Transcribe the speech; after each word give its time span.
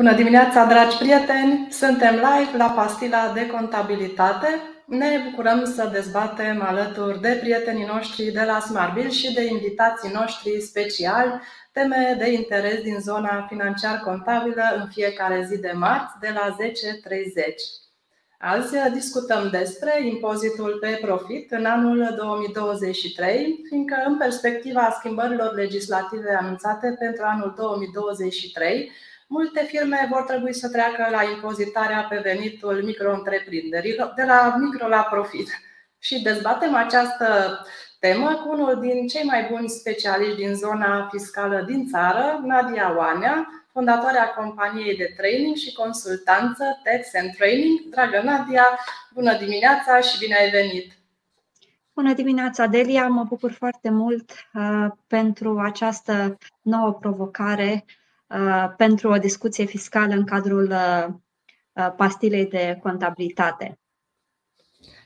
Bună 0.00 0.14
dimineața, 0.14 0.64
dragi 0.64 0.96
prieteni! 0.96 1.66
Suntem 1.70 2.14
live 2.14 2.56
la 2.56 2.70
Pastila 2.70 3.32
de 3.34 3.46
Contabilitate. 3.46 4.48
Ne 4.86 5.20
bucurăm 5.30 5.64
să 5.64 5.90
dezbatem 5.92 6.62
alături 6.62 7.20
de 7.20 7.38
prietenii 7.40 7.84
noștri 7.84 8.24
de 8.24 8.42
la 8.46 8.60
Smartbill 8.60 9.10
și 9.10 9.34
de 9.34 9.44
invitații 9.44 10.12
noștri 10.12 10.60
speciali 10.60 11.40
teme 11.72 12.16
de 12.18 12.32
interes 12.32 12.82
din 12.82 13.00
zona 13.00 13.46
financiar-contabilă 13.48 14.62
în 14.76 14.88
fiecare 14.88 15.46
zi 15.48 15.58
de 15.58 15.72
marți 15.74 16.18
de 16.20 16.30
la 16.34 16.56
10.30. 16.56 16.70
Azi 18.38 18.92
discutăm 18.92 19.48
despre 19.50 20.06
impozitul 20.06 20.78
pe 20.80 20.98
profit 21.02 21.50
în 21.50 21.64
anul 21.64 22.14
2023, 22.16 23.60
fiindcă 23.68 24.02
în 24.06 24.16
perspectiva 24.16 24.96
schimbărilor 24.98 25.54
legislative 25.54 26.38
anunțate 26.40 26.96
pentru 26.98 27.24
anul 27.24 27.54
2023, 27.56 28.92
multe 29.30 29.64
firme 29.64 30.08
vor 30.10 30.22
trebui 30.22 30.54
să 30.54 30.68
treacă 30.68 31.06
la 31.10 31.22
impozitarea 31.22 32.06
pe 32.08 32.18
venitul 32.22 32.82
micro-întreprinderilor, 32.84 34.12
de 34.16 34.22
la 34.22 34.56
micro 34.58 34.88
la 34.88 35.06
profit. 35.10 35.48
Și 35.98 36.22
dezbatem 36.22 36.74
această 36.74 37.58
temă 38.00 38.34
cu 38.34 38.50
unul 38.50 38.80
din 38.80 39.06
cei 39.06 39.24
mai 39.24 39.48
buni 39.50 39.68
specialiști 39.68 40.36
din 40.36 40.54
zona 40.54 41.08
fiscală 41.10 41.64
din 41.66 41.86
țară, 41.86 42.40
Nadia 42.44 42.96
Oanea, 42.96 43.48
fondatoarea 43.72 44.28
companiei 44.28 44.96
de 44.96 45.14
training 45.16 45.56
și 45.56 45.72
consultanță 45.72 46.64
Tax 46.84 47.14
and 47.14 47.34
Training. 47.36 47.80
Dragă 47.90 48.20
Nadia, 48.24 48.66
bună 49.14 49.36
dimineața 49.36 50.00
și 50.00 50.18
bine 50.18 50.36
ai 50.36 50.50
venit! 50.50 50.92
Bună 51.94 52.12
dimineața, 52.12 52.66
Delia! 52.66 53.08
Mă 53.08 53.24
bucur 53.24 53.52
foarte 53.52 53.90
mult 53.90 54.30
uh, 54.54 54.86
pentru 55.06 55.58
această 55.58 56.38
nouă 56.62 56.92
provocare 56.92 57.84
Uh, 57.84 57.99
pentru 58.76 59.08
o 59.08 59.18
discuție 59.18 59.64
fiscală 59.64 60.14
în 60.14 60.24
cadrul 60.24 60.70
uh, 60.70 61.06
uh, 61.72 61.92
pastilei 61.96 62.46
de 62.46 62.78
contabilitate. 62.82 63.78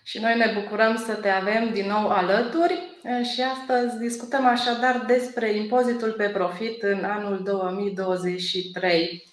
Și 0.02 0.20
noi 0.20 0.36
ne 0.36 0.60
bucurăm 0.60 0.96
să 0.96 1.14
te 1.14 1.28
avem 1.28 1.72
din 1.72 1.86
nou 1.86 2.08
alături 2.08 2.78
și 3.32 3.42
astăzi 3.42 3.98
discutăm 3.98 4.46
așadar 4.46 5.04
despre 5.06 5.52
impozitul 5.52 6.12
pe 6.12 6.28
profit 6.28 6.82
în 6.82 7.04
anul 7.04 7.42
2023. 7.42 9.28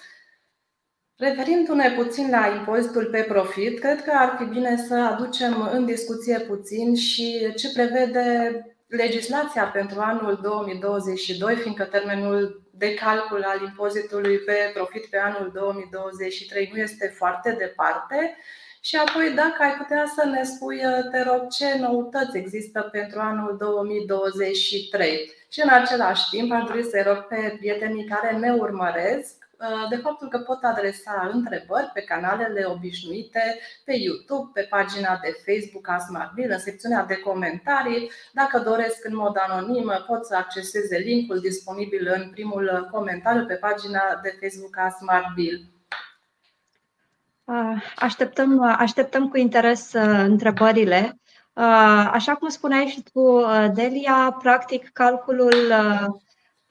Referindu-ne 1.15 1.91
puțin 1.91 2.29
la 2.29 2.47
impozitul 2.57 3.05
pe 3.05 3.25
profit, 3.27 3.79
cred 3.79 4.03
că 4.03 4.11
ar 4.15 4.35
fi 4.37 4.43
bine 4.43 4.77
să 4.87 4.95
aducem 4.95 5.69
în 5.71 5.85
discuție 5.85 6.39
puțin 6.39 6.95
și 6.95 7.53
ce 7.55 7.71
prevede 7.71 8.65
legislația 8.91 9.63
pentru 9.63 9.99
anul 9.99 10.39
2022, 10.41 11.55
fiindcă 11.55 11.83
termenul 11.83 12.69
de 12.71 12.93
calcul 12.93 13.43
al 13.43 13.61
impozitului 13.61 14.37
pe 14.37 14.71
profit 14.73 15.05
pe 15.05 15.17
anul 15.17 15.51
2023 15.53 16.69
nu 16.73 16.79
este 16.79 17.07
foarte 17.17 17.51
departe. 17.51 18.37
Și 18.81 18.95
apoi, 18.95 19.31
dacă 19.35 19.55
ai 19.59 19.73
putea 19.77 20.05
să 20.15 20.25
ne 20.25 20.43
spui, 20.43 20.79
te 21.11 21.23
rog, 21.23 21.47
ce 21.49 21.77
noutăți 21.79 22.37
există 22.37 22.81
pentru 22.91 23.19
anul 23.19 23.55
2023. 23.59 25.31
Și 25.49 25.61
în 25.61 25.69
același 25.69 26.29
timp, 26.29 26.51
aș 26.51 26.63
dori 26.63 26.83
să-i 26.83 27.03
rog 27.03 27.17
pe 27.17 27.55
prietenii 27.59 28.05
care 28.05 28.37
ne 28.37 28.51
urmăresc 28.51 29.40
Uh, 29.40 29.40
de 29.89 29.95
faptul 29.95 30.27
că 30.27 30.37
pot 30.37 30.63
adresa 30.63 31.29
întrebări 31.33 31.89
pe 31.93 32.01
canalele 32.01 32.65
obișnuite, 32.65 33.59
pe 33.85 33.93
YouTube, 33.93 34.49
pe 34.53 34.67
pagina 34.69 35.19
de 35.21 35.35
Facebook 35.45 35.89
a 35.89 35.97
SmartBill, 35.97 36.51
în 36.51 36.59
secțiunea 36.59 37.05
de 37.05 37.15
comentarii. 37.19 38.11
Dacă 38.33 38.59
doresc 38.59 39.05
în 39.05 39.15
mod 39.15 39.35
anonim, 39.47 39.91
pot 40.07 40.25
să 40.25 40.35
acceseze 40.35 40.97
linkul 40.97 41.39
disponibil 41.39 42.11
în 42.15 42.29
primul 42.29 42.87
comentariu 42.91 43.45
pe 43.45 43.53
pagina 43.53 44.01
de 44.23 44.37
Facebook 44.41 44.77
a 44.77 44.89
SmartBill. 44.89 45.63
Uh, 47.43 47.83
așteptăm, 47.95 48.61
așteptăm 48.61 49.29
cu 49.29 49.37
interes 49.37 49.93
uh, 49.93 50.23
întrebările. 50.23 51.15
Așa 52.11 52.35
cum 52.35 52.49
spuneai 52.49 52.85
și 52.85 53.03
tu, 53.13 53.45
Delia, 53.73 54.37
practic 54.39 54.89
calculul 54.93 55.53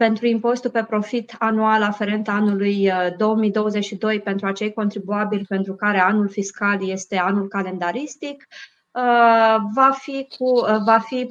pentru 0.01 0.27
impozitul 0.27 0.71
pe 0.71 0.85
profit 0.85 1.35
anual 1.39 1.83
aferent 1.83 2.29
anului 2.29 2.93
2022 3.17 4.17
uh, 4.17 4.23
pentru 4.23 4.47
acei 4.47 4.73
contribuabili 4.73 5.45
pentru 5.49 5.75
care 5.75 5.99
anul 5.99 6.29
fiscal 6.29 6.89
este 6.89 7.17
anul 7.17 7.49
calendaristic, 7.49 8.47
uh, 8.91 9.57
va, 9.75 9.91
fi 9.99 10.27
cu, 10.39 10.45
uh, 10.45 10.77
va, 10.85 10.99
fi, 10.99 11.27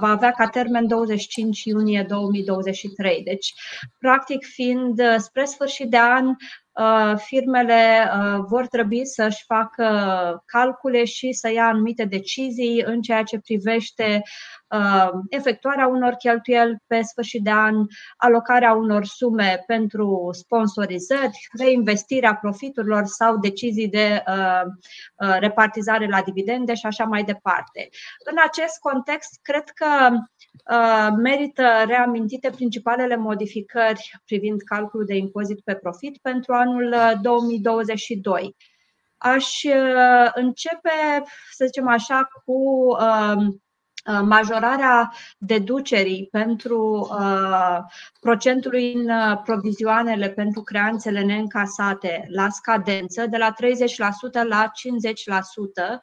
va 0.00 0.08
avea 0.08 0.30
ca 0.30 0.46
termen 0.46 0.86
25 0.86 1.64
iunie 1.64 2.04
2023. 2.08 3.22
Deci, 3.24 3.54
practic 3.98 4.44
fiind 4.44 5.02
spre 5.16 5.44
sfârșit 5.44 5.90
de 5.90 5.98
an, 5.98 6.34
firmele 7.16 8.10
vor 8.48 8.66
trebui 8.66 9.06
să-și 9.06 9.44
facă 9.44 9.86
calcule 10.46 11.04
și 11.04 11.32
să 11.32 11.52
ia 11.52 11.66
anumite 11.66 12.04
decizii 12.04 12.82
în 12.86 13.00
ceea 13.00 13.22
ce 13.22 13.38
privește 13.38 14.22
Uh, 14.67 14.67
efectuarea 15.28 15.86
unor 15.86 16.12
cheltuieli 16.12 16.76
pe 16.86 17.00
sfârșit 17.00 17.42
de 17.42 17.50
an, 17.50 17.86
alocarea 18.16 18.72
unor 18.72 19.04
sume 19.04 19.62
pentru 19.66 20.30
sponsorizări, 20.32 21.48
reinvestirea 21.58 22.34
profiturilor 22.34 23.04
sau 23.04 23.38
decizii 23.38 23.88
de 23.88 24.22
uh, 24.26 24.62
uh, 25.16 25.36
repartizare 25.38 26.06
la 26.06 26.22
dividende 26.22 26.74
și 26.74 26.86
așa 26.86 27.04
mai 27.04 27.24
departe. 27.24 27.88
În 28.30 28.36
acest 28.46 28.78
context, 28.78 29.38
cred 29.42 29.64
că 29.68 29.86
merită 31.16 31.62
reamintite 31.86 32.50
principalele 32.50 33.16
modificări 33.16 34.20
privind 34.24 34.62
calculul 34.62 35.06
de 35.06 35.16
impozit 35.16 35.60
pe 35.60 35.74
profit 35.74 36.18
pentru 36.22 36.52
anul 36.52 36.94
2022. 37.22 38.56
Aș 39.16 39.62
începe, 40.34 40.90
să 41.50 41.64
zicem 41.64 41.88
așa, 41.88 42.28
cu 42.44 42.52
Uh, 43.00 43.46
majorarea 44.22 45.12
deducerii 45.38 46.28
pentru 46.30 47.08
uh, 47.10 47.78
procentului 48.20 48.92
în 48.92 49.08
uh, 49.08 49.40
provizioanele 49.44 50.28
pentru 50.28 50.62
creanțele 50.62 51.20
neîncasate 51.20 52.26
la 52.28 52.48
scadență 52.48 53.26
de 53.26 53.36
la 53.36 53.54
30% 54.42 54.48
la 54.48 54.70
50% 55.96 55.98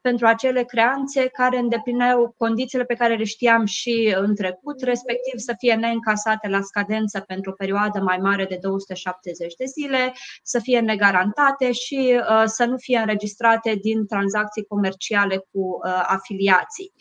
pentru 0.00 0.26
acele 0.26 0.62
creanțe 0.62 1.28
care 1.28 1.58
îndeplineau 1.58 2.34
condițiile 2.38 2.84
pe 2.84 2.94
care 2.94 3.16
le 3.16 3.24
știam 3.24 3.64
și 3.64 4.14
în 4.18 4.34
trecut, 4.34 4.80
respectiv 4.80 5.38
să 5.38 5.54
fie 5.58 5.74
neîncasate 5.74 6.48
la 6.48 6.60
scadență 6.60 7.20
pentru 7.20 7.50
o 7.50 7.54
perioadă 7.54 8.00
mai 8.00 8.16
mare 8.16 8.44
de 8.44 8.58
270 8.60 9.54
de 9.54 9.64
zile, 9.64 10.12
să 10.42 10.58
fie 10.58 10.80
negarantate 10.80 11.72
și 11.72 12.20
să 12.44 12.64
nu 12.64 12.76
fie 12.76 12.98
înregistrate 12.98 13.74
din 13.74 14.06
tranzacții 14.06 14.64
comerciale 14.64 15.36
cu 15.36 15.78
afiliații. 16.06 16.92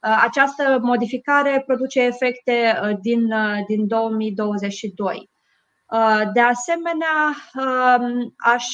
Uh, 0.00 0.20
această 0.22 0.78
modificare 0.82 1.62
produce 1.66 2.00
efecte 2.00 2.80
uh, 2.82 2.96
din, 3.00 3.32
uh, 3.32 3.64
din 3.66 3.86
2022. 3.86 5.30
De 6.32 6.40
asemenea, 6.40 7.34
um, 7.54 8.34
aș 8.36 8.66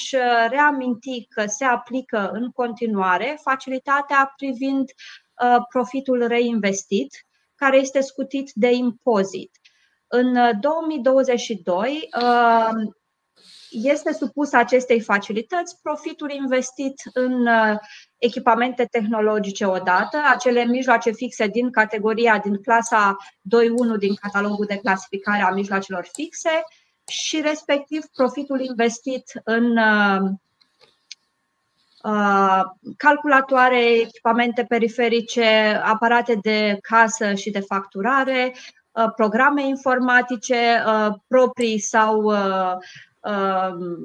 reaminti 0.49 1.27
că 1.29 1.47
se 1.47 1.65
aplică 1.65 2.31
în 2.33 2.51
continuare 2.51 3.39
facilitatea 3.43 4.33
privind 4.37 4.91
profitul 5.69 6.27
reinvestit, 6.27 7.27
care 7.55 7.77
este 7.77 8.01
scutit 8.01 8.51
de 8.55 8.71
impozit. 8.71 9.51
În 10.07 10.61
2022 10.61 12.09
este 13.83 14.13
supus 14.13 14.53
acestei 14.53 15.01
facilități 15.01 15.81
profitul 15.83 16.31
investit 16.31 17.03
în 17.13 17.47
uh, 17.47 17.77
echipamente 18.19 18.85
tehnologice 18.91 19.65
odată, 19.65 20.19
acele 20.35 20.65
mijloace 20.65 21.11
fixe 21.11 21.47
din 21.47 21.71
categoria, 21.71 22.39
din 22.39 22.63
clasa 22.63 23.17
2.1 23.95 23.99
din 23.99 24.15
catalogul 24.15 24.65
de 24.69 24.77
clasificare 24.77 25.43
a 25.43 25.51
mijloacelor 25.51 26.09
fixe 26.13 26.65
și 27.07 27.41
respectiv 27.41 28.05
profitul 28.17 28.61
investit 28.61 29.33
în 29.45 29.77
uh, 29.77 30.31
uh, 32.03 32.63
calculatoare, 32.97 33.85
echipamente 33.85 34.65
periferice, 34.65 35.81
aparate 35.85 36.39
de 36.43 36.79
casă 36.81 37.35
și 37.35 37.51
de 37.51 37.61
facturare, 37.61 38.55
programe 39.17 39.67
informatice 39.67 40.85
proprii 41.29 41.79
sau 41.79 42.33
Um, 42.35 43.14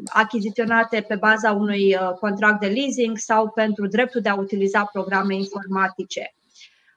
achiziționate 0.06 1.06
pe 1.08 1.16
baza 1.16 1.52
unui 1.52 1.96
uh, 1.96 2.12
contract 2.20 2.60
de 2.60 2.68
leasing 2.68 3.18
sau 3.18 3.50
pentru 3.50 3.88
dreptul 3.88 4.22
de 4.22 4.30
a 4.30 4.36
utiliza 4.36 4.84
programe 4.84 5.36
informatice. 5.36 6.34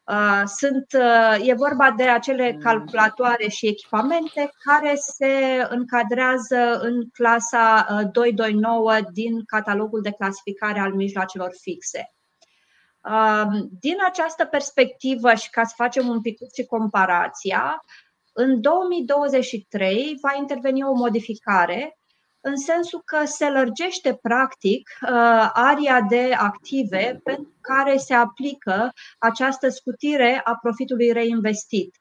Uh, 0.06 0.42
sunt, 0.46 0.86
uh, 0.92 1.48
e 1.48 1.54
vorba 1.54 1.94
de 1.96 2.02
acele 2.02 2.58
calculatoare 2.62 3.48
și 3.48 3.66
echipamente 3.66 4.50
care 4.64 4.94
se 4.94 5.66
încadrează 5.68 6.80
în 6.80 7.08
clasa 7.12 7.86
229 8.12 8.92
din 9.12 9.44
catalogul 9.44 10.00
de 10.00 10.10
clasificare 10.10 10.80
al 10.80 10.92
mijloacelor 10.92 11.50
fixe. 11.60 12.12
Um, 13.04 13.68
din 13.80 13.96
această 14.06 14.44
perspectivă 14.44 15.34
și 15.34 15.50
ca 15.50 15.64
să 15.64 15.72
facem 15.76 16.08
un 16.08 16.20
pic 16.20 16.38
și 16.54 16.66
comparația, 16.66 17.84
în 18.32 18.60
2023 18.60 20.18
va 20.22 20.34
interveni 20.38 20.82
o 20.82 20.92
modificare 20.92 21.96
în 22.42 22.56
sensul 22.56 23.02
că 23.04 23.24
se 23.24 23.50
lărgește 23.50 24.18
practic 24.22 24.90
uh, 25.02 25.50
aria 25.52 26.00
de 26.08 26.32
active 26.36 27.20
pentru 27.24 27.52
care 27.60 27.96
se 27.96 28.14
aplică 28.14 28.92
această 29.18 29.68
scutire 29.68 30.40
a 30.44 30.58
profitului 30.62 31.12
reinvestit. 31.12 31.96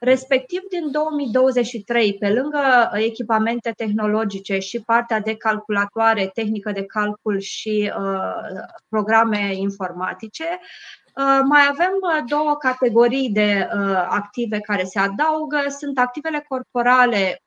Respectiv, 0.00 0.60
din 0.70 0.90
2023, 0.90 2.14
pe 2.18 2.32
lângă 2.32 2.90
echipamente 2.92 3.72
tehnologice 3.76 4.58
și 4.58 4.80
partea 4.80 5.20
de 5.20 5.36
calculatoare, 5.36 6.30
tehnică 6.34 6.72
de 6.72 6.84
calcul 6.84 7.38
și 7.38 7.92
uh, 7.98 8.62
programe 8.88 9.54
informatice, 9.54 10.44
Uh, 10.44 11.07
mai 11.24 11.66
avem 11.70 11.92
uh, 12.00 12.22
două 12.26 12.56
categorii 12.56 13.30
de 13.30 13.68
uh, 13.72 14.06
active 14.08 14.60
care 14.60 14.84
se 14.84 14.98
adaugă. 14.98 15.58
Sunt 15.78 15.98
activele 15.98 16.44
corporale 16.48 17.42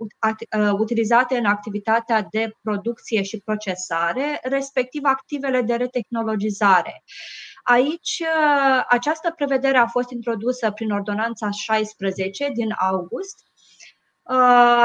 utilizate 0.78 1.38
în 1.38 1.46
activitatea 1.46 2.28
de 2.32 2.52
producție 2.62 3.22
și 3.22 3.42
procesare, 3.46 4.40
respectiv 4.44 5.02
activele 5.04 5.62
de 5.62 5.76
retehnologizare. 5.76 7.04
Aici, 7.64 8.24
această 8.90 9.34
prevedere 9.36 9.78
a 9.78 9.86
fost 9.86 10.10
introdusă 10.10 10.72
prin 10.72 10.92
ordonanța 10.92 11.50
16 11.50 12.50
din 12.54 12.76
august 12.78 13.38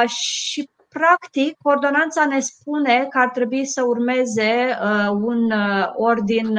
și 0.06 0.70
Practic, 0.88 1.56
ordonanța 1.62 2.26
ne 2.26 2.40
spune 2.40 3.06
că 3.10 3.18
ar 3.18 3.28
trebui 3.28 3.64
să 3.64 3.82
urmeze 3.82 4.78
un 5.10 5.52
ordin 5.94 6.58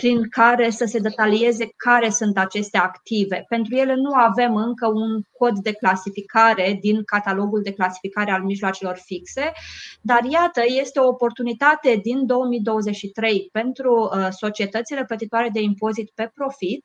prin 0.00 0.28
care 0.28 0.70
să 0.70 0.84
se 0.84 0.98
detalieze 0.98 1.72
care 1.76 2.10
sunt 2.10 2.38
aceste 2.38 2.78
active. 2.78 3.44
Pentru 3.48 3.74
ele 3.74 3.94
nu 3.94 4.12
avem 4.12 4.56
încă 4.56 4.86
un 4.86 5.22
cod 5.38 5.58
de 5.58 5.72
clasificare 5.72 6.78
din 6.80 7.04
catalogul 7.04 7.62
de 7.62 7.72
clasificare 7.72 8.30
al 8.30 8.42
mijloacelor 8.42 8.96
fixe, 9.04 9.52
dar 10.00 10.24
iată, 10.24 10.60
este 10.80 10.98
o 10.98 11.06
oportunitate 11.06 12.00
din 12.02 12.26
2023 12.26 13.48
pentru 13.52 14.10
uh, 14.14 14.28
societățile 14.30 15.04
plătitoare 15.04 15.48
de 15.52 15.60
impozit 15.60 16.10
pe 16.14 16.30
profit 16.34 16.84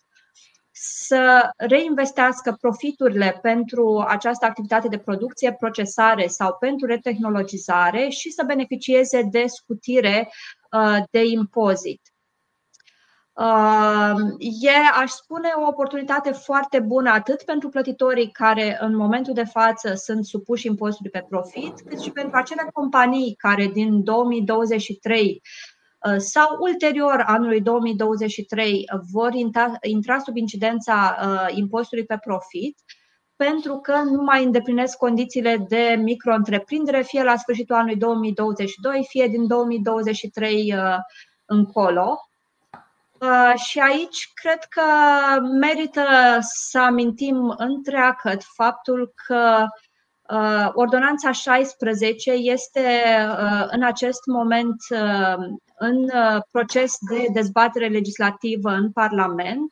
să 0.78 1.50
reinvestească 1.58 2.58
profiturile 2.62 3.40
pentru 3.42 4.06
această 4.08 4.46
activitate 4.46 4.88
de 4.88 4.98
producție, 4.98 5.54
procesare 5.54 6.28
sau 6.28 6.58
pentru 6.60 6.88
retehnologizare 6.88 8.10
și 8.10 8.32
să 8.32 8.44
beneficieze 8.48 9.22
de 9.32 9.44
scutire 9.48 10.30
uh, 10.72 11.04
de 11.12 11.24
impozit. 11.24 12.02
E, 13.38 14.72
aș 15.02 15.10
spune, 15.10 15.50
o 15.58 15.68
oportunitate 15.68 16.32
foarte 16.32 16.80
bună 16.80 17.10
atât 17.10 17.44
pentru 17.44 17.70
plătitorii 17.70 18.32
care 18.32 18.78
în 18.82 18.96
momentul 18.96 19.34
de 19.34 19.44
față 19.44 19.94
sunt 19.94 20.26
supuși 20.26 20.68
impozitului 20.68 21.12
pe 21.12 21.26
profit, 21.30 21.82
cât 21.88 22.00
și 22.02 22.12
pentru 22.12 22.38
acele 22.38 22.70
companii 22.74 23.36
care 23.38 23.66
din 23.66 24.04
2023 24.04 25.42
uh, 26.00 26.16
sau 26.18 26.58
ulterior 26.60 27.24
anului 27.28 27.62
2023 27.62 28.86
vor 29.12 29.34
intra 29.82 30.20
sub 30.20 30.36
incidența 30.36 31.18
uh, 31.22 31.56
impozitului 31.58 32.06
pe 32.06 32.18
profit, 32.24 32.80
pentru 33.36 33.78
că 33.78 34.02
nu 34.04 34.22
mai 34.22 34.44
îndeplinesc 34.44 34.98
condițiile 34.98 35.66
de 35.68 36.00
micro-întreprindere, 36.02 37.02
fie 37.02 37.24
la 37.24 37.36
sfârșitul 37.36 37.76
anului 37.76 37.96
2022, 37.96 39.06
fie 39.08 39.28
din 39.28 39.48
2023 39.48 40.74
uh, 40.74 40.98
încolo. 41.46 42.20
Uh, 43.20 43.54
și 43.56 43.80
aici 43.80 44.32
cred 44.34 44.64
că 44.64 44.82
merită 45.42 46.04
să 46.40 46.80
amintim 46.80 47.54
întreagăt 47.58 48.44
faptul 48.56 49.14
că 49.28 49.66
uh, 50.30 50.70
Ordonanța 50.74 51.32
16 51.32 52.32
este 52.32 53.04
uh, 53.30 53.66
în 53.68 53.84
acest 53.84 54.26
moment 54.26 54.76
în 55.78 56.10
proces 56.52 56.98
de 57.10 57.26
dezbatere 57.34 57.88
legislativă 57.88 58.70
în 58.70 58.92
Parlament. 58.92 59.70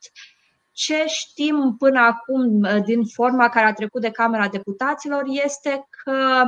Ce 0.72 1.04
știm 1.08 1.76
până 1.78 2.00
acum 2.00 2.68
din 2.86 3.06
forma 3.06 3.50
care 3.50 3.66
a 3.66 3.74
trecut 3.74 4.02
de 4.02 4.12
Camera 4.12 4.48
Deputaților 4.48 5.24
este 5.46 5.88
că 6.04 6.48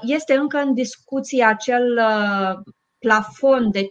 este 0.00 0.34
încă 0.34 0.58
în 0.58 0.74
discuție 0.74 1.44
acel 1.44 2.00
plafon 3.00 3.70
de 3.70 3.82
500.000 3.82 3.88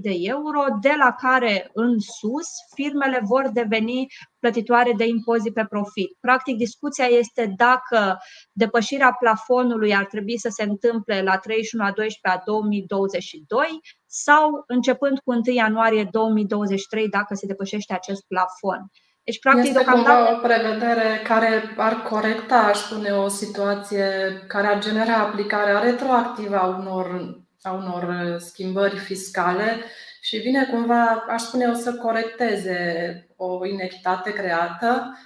de 0.00 0.14
euro, 0.20 0.62
de 0.80 0.94
la 0.98 1.12
care 1.12 1.70
în 1.72 1.98
sus 1.98 2.48
firmele 2.74 3.20
vor 3.24 3.50
deveni 3.52 4.06
plătitoare 4.38 4.92
de 4.96 5.06
impozit 5.06 5.54
pe 5.54 5.66
profit. 5.68 6.16
Practic, 6.20 6.56
discuția 6.56 7.04
este 7.04 7.54
dacă 7.56 8.18
depășirea 8.52 9.16
plafonului 9.18 9.94
ar 9.94 10.04
trebui 10.04 10.38
să 10.38 10.48
se 10.50 10.62
întâmple 10.62 11.22
la 11.22 11.38
31 11.38 11.84
a 11.84 11.92
12 11.92 12.40
a 12.40 12.42
2022 12.44 13.80
sau 14.06 14.64
începând 14.66 15.18
cu 15.18 15.32
1 15.32 15.40
ianuarie 15.44 16.08
2023 16.10 17.08
dacă 17.08 17.34
se 17.34 17.46
depășește 17.46 17.94
acest 17.94 18.22
plafon. 18.28 18.90
Deci, 19.24 19.38
practic, 19.38 19.64
este 19.64 19.90
cumva 19.90 20.32
o 20.32 20.40
prevedere 20.40 21.20
care 21.24 21.74
ar 21.76 22.02
corecta, 22.02 22.56
aș 22.56 22.76
spune, 22.76 23.10
o 23.10 23.28
situație 23.28 24.06
care 24.48 24.66
ar 24.66 24.80
genera 24.80 25.16
aplicarea 25.16 25.78
retroactivă 25.78 26.56
a 26.56 26.66
unor 26.66 27.36
a 27.62 27.72
unor 27.72 28.02
uh, 28.02 28.40
schimbări 28.40 28.98
fiscale 28.98 29.84
și 30.20 30.36
vine 30.36 30.64
cumva, 30.64 31.24
aș 31.28 31.42
spune 31.42 31.64
eu, 31.64 31.74
să 31.74 31.94
corecteze 31.94 33.28
o 33.36 33.66
inechitate 33.66 34.32
creată, 34.32 35.18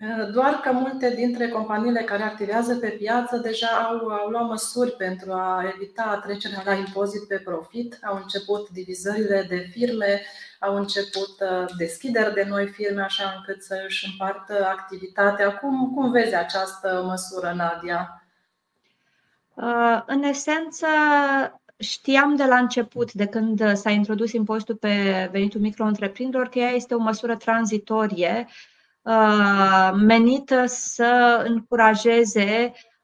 uh, 0.00 0.30
doar 0.32 0.54
că 0.54 0.72
multe 0.72 1.14
dintre 1.14 1.48
companiile 1.48 2.02
care 2.02 2.22
activează 2.22 2.76
pe 2.76 2.88
piață 2.88 3.36
deja 3.36 3.66
au, 3.66 4.08
au 4.08 4.28
luat 4.28 4.46
măsuri 4.48 4.90
pentru 4.90 5.32
a 5.32 5.72
evita 5.74 6.20
trecerea 6.24 6.62
la 6.64 6.74
impozit 6.74 7.26
pe 7.26 7.38
profit, 7.38 7.98
au 8.02 8.16
început 8.16 8.68
divizările 8.68 9.46
de 9.48 9.68
firme, 9.70 10.22
au 10.60 10.76
început 10.76 11.40
uh, 11.40 11.64
deschideri 11.76 12.34
de 12.34 12.44
noi 12.48 12.66
firme, 12.66 13.02
așa 13.02 13.34
încât 13.36 13.62
să 13.62 13.82
își 13.86 14.06
împartă 14.10 14.66
activitatea. 14.66 15.58
Cum, 15.58 15.94
cum 15.94 16.10
vezi 16.10 16.34
această 16.34 17.02
măsură, 17.06 17.52
Nadia? 17.56 18.20
În 20.06 20.22
esență, 20.22 20.86
Știam 21.78 22.36
de 22.36 22.44
la 22.44 22.56
început, 22.56 23.12
de 23.12 23.26
când 23.26 23.76
s-a 23.76 23.90
introdus 23.90 24.32
impozitul 24.32 24.76
pe 24.76 25.28
venitul 25.32 25.60
micro-întreprinderilor, 25.60 26.48
că 26.48 26.58
ea 26.58 26.70
este 26.70 26.94
o 26.94 26.98
măsură 26.98 27.36
tranzitorie 27.36 28.46
uh, 29.02 29.90
menită 29.94 30.64
să 30.66 31.42
încurajeze 31.46 32.72
Uh, 32.72 32.95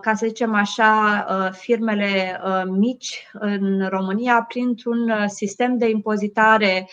ca 0.00 0.14
să 0.14 0.26
zicem 0.26 0.54
așa, 0.54 1.26
uh, 1.28 1.52
firmele 1.52 2.40
uh, 2.44 2.62
mici 2.66 3.28
în 3.32 3.88
România 3.88 4.44
printr-un 4.48 5.28
sistem 5.28 5.78
de 5.78 5.88
impozitare, 5.88 6.88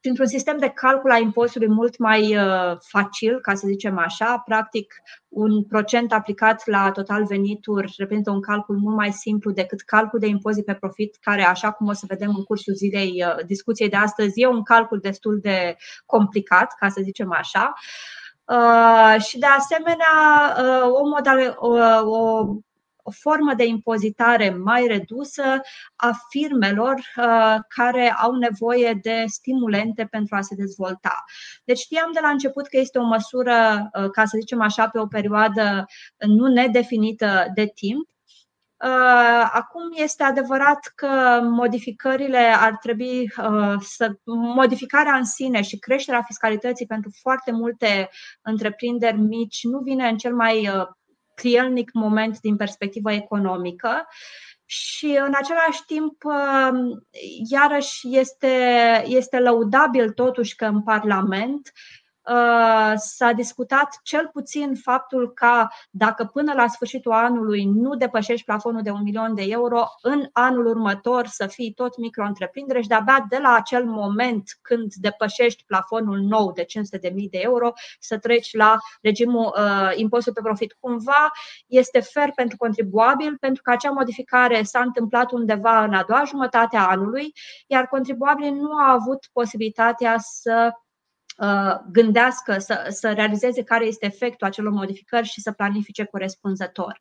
printr-un 0.00 0.26
sistem 0.26 0.58
de 0.58 0.68
calcul 0.68 1.10
a 1.10 1.18
impozitului 1.18 1.68
mult 1.68 1.98
mai 1.98 2.36
facil, 2.80 3.40
ca 3.40 3.54
să 3.54 3.66
zicem 3.66 3.98
așa. 3.98 4.42
Practic, 4.44 4.94
un 5.28 5.64
procent 5.64 6.12
aplicat 6.12 6.66
la 6.66 6.90
total 6.90 7.24
venituri 7.24 7.94
reprezintă 7.96 8.30
un 8.30 8.40
calcul 8.40 8.76
mult 8.76 8.96
mai 8.96 9.12
simplu 9.12 9.50
decât 9.50 9.80
calcul 9.80 10.18
de 10.18 10.26
impozit 10.26 10.64
pe 10.64 10.74
profit, 10.74 11.16
care, 11.20 11.42
așa 11.42 11.70
cum 11.70 11.86
o 11.86 11.92
să 11.92 12.04
vedem 12.08 12.34
în 12.36 12.44
cursul 12.44 12.74
zilei 12.74 13.24
discuției 13.46 13.88
de 13.88 13.96
astăzi, 13.96 14.40
e 14.40 14.46
un 14.46 14.62
calcul 14.62 14.98
destul 14.98 15.38
de 15.42 15.76
complicat, 16.06 16.74
ca 16.78 16.88
să 16.88 17.00
zicem 17.02 17.32
așa. 17.32 17.74
Uh, 18.50 18.90
Uh, 19.14 19.20
și 19.22 19.38
de 19.38 19.46
asemenea 19.46 20.14
uh, 20.58 20.92
o, 20.92 21.08
modale, 21.08 21.54
o, 21.56 21.68
o, 22.10 22.46
o 23.02 23.10
formă 23.10 23.54
de 23.54 23.64
impozitare 23.64 24.50
mai 24.50 24.86
redusă 24.86 25.42
a 25.96 26.10
firmelor 26.28 26.94
uh, 26.94 27.56
care 27.68 28.10
au 28.10 28.34
nevoie 28.34 28.98
de 29.02 29.24
stimulente 29.26 30.04
pentru 30.10 30.36
a 30.36 30.40
se 30.40 30.54
dezvolta. 30.54 31.24
Deci 31.64 31.78
știam 31.78 32.10
de 32.12 32.18
la 32.22 32.28
început 32.28 32.66
că 32.66 32.78
este 32.78 32.98
o 32.98 33.04
măsură, 33.04 33.88
ca 34.12 34.24
să 34.24 34.36
zicem 34.40 34.60
așa, 34.60 34.88
pe 34.88 34.98
o 34.98 35.06
perioadă 35.06 35.84
nu 36.16 36.46
nedefinită 36.46 37.46
de 37.54 37.66
timp, 37.74 38.08
Uh, 38.08 38.19
acum 39.52 39.82
este 39.94 40.22
adevărat 40.22 40.92
că 40.94 41.40
modificările 41.42 42.38
ar 42.38 42.76
trebui 42.76 43.20
uh, 43.20 43.74
să. 43.80 44.12
modificarea 44.54 45.14
în 45.14 45.24
sine 45.24 45.62
și 45.62 45.78
creșterea 45.78 46.22
fiscalității 46.22 46.86
pentru 46.86 47.10
foarte 47.20 47.52
multe 47.52 48.10
întreprinderi 48.42 49.18
mici 49.18 49.58
nu 49.62 49.78
vine 49.78 50.08
în 50.08 50.16
cel 50.16 50.34
mai 50.34 50.68
uh, 50.68 50.86
prielnic 51.34 51.90
moment 51.92 52.40
din 52.40 52.56
perspectivă 52.56 53.12
economică. 53.12 54.06
Și 54.64 55.18
în 55.26 55.32
același 55.34 55.84
timp, 55.86 56.22
iarăși 57.50 58.16
este, 58.18 58.54
este 59.06 59.38
lăudabil 59.38 60.10
totuși 60.10 60.54
că 60.54 60.64
în 60.64 60.82
Parlament 60.82 61.72
Uh, 61.72 61.99
s-a 62.94 63.32
discutat 63.32 64.00
cel 64.02 64.28
puțin 64.32 64.74
faptul 64.74 65.32
ca 65.32 65.68
dacă 65.90 66.24
până 66.24 66.52
la 66.52 66.66
sfârșitul 66.66 67.12
anului 67.12 67.64
nu 67.64 67.94
depășești 67.94 68.44
plafonul 68.44 68.82
de 68.82 68.90
un 68.90 69.02
milion 69.02 69.34
de 69.34 69.42
euro, 69.42 69.84
în 70.02 70.28
anul 70.32 70.66
următor 70.66 71.26
să 71.26 71.46
fii 71.46 71.72
tot 71.72 71.98
micro-întreprindere 71.98 72.80
și 72.80 72.88
de-abia 72.88 73.26
de 73.28 73.38
la 73.38 73.54
acel 73.54 73.84
moment 73.84 74.58
când 74.62 74.92
depășești 74.94 75.64
plafonul 75.66 76.18
nou 76.18 76.52
de 76.52 76.64
500.000 76.64 76.68
de 77.30 77.38
euro 77.38 77.72
să 78.00 78.18
treci 78.18 78.56
la 78.56 78.76
regimul 79.02 79.54
uh, 79.56 79.90
impozitului 79.94 80.42
pe 80.42 80.48
profit. 80.48 80.76
Cumva 80.80 81.30
este 81.66 82.00
fer 82.00 82.32
pentru 82.34 82.56
contribuabil 82.56 83.36
pentru 83.40 83.62
că 83.62 83.70
acea 83.70 83.90
modificare 83.90 84.62
s-a 84.62 84.80
întâmplat 84.80 85.30
undeva 85.32 85.84
în 85.84 85.94
a 85.94 86.04
doua 86.08 86.24
jumătate 86.24 86.76
a 86.76 86.88
anului, 86.88 87.32
iar 87.66 87.86
contribuabilii 87.86 88.50
nu 88.50 88.72
au 88.72 88.94
avut 88.94 89.28
posibilitatea 89.32 90.16
să 90.18 90.70
Uh, 90.70 90.89
gândească, 91.92 92.58
să, 92.58 92.86
să 92.88 93.12
realizeze 93.12 93.62
care 93.62 93.84
este 93.84 94.06
efectul 94.06 94.46
acelor 94.46 94.72
modificări 94.72 95.26
și 95.26 95.40
să 95.40 95.52
planifice 95.52 96.04
corespunzător. 96.04 97.00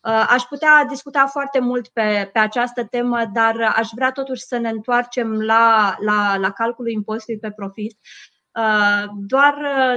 Uh, 0.00 0.26
aș 0.28 0.42
putea 0.42 0.84
discuta 0.88 1.26
foarte 1.26 1.58
mult 1.58 1.88
pe, 1.88 2.30
pe 2.32 2.38
această 2.38 2.84
temă, 2.84 3.24
dar 3.32 3.72
aș 3.76 3.88
vrea 3.94 4.12
totuși 4.12 4.42
să 4.42 4.58
ne 4.58 4.68
întoarcem 4.68 5.40
la, 5.40 5.96
la, 6.00 6.36
la 6.36 6.50
calculul 6.50 6.90
impozitului 6.90 7.40
pe 7.40 7.50
profit. 7.50 7.98
Uh, 8.58 9.04
doar, 9.26 9.54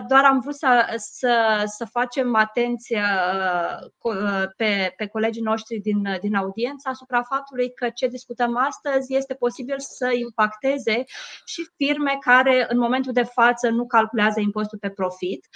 doar 0.07 0.23
am 0.23 0.39
vrut 0.39 0.55
să, 0.55 0.93
să, 0.95 1.63
să 1.65 1.85
facem 1.85 2.35
atenție 2.35 3.03
uh, 3.03 4.13
uh, 4.13 4.43
pe, 4.55 4.93
pe 4.95 5.07
colegii 5.07 5.41
noștri 5.41 5.79
din, 5.79 6.17
din 6.21 6.35
audiență 6.35 6.89
asupra 6.89 7.21
faptului 7.23 7.73
că 7.73 7.89
ce 7.89 8.07
discutăm 8.07 8.57
astăzi 8.57 9.15
este 9.15 9.33
posibil 9.33 9.75
să 9.79 10.11
impacteze 10.13 11.03
și 11.45 11.69
firme 11.75 12.17
care 12.19 12.65
în 12.69 12.77
momentul 12.77 13.13
de 13.13 13.23
față 13.23 13.69
nu 13.69 13.85
calculează 13.85 14.39
impostul 14.39 14.77
pe 14.77 14.89
profit, 14.89 15.47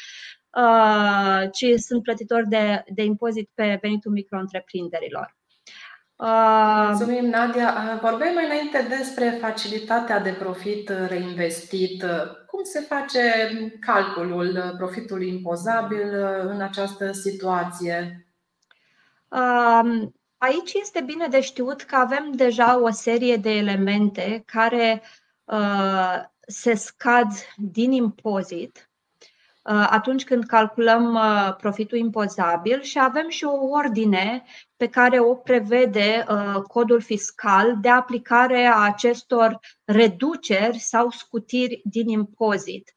ci 1.51 1.65
sunt 1.75 2.03
plătitori 2.03 2.47
de, 2.47 2.83
de 2.87 3.03
impozit 3.03 3.49
pe 3.53 3.77
venitul 3.81 4.11
micro-întreprinderilor. 4.11 5.40
Mulțumim, 6.87 7.25
Nadia. 7.25 7.99
Vorbeai 8.01 8.31
mai 8.33 8.45
înainte 8.45 8.85
despre 8.97 9.37
facilitatea 9.41 10.19
de 10.19 10.31
profit 10.31 10.89
reinvestit. 10.89 12.05
Cum 12.47 12.63
se 12.63 12.79
face 12.79 13.21
calculul 13.79 14.75
profitului 14.77 15.27
impozabil 15.27 16.13
în 16.47 16.61
această 16.61 17.11
situație? 17.11 18.27
Aici 20.37 20.73
este 20.73 21.01
bine 21.01 21.27
de 21.27 21.41
știut 21.41 21.81
că 21.81 21.95
avem 21.95 22.31
deja 22.31 22.81
o 22.81 22.89
serie 22.89 23.35
de 23.37 23.49
elemente 23.49 24.43
care 24.45 25.01
se 26.47 26.73
scad 26.73 27.27
din 27.57 27.91
impozit 27.91 28.85
Uh, 28.85 28.90
atunci 29.73 30.23
când 30.23 30.45
calculăm 30.45 31.13
uh, 31.13 31.55
profitul 31.55 31.97
impozabil 31.97 32.81
și 32.81 32.99
avem 32.99 33.29
și 33.29 33.43
o 33.43 33.67
ordine 33.69 34.43
pe 34.77 34.87
care 34.87 35.19
o 35.19 35.35
prevede 35.35 36.25
uh, 36.29 36.61
codul 36.67 37.01
fiscal 37.01 37.77
de 37.81 37.89
aplicare 37.89 38.65
a 38.65 38.79
acestor 38.79 39.59
reduceri 39.85 40.77
sau 40.77 41.09
scutiri 41.09 41.81
din 41.83 42.07
impozit. 42.07 42.93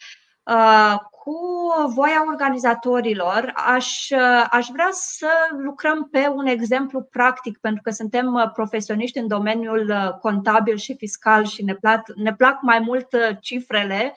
Cu 1.10 1.36
voia 1.94 2.24
organizatorilor, 2.28 3.52
aș, 3.54 4.10
aș 4.50 4.66
vrea 4.72 4.88
să 4.90 5.28
lucrăm 5.64 6.08
pe 6.10 6.28
un 6.34 6.46
exemplu 6.46 7.02
practic, 7.02 7.58
pentru 7.58 7.82
că 7.82 7.90
suntem 7.90 8.50
profesioniști 8.54 9.18
în 9.18 9.28
domeniul 9.28 10.16
contabil 10.20 10.76
și 10.76 10.96
fiscal 10.96 11.44
și 11.44 11.64
ne 11.64 11.74
plac, 11.74 12.00
ne 12.14 12.34
plac 12.34 12.62
mai 12.62 12.78
mult 12.78 13.08
cifrele. 13.40 14.14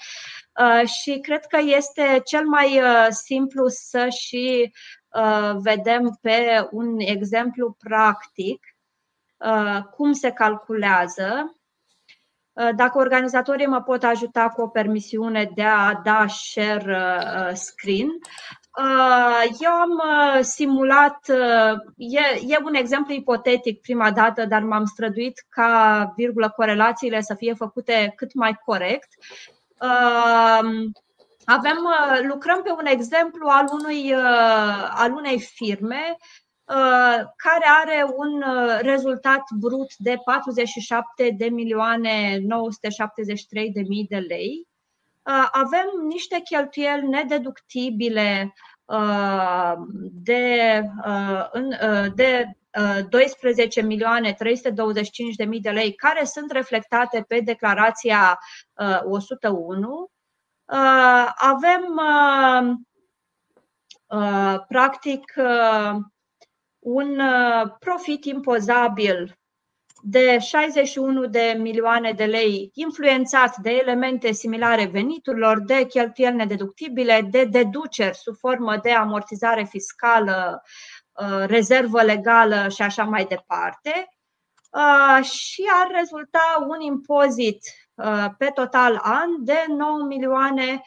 Uh, 0.57 0.87
și 0.87 1.19
cred 1.19 1.45
că 1.45 1.57
este 1.63 2.21
cel 2.25 2.45
mai 2.45 2.81
uh, 2.81 3.07
simplu 3.09 3.67
să 3.67 4.07
și 4.09 4.73
uh, 5.07 5.51
vedem 5.57 6.17
pe 6.21 6.67
un 6.71 6.99
exemplu 6.99 7.77
practic 7.79 8.61
cum 9.91 10.13
se 10.13 10.31
calculează. 10.31 11.57
Dacă 12.75 12.97
organizatorii 12.97 13.65
mă 13.65 13.81
pot 13.81 14.03
ajuta 14.03 14.49
cu 14.49 14.61
o 14.61 14.67
permisiune 14.67 15.51
de 15.55 15.63
a 15.63 15.93
da 16.03 16.25
share 16.27 17.53
screen, 17.53 18.07
eu 19.59 19.71
am 19.71 20.01
simulat, 20.41 21.19
e, 21.95 22.19
e 22.47 22.57
un 22.63 22.73
exemplu 22.73 23.13
ipotetic 23.13 23.81
prima 23.81 24.11
dată, 24.11 24.45
dar 24.45 24.61
m-am 24.61 24.85
străduit 24.85 25.45
ca 25.49 26.13
virgulă 26.15 26.49
corelațiile 26.55 27.21
să 27.21 27.33
fie 27.33 27.53
făcute 27.53 28.13
cât 28.15 28.33
mai 28.33 28.59
corect 28.65 29.09
avem, 31.45 31.77
uh, 31.77 32.19
lucrăm 32.27 32.61
pe 32.61 32.71
un 32.71 32.85
exemplu 32.85 33.47
al, 33.47 33.65
unui, 33.71 34.13
uh, 34.13 34.89
al 34.89 35.11
unei 35.11 35.39
firme 35.39 36.17
uh, 36.65 37.23
care 37.35 37.65
are 37.81 38.05
un 38.15 38.43
rezultat 38.81 39.43
brut 39.59 39.95
de 39.97 40.17
47 40.23 41.35
de 41.37 41.49
milioane 41.49 42.39
973 42.41 43.71
de 43.71 43.81
mii 43.87 44.05
de 44.09 44.17
lei. 44.17 44.67
Avem 45.51 45.89
niște 46.07 46.41
cheltuieli 46.45 47.07
nedeductibile 47.07 48.53
de, 50.11 50.81
de 52.15 52.57
12 53.09 53.81
milioane 53.81 54.33
325 54.33 55.35
de 55.35 55.43
mii 55.43 55.59
de 55.59 55.69
lei 55.69 55.93
care 55.93 56.23
sunt 56.23 56.51
reflectate 56.51 57.25
pe 57.27 57.39
declarația 57.39 58.39
101. 59.03 59.89
Uh, 59.89 60.07
uh, 60.65 61.31
avem 61.35 62.01
uh, 64.07 64.59
practic 64.67 65.33
un 66.79 67.21
profit 67.79 68.25
impozabil 68.25 69.37
de 70.01 70.37
61 70.39 71.25
de 71.25 71.57
milioane 71.59 72.11
de 72.11 72.25
lei 72.25 72.69
influențat 72.73 73.57
de 73.57 73.69
elemente 73.69 74.31
similare 74.31 74.85
veniturilor, 74.85 75.59
de 75.59 75.85
cheltuieli 75.85 76.35
nedeductibile, 76.35 77.27
de 77.31 77.45
deduceri 77.45 78.17
sub 78.17 78.35
formă 78.35 78.77
de 78.77 78.91
amortizare 78.91 79.63
fiscală 79.63 80.61
Uh, 80.61 80.96
rezervă 81.45 82.01
legală 82.01 82.67
și 82.69 82.81
așa 82.81 83.03
mai 83.03 83.25
departe. 83.25 84.07
Uh, 84.71 85.23
și 85.25 85.63
ar 85.73 85.91
rezulta 85.99 86.65
un 86.67 86.79
impozit 86.79 87.59
uh, 87.95 88.25
pe 88.37 88.45
total 88.45 88.99
an 89.03 89.29
de 89.43 89.65
9 89.67 90.03
milioane 90.03 90.81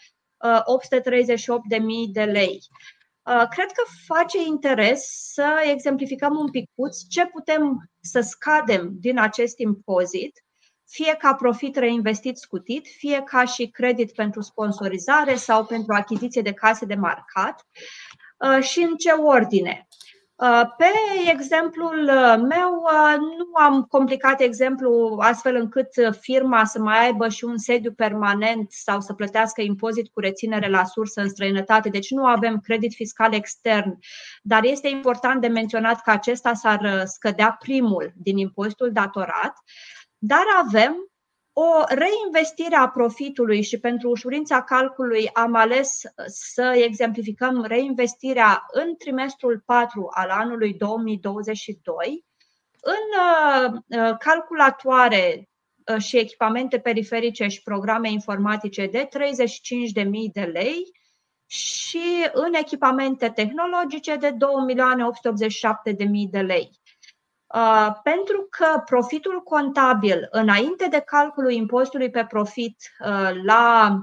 838 0.64 1.68
de 1.68 1.76
mii 1.76 2.08
de 2.08 2.24
lei. 2.24 2.60
Cred 3.50 3.66
că 3.66 3.82
face 4.06 4.42
interes 4.42 5.30
să 5.32 5.62
exemplificăm 5.72 6.36
un 6.36 6.50
picuț 6.50 7.06
ce 7.08 7.26
putem 7.26 7.90
să 8.00 8.20
scadem 8.20 8.90
din 8.92 9.18
acest 9.18 9.58
impozit, 9.58 10.44
fie 10.86 11.14
ca 11.14 11.34
profit 11.34 11.76
reinvestit 11.76 12.36
scutit, 12.36 12.86
fie 12.98 13.22
ca 13.22 13.44
și 13.44 13.70
credit 13.70 14.12
pentru 14.12 14.40
sponsorizare 14.40 15.34
sau 15.34 15.64
pentru 15.64 15.94
achiziție 15.94 16.42
de 16.42 16.52
case 16.52 16.84
de 16.84 16.94
marcat 16.94 17.66
și 18.60 18.80
în 18.80 18.96
ce 18.96 19.10
ordine. 19.10 19.88
Uh, 20.40 20.62
pe 20.76 20.84
exemplul 21.30 22.02
uh, 22.02 22.36
meu, 22.48 22.82
uh, 22.82 23.16
nu 23.18 23.62
am 23.62 23.82
complicat 23.82 24.40
exemplu 24.40 25.18
astfel 25.20 25.54
încât 25.54 25.88
firma 26.20 26.64
să 26.64 26.78
mai 26.78 27.04
aibă 27.04 27.28
și 27.28 27.44
un 27.44 27.58
sediu 27.58 27.92
permanent 27.92 28.72
sau 28.72 29.00
să 29.00 29.12
plătească 29.12 29.60
impozit 29.60 30.08
cu 30.12 30.20
reținere 30.20 30.68
la 30.68 30.84
sursă 30.84 31.20
în 31.20 31.28
străinătate, 31.28 31.88
deci 31.88 32.10
nu 32.10 32.24
avem 32.26 32.58
credit 32.58 32.94
fiscal 32.94 33.34
extern, 33.34 33.98
dar 34.42 34.64
este 34.64 34.88
important 34.88 35.40
de 35.40 35.46
menționat 35.46 36.02
că 36.02 36.10
acesta 36.10 36.54
s-ar 36.54 37.02
scădea 37.04 37.56
primul 37.58 38.12
din 38.16 38.36
impozitul 38.36 38.92
datorat, 38.92 39.54
dar 40.18 40.44
avem 40.66 41.09
o 41.62 41.84
reinvestire 41.88 42.76
a 42.76 42.88
profitului 42.88 43.62
și 43.62 43.78
pentru 43.80 44.10
ușurința 44.10 44.62
calculului 44.62 45.28
am 45.32 45.54
ales 45.54 46.00
să 46.26 46.82
exemplificăm 46.84 47.64
reinvestirea 47.64 48.66
în 48.72 48.96
trimestrul 48.96 49.62
4 49.66 50.06
al 50.10 50.30
anului 50.30 50.74
2022 50.74 52.24
în 52.80 52.94
uh, 53.98 54.16
calculatoare 54.18 55.48
uh, 55.94 56.02
și 56.02 56.16
echipamente 56.16 56.78
periferice 56.78 57.46
și 57.46 57.62
programe 57.62 58.10
informatice 58.10 58.86
de 58.86 59.08
35.000 59.08 60.10
de 60.32 60.42
lei 60.42 60.82
și 61.46 62.28
în 62.32 62.54
echipamente 62.54 63.28
tehnologice 63.28 64.16
de 64.16 64.30
2.887.000 64.30 64.36
de 66.30 66.40
lei. 66.40 66.79
Uh, 67.54 67.92
pentru 68.02 68.46
că 68.50 68.82
profitul 68.84 69.40
contabil 69.42 70.28
înainte 70.30 70.86
de 70.90 71.02
calculul 71.06 71.50
impozitului 71.50 72.10
pe 72.10 72.24
profit 72.24 72.76
uh, 73.00 73.30
la 73.44 73.96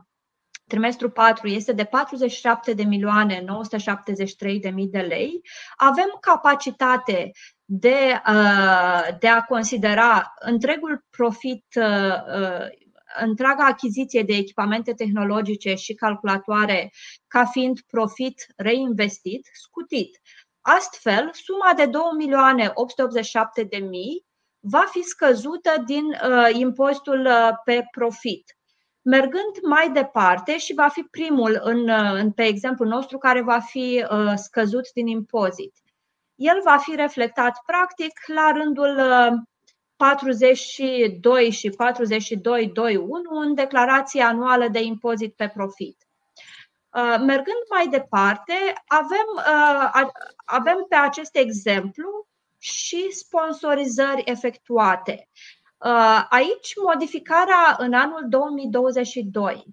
trimestru 0.67 1.09
4 1.09 1.47
este 1.47 1.71
de 1.71 1.83
47 1.83 2.73
de 2.73 2.83
milioane 2.83 3.43
973 3.45 4.59
de 4.59 4.69
mii 4.69 4.87
de 4.87 4.99
lei, 4.99 5.41
avem 5.75 6.17
capacitate 6.19 7.31
de, 7.65 8.21
uh, 8.27 9.17
de 9.19 9.27
a 9.27 9.43
considera 9.43 10.33
întregul 10.39 11.05
profit 11.09 11.65
întreaga 13.19 13.65
achiziție 13.65 14.23
de 14.23 14.33
echipamente 14.33 14.93
tehnologice 14.93 15.73
și 15.75 15.93
calculatoare 15.93 16.91
ca 17.27 17.45
fiind 17.45 17.79
profit 17.81 18.45
reinvestit, 18.55 19.49
scutit. 19.53 20.21
Astfel, 20.69 21.29
suma 21.33 21.73
de 21.75 21.85
2.887.000 21.85 21.89
va 24.59 24.85
fi 24.91 25.01
scăzută 25.01 25.83
din 25.85 26.05
uh, 26.05 26.49
impozitul 26.51 27.25
uh, 27.25 27.49
pe 27.63 27.85
profit. 27.91 28.57
Mergând 29.01 29.61
mai 29.61 29.91
departe 29.91 30.57
și 30.57 30.73
va 30.73 30.87
fi 30.87 31.01
primul 31.01 31.59
în, 31.63 31.89
uh, 31.89 32.11
în 32.13 32.31
pe 32.31 32.43
exemplu 32.43 32.85
nostru 32.85 33.17
care 33.17 33.41
va 33.41 33.59
fi 33.59 34.05
uh, 34.11 34.33
scăzut 34.35 34.91
din 34.93 35.07
impozit. 35.07 35.73
El 36.35 36.61
va 36.63 36.77
fi 36.77 36.95
reflectat 36.95 37.61
practic 37.65 38.11
la 38.25 38.51
rândul 38.51 38.97
uh, 38.97 39.31
42 39.95 41.51
și 41.51 41.69
4221 41.69 43.39
în 43.39 43.53
declarația 43.53 44.27
anuală 44.27 44.67
de 44.67 44.81
impozit 44.81 45.35
pe 45.35 45.51
profit. 45.53 46.06
Uh, 46.89 47.17
mergând 47.19 47.57
mai 47.69 47.87
departe, 47.87 48.53
avem, 48.87 49.27
uh, 49.35 50.09
avem 50.45 50.85
pe 50.89 50.95
acest 50.95 51.35
exemplu 51.35 52.27
și 52.57 53.11
sponsorizări 53.11 54.21
efectuate. 54.25 55.29
Uh, 55.77 56.25
aici, 56.29 56.73
modificarea 56.83 57.75
în 57.77 57.93
anul 57.93 58.25
2022 58.29 59.65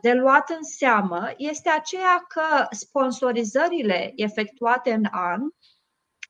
de 0.00 0.12
luat 0.12 0.50
în 0.50 0.62
seamă 0.62 1.32
este 1.36 1.68
aceea 1.68 2.24
că 2.28 2.66
sponsorizările 2.70 4.12
efectuate 4.16 4.92
în 4.92 5.04
an 5.10 5.40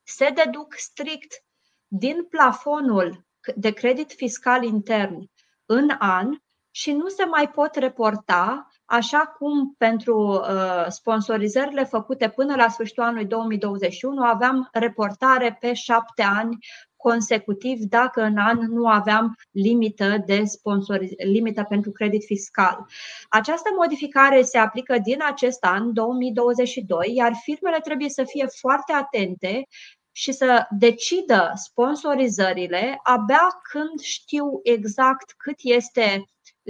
se 0.03 0.29
deduc 0.29 0.73
strict 0.77 1.43
din 1.87 2.25
plafonul 2.25 3.25
de 3.55 3.71
credit 3.71 4.11
fiscal 4.11 4.63
intern 4.63 5.29
în 5.65 5.89
an 5.99 6.37
și 6.71 6.91
nu 6.91 7.07
se 7.07 7.25
mai 7.25 7.49
pot 7.49 7.75
reporta 7.75 8.67
așa 8.89 9.35
cum 9.37 9.75
pentru 9.77 10.27
uh, 10.27 10.85
sponsorizările 10.87 11.83
făcute 11.83 12.29
până 12.29 12.55
la 12.55 12.69
sfârșitul 12.69 13.03
anului 13.03 13.25
2021 13.25 14.23
aveam 14.23 14.69
reportare 14.71 15.57
pe 15.59 15.73
șapte 15.73 16.21
ani 16.21 16.57
consecutiv 16.95 17.79
dacă 17.79 18.21
în 18.21 18.37
an 18.37 18.57
nu 18.57 18.87
aveam 18.87 19.35
limită 19.51 20.23
de 20.25 20.43
sponsoriz- 20.43 21.15
limită 21.17 21.65
pentru 21.69 21.91
credit 21.91 22.23
fiscal. 22.25 22.85
Această 23.29 23.69
modificare 23.77 24.41
se 24.41 24.57
aplică 24.57 24.97
din 25.03 25.17
acest 25.25 25.63
an 25.63 25.93
2022, 25.93 27.13
iar 27.13 27.33
firmele 27.43 27.79
trebuie 27.79 28.09
să 28.09 28.23
fie 28.23 28.45
foarte 28.59 28.93
atente 28.93 29.67
și 30.11 30.31
să 30.31 30.65
decidă 30.69 31.51
sponsorizările 31.55 32.99
abia 33.03 33.47
când 33.71 33.99
știu 33.99 34.59
exact 34.63 35.33
cât 35.37 35.55
este 35.57 36.23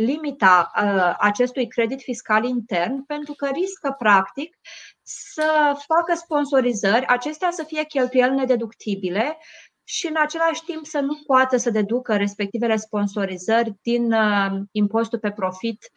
limita 0.06 0.72
uh, 0.84 1.16
acestui 1.18 1.68
credit 1.68 2.02
fiscal 2.02 2.44
intern, 2.44 3.06
pentru 3.06 3.34
că 3.34 3.50
riscă 3.54 3.96
practic 3.98 4.58
să 5.04 5.78
facă 5.88 6.14
sponsorizări, 6.16 7.06
acestea 7.06 7.52
să 7.52 7.64
fie 7.64 7.84
cheltuieli 7.84 8.36
nedeductibile 8.36 9.38
și 9.84 10.08
în 10.08 10.16
același 10.18 10.64
timp 10.64 10.86
să 10.86 11.00
nu 11.00 11.20
poată 11.26 11.58
să 11.58 11.70
deducă 11.70 12.16
respectivele 12.16 12.76
sponsorizări 12.76 13.74
din 13.82 14.14
uh, 14.14 14.52
impostul 14.72 15.20
pe 15.20 15.32
profit 15.32 15.92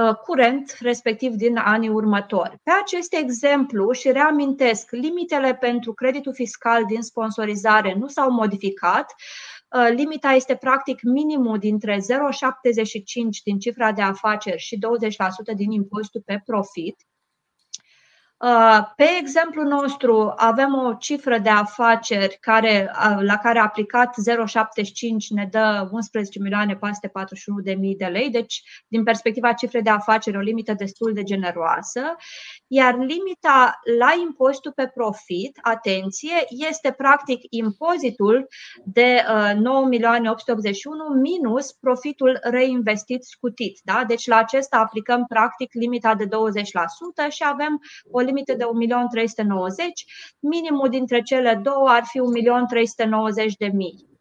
Uh, 0.00 0.14
curent, 0.14 0.76
respectiv 0.80 1.32
din 1.34 1.56
anii 1.56 1.88
următori. 1.88 2.58
Pe 2.62 2.70
acest 2.82 3.14
exemplu 3.14 3.90
și 3.90 4.12
reamintesc, 4.12 4.90
limitele 4.90 5.54
pentru 5.54 5.92
creditul 5.92 6.34
fiscal 6.34 6.84
din 6.84 7.02
sponsorizare 7.02 7.94
nu 7.94 8.06
s-au 8.06 8.30
modificat. 8.30 9.14
Uh, 9.74 9.88
limita 9.94 10.30
este 10.30 10.54
practic 10.54 11.02
minimul 11.02 11.58
dintre 11.58 11.96
0,75 11.96 12.00
din 13.44 13.58
cifra 13.58 13.92
de 13.92 14.02
afaceri 14.02 14.58
și 14.58 14.76
20% 14.76 15.54
din 15.56 15.70
impozitul 15.70 16.22
pe 16.24 16.42
profit. 16.44 17.06
Uh, 18.42 18.82
pe 18.96 19.04
exemplu 19.20 19.62
nostru 19.62 20.32
avem 20.36 20.74
o 20.74 20.94
cifră 20.94 21.38
de 21.38 21.48
afaceri 21.48 22.38
care, 22.40 22.90
la 23.20 23.36
care 23.36 23.58
a 23.58 23.62
aplicat 23.62 24.14
0,75 24.30 25.28
ne 25.28 25.48
dă 25.50 25.88
11 25.92 26.38
milioane 26.38 26.76
441 26.76 27.60
de 27.60 27.74
mii 27.74 27.96
de 27.96 28.04
lei, 28.04 28.30
deci 28.30 28.62
din 28.88 29.02
perspectiva 29.02 29.52
cifrei 29.52 29.82
de 29.82 29.90
afaceri 29.90 30.36
o 30.36 30.40
limită 30.40 30.72
destul 30.72 31.12
de 31.12 31.22
generoasă, 31.22 32.00
iar 32.66 32.94
limita 32.94 33.80
la 33.98 34.14
impozitul 34.20 34.72
pe 34.72 34.90
profit, 34.94 35.58
atenție, 35.62 36.34
este 36.48 36.90
practic 36.90 37.40
impozitul 37.50 38.48
de 38.84 39.24
9 39.56 39.86
milioane 39.86 40.30
881 40.30 41.20
minus 41.20 41.72
profitul 41.72 42.38
reinvestit 42.42 43.24
scutit. 43.24 43.80
Da? 43.84 44.04
Deci 44.06 44.26
la 44.26 44.36
acesta 44.36 44.76
aplicăm 44.76 45.24
practic 45.28 45.72
limita 45.72 46.14
de 46.14 46.24
20% 46.24 46.28
și 47.28 47.42
avem 47.46 47.80
o 48.10 48.18
limită 48.18 48.30
limită 48.32 48.54
de 48.54 48.64
1.390.000, 48.64 48.68
minimul 50.38 50.88
dintre 50.88 51.22
cele 51.22 51.60
două 51.62 51.88
ar 51.88 52.02
fi 52.04 52.18
1.390.000. 52.18 54.12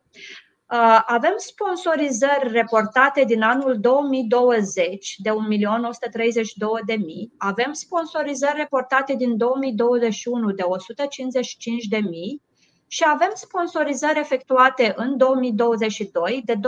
Uh, 0.71 1.01
avem 1.05 1.33
sponsorizări 1.37 2.51
reportate 2.51 3.23
din 3.23 3.41
anul 3.41 3.79
2020 3.79 5.15
de 5.17 5.29
1.132.000, 5.29 5.35
avem 7.37 7.73
sponsorizări 7.73 8.57
reportate 8.57 9.15
din 9.15 9.37
2021 9.37 10.51
de 10.51 10.63
155.000 10.63 10.67
și 12.87 13.03
avem 13.07 13.31
sponsorizări 13.33 14.19
efectuate 14.19 14.93
în 14.95 15.17
2022 15.17 16.41
de 16.45 16.53
209.000 16.53 16.59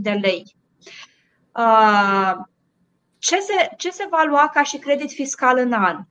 de 0.00 0.10
lei. 0.10 0.56
Uh, 1.56 2.32
ce 3.18 3.38
se, 3.40 3.70
ce 3.76 3.90
se 3.90 4.06
va 4.10 4.22
lua 4.26 4.50
ca 4.52 4.62
și 4.62 4.78
credit 4.78 5.10
fiscal 5.10 5.58
în 5.58 5.72
an? 5.72 6.04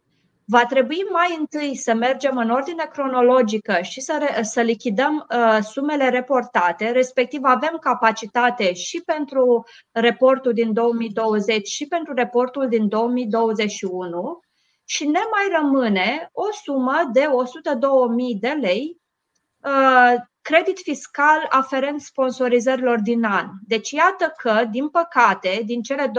Va 0.49 0.65
trebui 0.65 1.05
mai 1.11 1.35
întâi 1.39 1.75
să 1.75 1.93
mergem 1.93 2.37
în 2.37 2.49
ordine 2.49 2.89
cronologică 2.91 3.79
și 3.81 4.01
să, 4.01 4.17
re, 4.19 4.43
să 4.43 4.61
lichidăm 4.61 5.27
uh, 5.29 5.57
sumele 5.61 6.09
reportate, 6.09 6.91
respectiv 6.91 7.39
avem 7.43 7.77
capacitate 7.79 8.73
și 8.73 9.01
pentru 9.05 9.63
reportul 9.91 10.53
din 10.53 10.73
2020 10.73 11.67
și 11.67 11.87
pentru 11.87 12.13
reportul 12.13 12.67
din 12.67 12.87
2021 12.87 14.39
și 14.85 15.05
ne 15.05 15.19
mai 15.31 15.59
rămâne 15.61 16.29
o 16.31 16.51
sumă 16.63 17.09
de 17.11 17.25
102.000 17.25 18.39
de 18.39 18.49
lei 18.61 19.01
uh, 19.63 20.13
credit 20.47 20.79
fiscal 20.79 21.45
aferent 21.49 22.01
sponsorizărilor 22.01 22.99
din 22.99 23.23
an. 23.23 23.49
Deci 23.65 23.91
iată 23.91 24.33
că, 24.37 24.65
din 24.71 24.89
păcate, 24.89 25.61
din 25.65 25.81
cele 25.81 26.07
209.000 26.07 26.13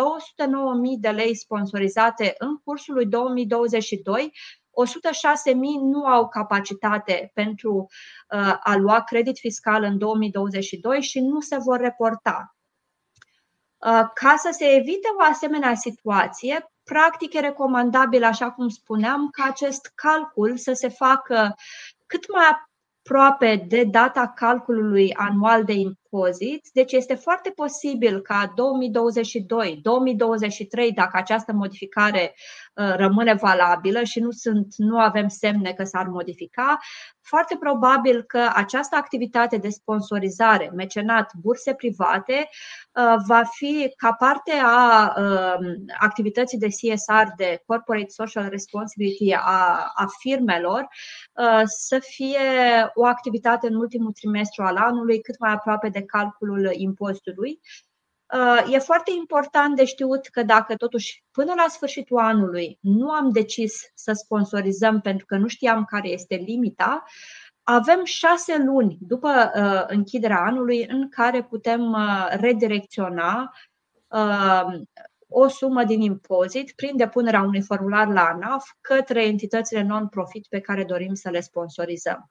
de 0.99 1.09
lei 1.09 1.35
sponsorizate 1.35 2.35
în 2.39 2.57
cursul 2.57 2.95
lui 2.95 3.07
2022, 3.07 4.33
106.000 4.33 5.55
nu 5.81 6.05
au 6.05 6.29
capacitate 6.29 7.31
pentru 7.35 7.87
uh, 8.31 8.57
a 8.61 8.77
lua 8.77 9.03
credit 9.03 9.39
fiscal 9.39 9.83
în 9.83 9.99
2022 9.99 11.03
și 11.03 11.21
nu 11.21 11.41
se 11.41 11.57
vor 11.57 11.79
reporta. 11.79 12.57
Uh, 13.77 14.03
ca 14.15 14.35
să 14.37 14.49
se 14.53 14.65
evite 14.65 15.09
o 15.19 15.23
asemenea 15.31 15.75
situație, 15.75 16.73
practic 16.85 17.33
e 17.35 17.41
recomandabil, 17.41 18.25
așa 18.25 18.51
cum 18.51 18.69
spuneam, 18.69 19.29
ca 19.31 19.45
acest 19.45 19.93
calcul 19.95 20.57
să 20.57 20.73
se 20.73 20.89
facă 20.89 21.55
cât 22.07 22.33
mai 22.33 22.67
aproape 23.09 23.65
de 23.69 23.85
data 23.85 24.33
calculului 24.37 25.13
anual 25.15 25.65
de 25.65 25.73
impozit, 25.73 26.08
deci 26.73 26.93
este 26.93 27.15
foarte 27.15 27.51
posibil 27.51 28.21
ca 28.21 28.53
2022, 28.55 29.79
2023, 29.83 30.93
dacă 30.93 31.17
această 31.17 31.53
modificare 31.53 32.35
uh, 32.75 32.93
rămâne 32.97 33.35
valabilă 33.35 34.03
și 34.03 34.21
nu, 34.21 34.31
sunt, 34.31 34.75
nu 34.77 34.99
avem 34.99 35.29
semne 35.29 35.73
că 35.73 35.85
s-ar 35.85 36.07
modifica, 36.07 36.79
foarte 37.21 37.57
probabil 37.61 38.23
că 38.23 38.51
această 38.55 38.97
activitate 38.97 39.57
de 39.57 39.69
sponsorizare, 39.69 40.71
mecenat, 40.75 41.33
burse 41.35 41.75
private, 41.75 42.49
uh, 42.93 43.15
va 43.27 43.43
fi 43.51 43.93
ca 43.97 44.13
parte 44.13 44.53
a 44.63 45.15
um, 45.17 45.85
activității 45.99 46.59
de 46.59 46.67
CSR, 46.67 47.27
de 47.37 47.63
Corporate 47.67 48.09
Social 48.09 48.49
Responsibility 48.49 49.33
a, 49.33 49.93
a 49.95 50.07
firmelor, 50.19 50.89
uh, 51.33 51.63
să 51.65 51.99
fie 51.99 52.39
o 52.95 53.07
activitate 53.07 53.67
în 53.67 53.75
ultimul 53.75 54.13
trimestru 54.13 54.63
al 54.63 54.77
anului, 54.77 55.21
cât 55.21 55.39
mai 55.39 55.53
aproape 55.53 55.89
de 55.89 55.98
calculul 56.03 56.71
impozitului. 56.73 57.61
Uh, 58.35 58.73
e 58.75 58.79
foarte 58.79 59.11
important 59.17 59.77
de 59.77 59.85
știut 59.85 60.27
că 60.27 60.43
dacă 60.43 60.77
totuși 60.77 61.25
până 61.31 61.53
la 61.57 61.67
sfârșitul 61.69 62.19
anului 62.19 62.79
nu 62.81 63.11
am 63.11 63.31
decis 63.31 63.91
să 63.95 64.13
sponsorizăm 64.13 65.01
pentru 65.01 65.27
că 65.27 65.37
nu 65.37 65.47
știam 65.47 65.85
care 65.85 66.09
este 66.09 66.35
limita, 66.35 67.05
avem 67.63 68.05
șase 68.05 68.63
luni 68.65 68.99
după 69.01 69.29
uh, 69.55 69.85
închiderea 69.87 70.41
anului 70.41 70.87
în 70.89 71.09
care 71.09 71.43
putem 71.43 71.93
uh, 71.93 72.27
redirecționa 72.31 73.53
o 75.29 75.49
sumă 75.49 75.85
din 75.85 76.01
impozit 76.01 76.73
prin 76.73 76.97
depunerea 76.97 77.43
unui 77.43 77.63
formular 77.63 78.09
la 78.09 78.25
ANAF 78.25 78.71
către 78.81 79.27
entitățile 79.27 79.83
non-profit 79.83 80.47
pe 80.47 80.61
care 80.61 80.85
dorim 80.85 81.15
să 81.15 81.31
le 81.31 81.41
sponsorizăm. 81.41 82.31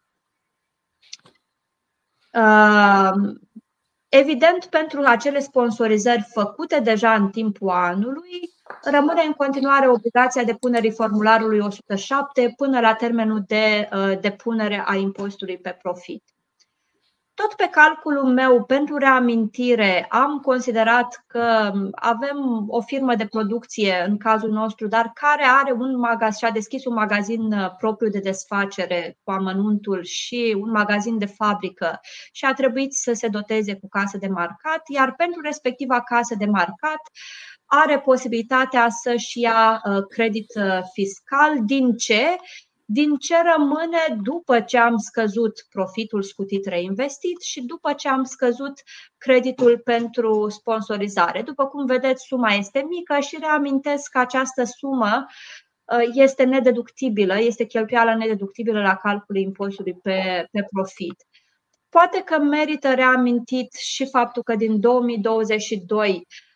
Evident, 4.10 4.66
pentru 4.66 5.02
acele 5.06 5.40
sponsorizări 5.40 6.28
făcute 6.34 6.80
deja 6.80 7.14
în 7.14 7.30
timpul 7.30 7.70
anului, 7.70 8.54
rămâne 8.92 9.22
în 9.22 9.34
continuare 9.34 9.90
obligația 9.90 10.44
depunerii 10.44 10.92
formularului 10.92 11.60
107 11.60 12.54
până 12.58 12.80
la 12.80 12.94
termenul 12.94 13.44
de 13.48 13.90
uh, 13.94 14.20
depunere 14.20 14.84
a 14.86 14.96
impozitului 14.96 15.58
pe 15.58 15.78
profit. 15.82 16.24
Tot 17.38 17.54
pe 17.54 17.68
calculul 17.72 18.34
meu, 18.34 18.64
pentru 18.64 18.98
reamintire, 18.98 20.06
am 20.10 20.40
considerat 20.40 21.24
că 21.28 21.72
avem 21.92 22.66
o 22.68 22.82
firmă 22.82 23.16
de 23.16 23.26
producție 23.26 24.06
în 24.08 24.18
cazul 24.18 24.50
nostru, 24.50 24.88
dar 24.88 25.12
care 25.14 25.44
are 25.44 25.72
un 25.72 25.98
magazin 26.00 26.38
și 26.38 26.46
a 26.46 26.52
deschis 26.52 26.86
un 26.86 26.94
magazin 26.94 27.54
uh, 27.54 27.76
propriu 27.78 28.10
de 28.10 28.20
desfacere 28.20 29.18
cu 29.24 29.32
amănuntul 29.32 30.04
și 30.04 30.56
un 30.60 30.72
magazin 30.72 31.18
de 31.18 31.26
fabrică 31.26 32.00
și 32.32 32.46
a 32.46 32.54
trebuit 32.54 32.94
să 32.94 33.14
se 33.14 33.28
doteze 33.28 33.76
cu 33.76 33.88
casă 33.88 34.18
de 34.18 34.28
marcat, 34.28 34.82
iar 34.94 35.14
pentru 35.16 35.42
respectiva 35.42 36.02
casă 36.02 36.36
de 36.38 36.46
marcat 36.46 37.02
are 37.66 38.00
posibilitatea 38.00 38.90
să-și 38.90 39.40
ia 39.40 39.82
uh, 39.84 40.04
credit 40.10 40.48
uh, 40.56 40.80
fiscal. 40.94 41.66
Din 41.66 41.96
ce? 41.96 42.36
Din 42.90 43.16
ce 43.16 43.36
rămâne 43.56 44.22
după 44.24 44.62
ce 44.62 44.78
am 44.78 44.98
scăzut 44.98 45.66
profitul 45.70 46.24
scutit 46.24 46.66
reinvestit 46.66 47.42
și 47.42 47.62
după 47.62 47.94
ce 47.94 48.10
am 48.10 48.24
scăzut 48.24 48.74
creditul 49.18 49.80
pentru 49.84 50.50
sponsorizare. 50.50 51.42
După 51.42 51.68
cum 51.68 51.86
vedeți, 51.86 52.26
suma 52.26 52.50
este 52.50 52.86
mică 52.90 53.20
și 53.20 53.38
reamintesc 53.40 54.12
că 54.12 54.20
această 54.20 54.64
sumă 54.64 55.26
uh, 55.86 56.10
este 56.14 56.44
nedeductibilă, 56.44 57.40
este 57.40 57.66
cheltuială 57.66 58.16
nedeductibilă 58.16 58.82
la 58.82 58.96
calculul 58.96 59.42
impozitului 59.42 60.00
pe, 60.04 60.48
pe 60.52 60.66
profit. 60.72 61.26
Poate 61.90 62.22
că 62.22 62.40
merită 62.40 62.94
reamintit 62.94 63.74
și 63.74 64.10
faptul 64.10 64.44
că 64.44 64.56
din 64.56 64.80
2022 64.80 66.10
Uh, 66.10 66.47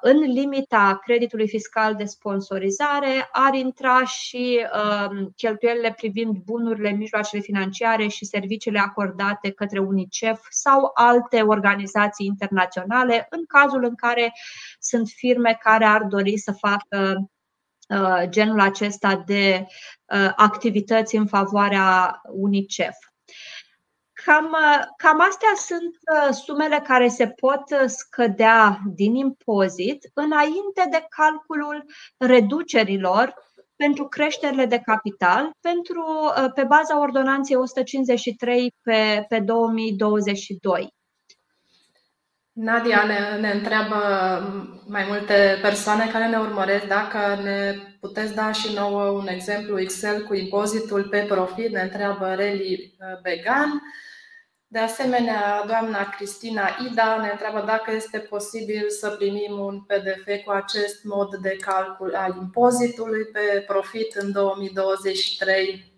în 0.00 0.18
limita 0.18 0.98
creditului 1.02 1.48
fiscal 1.48 1.94
de 1.94 2.04
sponsorizare 2.04 3.28
ar 3.32 3.54
intra 3.54 4.04
și 4.04 4.66
um, 5.10 5.32
cheltuielile 5.36 5.92
privind 5.96 6.36
bunurile, 6.36 6.90
mijloacele 6.90 7.42
financiare 7.42 8.06
și 8.06 8.24
serviciile 8.24 8.78
acordate 8.78 9.50
către 9.50 9.78
UNICEF 9.78 10.40
sau 10.50 10.90
alte 10.94 11.40
organizații 11.40 12.26
internaționale, 12.26 13.26
în 13.30 13.44
cazul 13.46 13.84
în 13.84 13.94
care 13.94 14.32
sunt 14.78 15.08
firme 15.08 15.58
care 15.62 15.84
ar 15.84 16.02
dori 16.02 16.36
să 16.36 16.52
facă 16.52 17.30
uh, 17.88 18.22
genul 18.28 18.60
acesta 18.60 19.22
de 19.26 19.66
uh, 19.66 20.32
activități 20.36 21.16
în 21.16 21.26
favoarea 21.26 22.20
UNICEF. 22.24 22.96
Cam, 24.24 24.56
cam 24.96 25.20
astea 25.20 25.54
sunt 25.56 25.94
uh, 25.94 26.34
sumele 26.34 26.82
care 26.86 27.08
se 27.08 27.26
pot 27.26 27.62
uh, 27.70 27.84
scădea 27.86 28.78
din 28.94 29.14
impozit 29.14 30.10
înainte 30.14 30.86
de 30.90 31.06
calculul 31.08 31.84
reducerilor 32.18 33.34
pentru 33.76 34.08
creșterile 34.08 34.66
de 34.66 34.78
capital 34.78 35.50
pentru, 35.60 36.04
uh, 36.36 36.52
pe 36.54 36.62
baza 36.62 37.00
ordonanței 37.00 37.56
153 37.56 38.74
pe, 38.82 39.24
pe 39.28 39.38
2022. 39.38 40.94
Nadia 42.52 43.04
ne, 43.04 43.40
ne 43.40 43.50
întreabă 43.50 43.96
mai 44.86 45.04
multe 45.08 45.58
persoane 45.62 46.08
care 46.12 46.26
ne 46.26 46.36
urmăresc 46.36 46.86
dacă 46.86 47.18
ne 47.42 47.74
puteți 48.00 48.34
da 48.34 48.52
și 48.52 48.74
nouă 48.74 49.02
un 49.02 49.26
exemplu 49.26 49.80
Excel 49.80 50.26
cu 50.26 50.34
impozitul 50.34 51.02
pe 51.02 51.24
profit, 51.28 51.72
ne 51.72 51.80
întreabă 51.80 52.34
Reli 52.34 52.96
Began. 53.22 53.82
De 54.74 54.80
asemenea, 54.80 55.64
doamna 55.66 56.04
Cristina 56.04 56.68
Ida 56.90 57.16
ne 57.16 57.28
întreabă 57.30 57.62
dacă 57.66 57.92
este 57.92 58.18
posibil 58.18 58.88
să 58.88 59.10
primim 59.10 59.58
un 59.58 59.80
PDF 59.80 60.44
cu 60.44 60.50
acest 60.50 61.04
mod 61.04 61.34
de 61.36 61.56
calcul 61.56 62.14
al 62.14 62.36
impozitului 62.36 63.24
pe 63.24 63.64
profit 63.66 64.14
în 64.14 64.32
2023. 64.32 65.92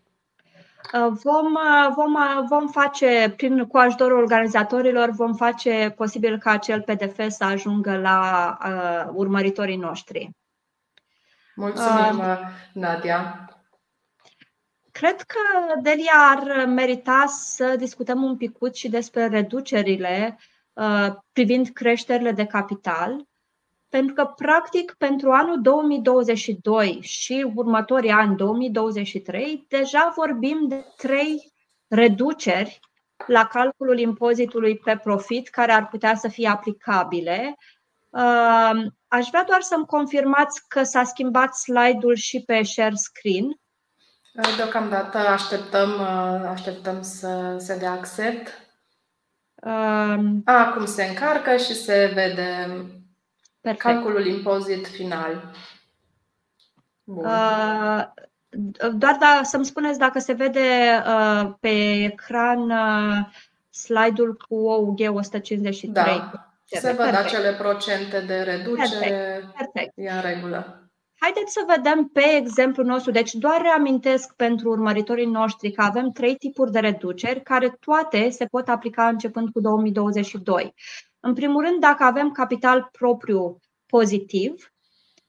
Vom, 0.92 1.56
vom, 1.94 2.16
vom 2.48 2.68
face, 2.68 3.34
prin, 3.36 3.66
cu 3.66 3.76
ajutorul 3.76 4.18
organizatorilor, 4.18 5.10
vom 5.10 5.34
face 5.34 5.92
posibil 5.96 6.38
ca 6.38 6.50
acel 6.50 6.82
PDF 6.82 7.28
să 7.28 7.44
ajungă 7.44 7.96
la 7.98 8.58
uh, 8.64 9.12
urmăritorii 9.14 9.76
noștri. 9.76 10.30
Mulțumim, 11.54 12.18
uh, 12.18 12.38
Nadia. 12.72 13.50
Cred 14.98 15.20
că 15.20 15.38
Delia 15.80 16.36
ar 16.36 16.66
merita 16.66 17.24
să 17.28 17.74
discutăm 17.78 18.22
un 18.22 18.36
picut 18.36 18.74
și 18.74 18.88
despre 18.88 19.26
reducerile 19.26 20.38
uh, 20.72 21.06
privind 21.32 21.68
creșterile 21.68 22.32
de 22.32 22.44
capital, 22.46 23.26
pentru 23.88 24.14
că, 24.14 24.24
practic, 24.24 24.94
pentru 24.98 25.30
anul 25.30 25.60
2022 25.60 26.98
și 27.02 27.52
următorii 27.54 28.10
ani 28.10 28.36
2023, 28.36 29.64
deja 29.68 30.12
vorbim 30.16 30.68
de 30.68 30.84
trei 30.96 31.52
reduceri 31.88 32.80
la 33.26 33.46
calculul 33.46 33.98
impozitului 33.98 34.76
pe 34.76 35.00
profit 35.02 35.48
care 35.48 35.72
ar 35.72 35.88
putea 35.88 36.14
să 36.14 36.28
fie 36.28 36.48
aplicabile. 36.48 37.56
Uh, 38.10 38.86
aș 39.08 39.28
vrea 39.28 39.44
doar 39.44 39.60
să-mi 39.60 39.86
confirmați 39.86 40.68
că 40.68 40.82
s-a 40.82 41.04
schimbat 41.04 41.54
slide-ul 41.54 42.14
și 42.14 42.42
pe 42.46 42.62
share 42.62 42.94
screen. 42.94 43.60
Deocamdată 44.56 45.18
așteptăm, 45.18 45.90
uh, 45.90 46.48
așteptăm 46.48 47.02
să 47.02 47.56
se 47.58 47.78
dea 47.78 47.92
accept. 47.92 48.48
Um, 49.54 50.42
Acum 50.44 50.86
se 50.86 51.04
încarcă 51.04 51.56
și 51.56 51.74
se 51.74 52.10
vede 52.14 52.66
perfect. 53.60 53.82
calculul 53.82 54.26
impozit 54.26 54.86
final. 54.86 55.50
Bun. 57.04 57.24
Uh, 57.24 58.04
doar 58.92 59.16
da, 59.20 59.40
să-mi 59.42 59.64
spuneți 59.64 59.98
dacă 59.98 60.18
se 60.18 60.32
vede 60.32 61.02
uh, 61.06 61.52
pe 61.60 62.04
ecran 62.04 62.70
uh, 62.70 63.26
slide-ul 63.70 64.36
cu 64.48 64.54
OUG 64.54 64.98
153. 65.08 66.04
Da, 66.04 66.30
se 66.64 66.92
văd 66.92 67.14
acele 67.14 67.52
procente 67.52 68.20
de 68.20 68.40
reducere. 68.42 68.98
Perfect. 68.98 69.56
Perfect. 69.56 69.92
E 69.94 70.10
în 70.10 70.20
regulă. 70.20 70.85
Haideți 71.20 71.52
să 71.52 71.64
vedem 71.66 72.04
pe 72.04 72.24
exemplul 72.34 72.86
nostru. 72.86 73.10
Deci 73.10 73.32
doar 73.32 73.60
reamintesc 73.60 74.34
pentru 74.34 74.68
urmăritorii 74.68 75.26
noștri 75.26 75.72
că 75.72 75.82
avem 75.82 76.10
trei 76.10 76.36
tipuri 76.36 76.70
de 76.70 76.78
reduceri 76.78 77.42
care 77.42 77.76
toate 77.80 78.28
se 78.30 78.46
pot 78.46 78.68
aplica 78.68 79.08
începând 79.08 79.50
cu 79.52 79.60
2022. 79.60 80.74
În 81.20 81.34
primul 81.34 81.64
rând, 81.64 81.80
dacă 81.80 82.04
avem 82.04 82.30
capital 82.30 82.88
propriu 82.92 83.60
pozitiv, 83.86 84.72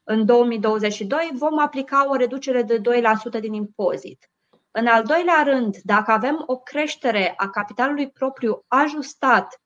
în 0.04 0.26
2022 0.26 1.30
vom 1.32 1.58
aplica 1.58 2.08
o 2.08 2.14
reducere 2.14 2.62
de 2.62 2.80
2% 2.80 3.40
din 3.40 3.52
impozit. 3.52 4.30
În 4.70 4.86
al 4.86 5.02
doilea 5.02 5.42
rând, 5.42 5.76
dacă 5.82 6.10
avem 6.10 6.42
o 6.46 6.56
creștere 6.56 7.34
a 7.36 7.48
capitalului 7.48 8.10
propriu 8.10 8.64
ajustat 8.66 9.60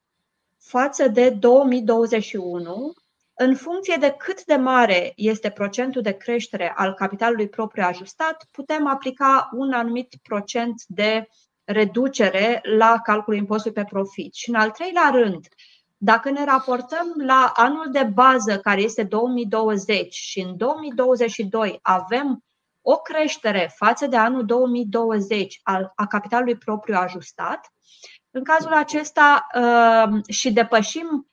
față 0.58 1.08
de 1.08 1.30
2021, 1.30 2.92
în 3.34 3.54
funcție 3.56 3.96
de 4.00 4.14
cât 4.18 4.44
de 4.44 4.56
mare 4.56 5.12
este 5.16 5.50
procentul 5.50 6.02
de 6.02 6.12
creștere 6.12 6.72
al 6.76 6.94
capitalului 6.94 7.48
propriu 7.48 7.84
ajustat, 7.86 8.48
putem 8.50 8.86
aplica 8.86 9.48
un 9.52 9.72
anumit 9.72 10.14
procent 10.22 10.82
de 10.86 11.28
reducere 11.64 12.60
la 12.76 13.00
calculul 13.02 13.38
impozitului 13.38 13.82
pe 13.82 13.88
profit. 13.90 14.34
Și 14.34 14.48
în 14.48 14.54
al 14.54 14.70
treilea 14.70 15.10
rând, 15.12 15.46
dacă 15.96 16.30
ne 16.30 16.44
raportăm 16.44 17.14
la 17.16 17.52
anul 17.54 17.88
de 17.90 18.02
bază 18.02 18.58
care 18.58 18.80
este 18.80 19.02
2020 19.02 20.14
și 20.14 20.40
în 20.40 20.56
2022 20.56 21.78
avem 21.82 22.44
o 22.80 22.96
creștere 22.96 23.72
față 23.74 24.06
de 24.06 24.16
anul 24.16 24.44
2020 24.44 25.60
a 25.94 26.06
capitalului 26.06 26.56
propriu 26.56 26.94
ajustat, 26.94 27.72
în 28.30 28.44
cazul 28.44 28.72
acesta 28.72 29.46
uh, 29.54 30.34
și 30.34 30.52
depășim 30.52 31.31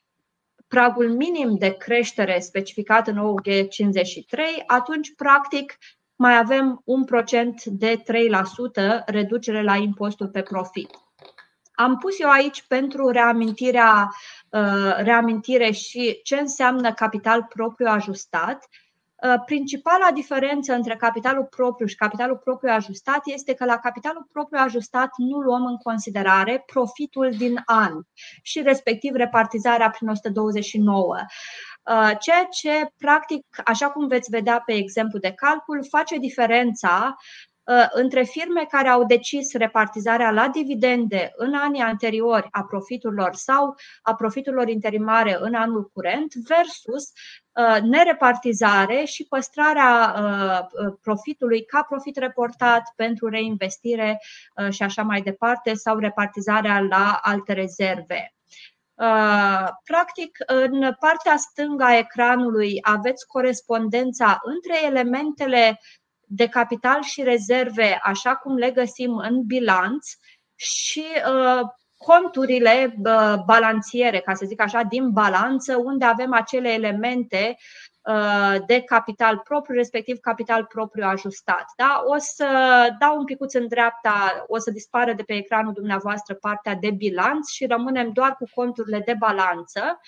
pragul 0.69 1.09
minim 1.09 1.57
de 1.57 1.69
creștere 1.69 2.39
specificat 2.39 3.07
în 3.07 3.17
OUG 3.17 3.67
53, 3.69 4.63
atunci, 4.67 5.13
practic, 5.15 5.77
mai 6.15 6.37
avem 6.37 6.81
un 6.85 7.03
procent 7.03 7.63
de 7.63 8.03
3% 9.01 9.03
reducere 9.05 9.63
la 9.63 9.75
impostul 9.75 10.27
pe 10.27 10.41
profit. 10.41 10.89
Am 11.71 11.97
pus 11.97 12.19
eu 12.19 12.29
aici 12.29 12.63
pentru 12.67 13.09
reamintirea, 13.09 14.09
uh, 14.49 14.95
reamintire 14.97 15.71
și 15.71 16.19
ce 16.23 16.35
înseamnă 16.35 16.93
capital 16.93 17.45
propriu 17.49 17.87
ajustat 17.87 18.67
Uh, 18.69 18.88
principala 19.45 20.11
diferență 20.13 20.73
între 20.73 20.95
capitalul 20.95 21.45
propriu 21.45 21.85
și 21.85 21.95
capitalul 21.95 22.37
propriu 22.37 22.73
ajustat 22.73 23.21
este 23.23 23.53
că 23.53 23.65
la 23.65 23.77
capitalul 23.77 24.27
propriu 24.31 24.59
ajustat 24.61 25.09
nu 25.17 25.37
luăm 25.37 25.65
în 25.65 25.77
considerare 25.77 26.63
profitul 26.65 27.29
din 27.37 27.61
an 27.65 27.93
și 28.41 28.61
respectiv 28.61 29.13
repartizarea 29.15 29.89
prin 29.89 30.07
129 30.07 31.15
uh, 31.15 32.11
ceea 32.19 32.47
ce, 32.51 32.91
practic, 32.97 33.45
așa 33.65 33.89
cum 33.89 34.07
veți 34.07 34.29
vedea 34.29 34.61
pe 34.65 34.73
exemplu 34.73 35.19
de 35.19 35.31
calcul, 35.31 35.85
face 35.89 36.17
diferența 36.17 37.15
uh, 37.17 37.48
între 37.91 38.23
firme 38.23 38.65
care 38.69 38.87
au 38.87 39.05
decis 39.05 39.53
repartizarea 39.53 40.31
la 40.31 40.47
dividende 40.47 41.31
în 41.35 41.53
anii 41.53 41.81
anteriori 41.81 42.47
a 42.51 42.63
profiturilor 42.63 43.33
sau 43.33 43.75
a 44.01 44.15
profiturilor 44.15 44.69
interimare 44.69 45.37
în 45.39 45.53
anul 45.53 45.89
curent 45.93 46.33
versus 46.33 47.11
uh, 47.51 47.81
nerepartizare 47.81 49.03
și 49.03 49.25
păstrarea 49.27 50.15
profitului 51.01 51.65
ca 51.65 51.83
profit 51.89 52.17
reportat 52.17 52.83
pentru 52.95 53.27
reinvestire 53.27 54.19
și 54.69 54.83
așa 54.83 55.03
mai 55.03 55.21
departe 55.21 55.73
sau 55.73 55.97
repartizarea 55.97 56.79
la 56.79 57.19
alte 57.21 57.53
rezerve. 57.53 58.33
Uh, 58.99 59.67
practic, 59.83 60.37
în 60.45 60.95
partea 60.99 61.37
stângă 61.37 61.83
a 61.83 61.97
ecranului 61.97 62.77
aveți 62.81 63.27
corespondența 63.27 64.39
între 64.43 64.85
elementele 64.85 65.79
de 66.29 66.47
capital 66.47 67.01
și 67.01 67.23
rezerve, 67.23 67.99
așa 68.03 68.35
cum 68.35 68.55
le 68.55 68.71
găsim 68.71 69.15
în 69.17 69.45
bilanț, 69.45 70.07
și 70.55 71.05
uh, 71.05 71.61
conturile 71.97 72.95
uh, 73.03 73.33
balanțiere, 73.45 74.19
ca 74.19 74.33
să 74.33 74.45
zic 74.45 74.61
așa, 74.61 74.81
din 74.81 75.09
balanță, 75.09 75.75
unde 75.77 76.05
avem 76.05 76.33
acele 76.33 76.69
elemente 76.69 77.57
Uh, 78.09 78.55
de 78.65 78.81
capital 78.81 79.37
propriu, 79.37 79.75
respectiv 79.75 80.19
capital 80.19 80.65
propriu 80.65 81.03
ajustat. 81.07 81.65
Da? 81.77 82.03
O 82.05 82.17
să 82.17 82.47
dau 82.99 83.17
un 83.17 83.25
picuț 83.25 83.53
în 83.53 83.67
dreapta, 83.67 84.45
o 84.47 84.57
să 84.57 84.71
dispară 84.71 85.13
de 85.13 85.23
pe 85.23 85.33
ecranul 85.33 85.73
dumneavoastră 85.73 86.33
partea 86.33 86.75
de 86.75 86.91
bilanț 86.91 87.49
și 87.49 87.65
rămânem 87.65 88.11
doar 88.11 88.35
cu 88.35 88.45
conturile 88.53 88.99
de 88.99 89.13
balanță, 89.13 89.99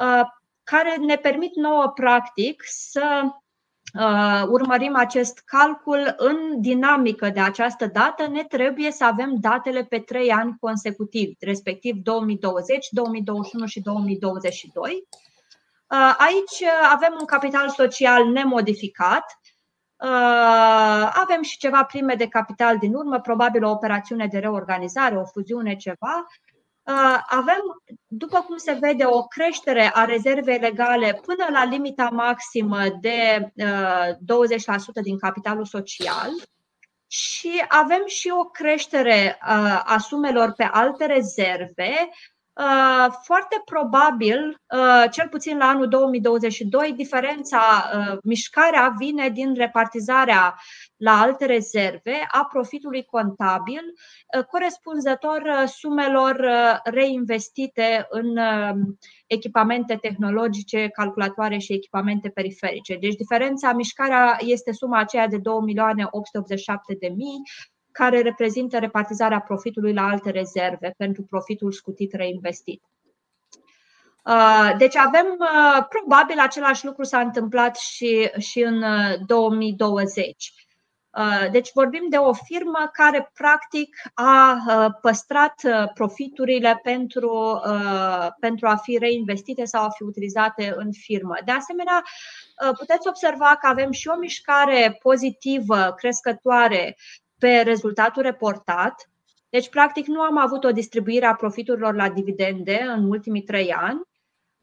uh, 0.00 0.22
care 0.62 0.96
ne 0.96 1.16
permit 1.16 1.54
nouă, 1.54 1.88
practic, 1.88 2.62
să 2.64 3.20
uh, 3.24 3.30
urmărim 4.48 4.96
acest 4.96 5.42
calcul 5.44 6.14
în 6.16 6.60
dinamică 6.60 7.28
de 7.28 7.40
această 7.40 7.86
dată, 7.86 8.26
ne 8.26 8.44
trebuie 8.44 8.90
să 8.90 9.04
avem 9.04 9.36
datele 9.40 9.84
pe 9.84 9.98
trei 9.98 10.30
ani 10.30 10.56
consecutivi, 10.60 11.34
respectiv 11.40 11.96
2020, 12.02 12.86
2021 12.90 13.66
și 13.66 13.80
2022. 13.80 15.06
Uh, 15.90 16.14
aici 16.18 16.60
uh, 16.60 16.90
avem 16.92 17.16
un 17.20 17.24
capital 17.24 17.68
social 17.68 18.26
nemodificat, 18.28 19.38
uh, 19.96 21.10
avem 21.12 21.42
și 21.42 21.58
ceva 21.58 21.84
prime 21.84 22.14
de 22.14 22.26
capital 22.26 22.78
din 22.78 22.94
urmă, 22.94 23.20
probabil 23.20 23.64
o 23.64 23.70
operațiune 23.70 24.26
de 24.26 24.38
reorganizare, 24.38 25.16
o 25.16 25.24
fuziune, 25.24 25.76
ceva. 25.76 26.26
Avem, 27.26 27.82
după 28.06 28.40
cum 28.40 28.56
se 28.56 28.72
vede, 28.80 29.04
o 29.04 29.22
creștere 29.22 29.90
a 29.94 30.04
rezervei 30.04 30.58
legale 30.58 31.20
până 31.26 31.46
la 31.50 31.64
limita 31.64 32.08
maximă 32.12 32.82
de 33.00 33.52
20% 33.62 35.02
din 35.02 35.18
capitalul 35.18 35.64
social 35.64 36.30
și 37.06 37.64
avem 37.68 38.02
și 38.06 38.28
o 38.28 38.44
creștere 38.44 39.38
a 39.84 39.98
sumelor 39.98 40.52
pe 40.52 40.64
alte 40.64 41.06
rezerve, 41.06 42.10
Uh, 42.10 42.39
foarte 43.22 43.62
probabil, 43.64 44.60
uh, 44.74 45.10
cel 45.10 45.28
puțin 45.28 45.58
la 45.58 45.64
anul 45.64 45.88
2022, 45.88 46.92
diferența, 46.96 47.60
uh, 47.60 48.18
mișcarea 48.22 48.94
vine 48.98 49.28
din 49.28 49.54
repartizarea 49.54 50.54
la 50.96 51.20
alte 51.20 51.46
rezerve 51.46 52.26
a 52.30 52.44
profitului 52.52 53.04
contabil, 53.04 53.80
corespunzător 54.50 55.64
sumelor 55.66 56.46
reinvestite 56.84 58.06
în 58.10 58.38
echipamente 59.26 59.96
tehnologice, 59.96 60.88
calculatoare 60.88 61.58
și 61.58 61.72
echipamente 61.72 62.28
periferice. 62.28 62.96
Deci 62.96 63.14
diferența, 63.14 63.72
mișcarea 63.72 64.36
este 64.40 64.72
suma 64.72 64.98
aceea 64.98 65.28
de 65.28 65.36
2.887.000 65.36 65.42
care 67.92 68.20
reprezintă 68.20 68.78
repartizarea 68.78 69.40
profitului 69.40 69.92
la 69.92 70.02
alte 70.02 70.30
rezerve 70.30 70.94
pentru 70.96 71.22
profitul 71.22 71.72
scutit 71.72 72.12
reinvestit. 72.12 72.82
Uh, 74.24 74.74
deci 74.78 74.96
avem, 74.96 75.36
uh, 75.38 75.84
probabil 75.88 76.38
același 76.38 76.84
lucru 76.84 77.02
s-a 77.02 77.20
întâmplat 77.20 77.76
și, 77.76 78.30
și 78.38 78.60
în 78.62 78.84
2020. 79.26 80.52
Uh, 81.10 81.50
deci 81.50 81.70
vorbim 81.74 82.06
de 82.08 82.16
o 82.16 82.32
firmă 82.32 82.90
care 82.92 83.30
practic 83.34 83.96
a 84.14 84.56
păstrat 85.00 85.54
profiturile 85.94 86.80
pentru, 86.82 87.60
pentru 88.40 88.66
a 88.66 88.76
fi 88.76 88.98
reinvestite 88.98 89.64
sau 89.64 89.84
a 89.84 89.88
fi 89.88 90.02
utilizate 90.02 90.74
în 90.76 90.92
firmă. 90.92 91.34
De 91.44 91.52
asemenea, 91.52 92.02
puteți 92.78 93.08
observa 93.08 93.56
că 93.60 93.66
avem 93.66 93.90
și 93.90 94.08
o 94.08 94.18
mișcare 94.18 94.98
pozitivă, 95.02 95.94
crescătoare 95.96 96.96
pe 97.40 97.60
rezultatul 97.64 98.22
reportat. 98.22 99.10
Deci, 99.48 99.68
practic, 99.68 100.06
nu 100.06 100.20
am 100.20 100.38
avut 100.38 100.64
o 100.64 100.72
distribuire 100.72 101.26
a 101.26 101.34
profiturilor 101.34 101.94
la 101.94 102.08
dividende 102.08 102.84
în 102.96 103.10
ultimii 103.10 103.42
trei 103.42 103.72
ani 103.72 104.00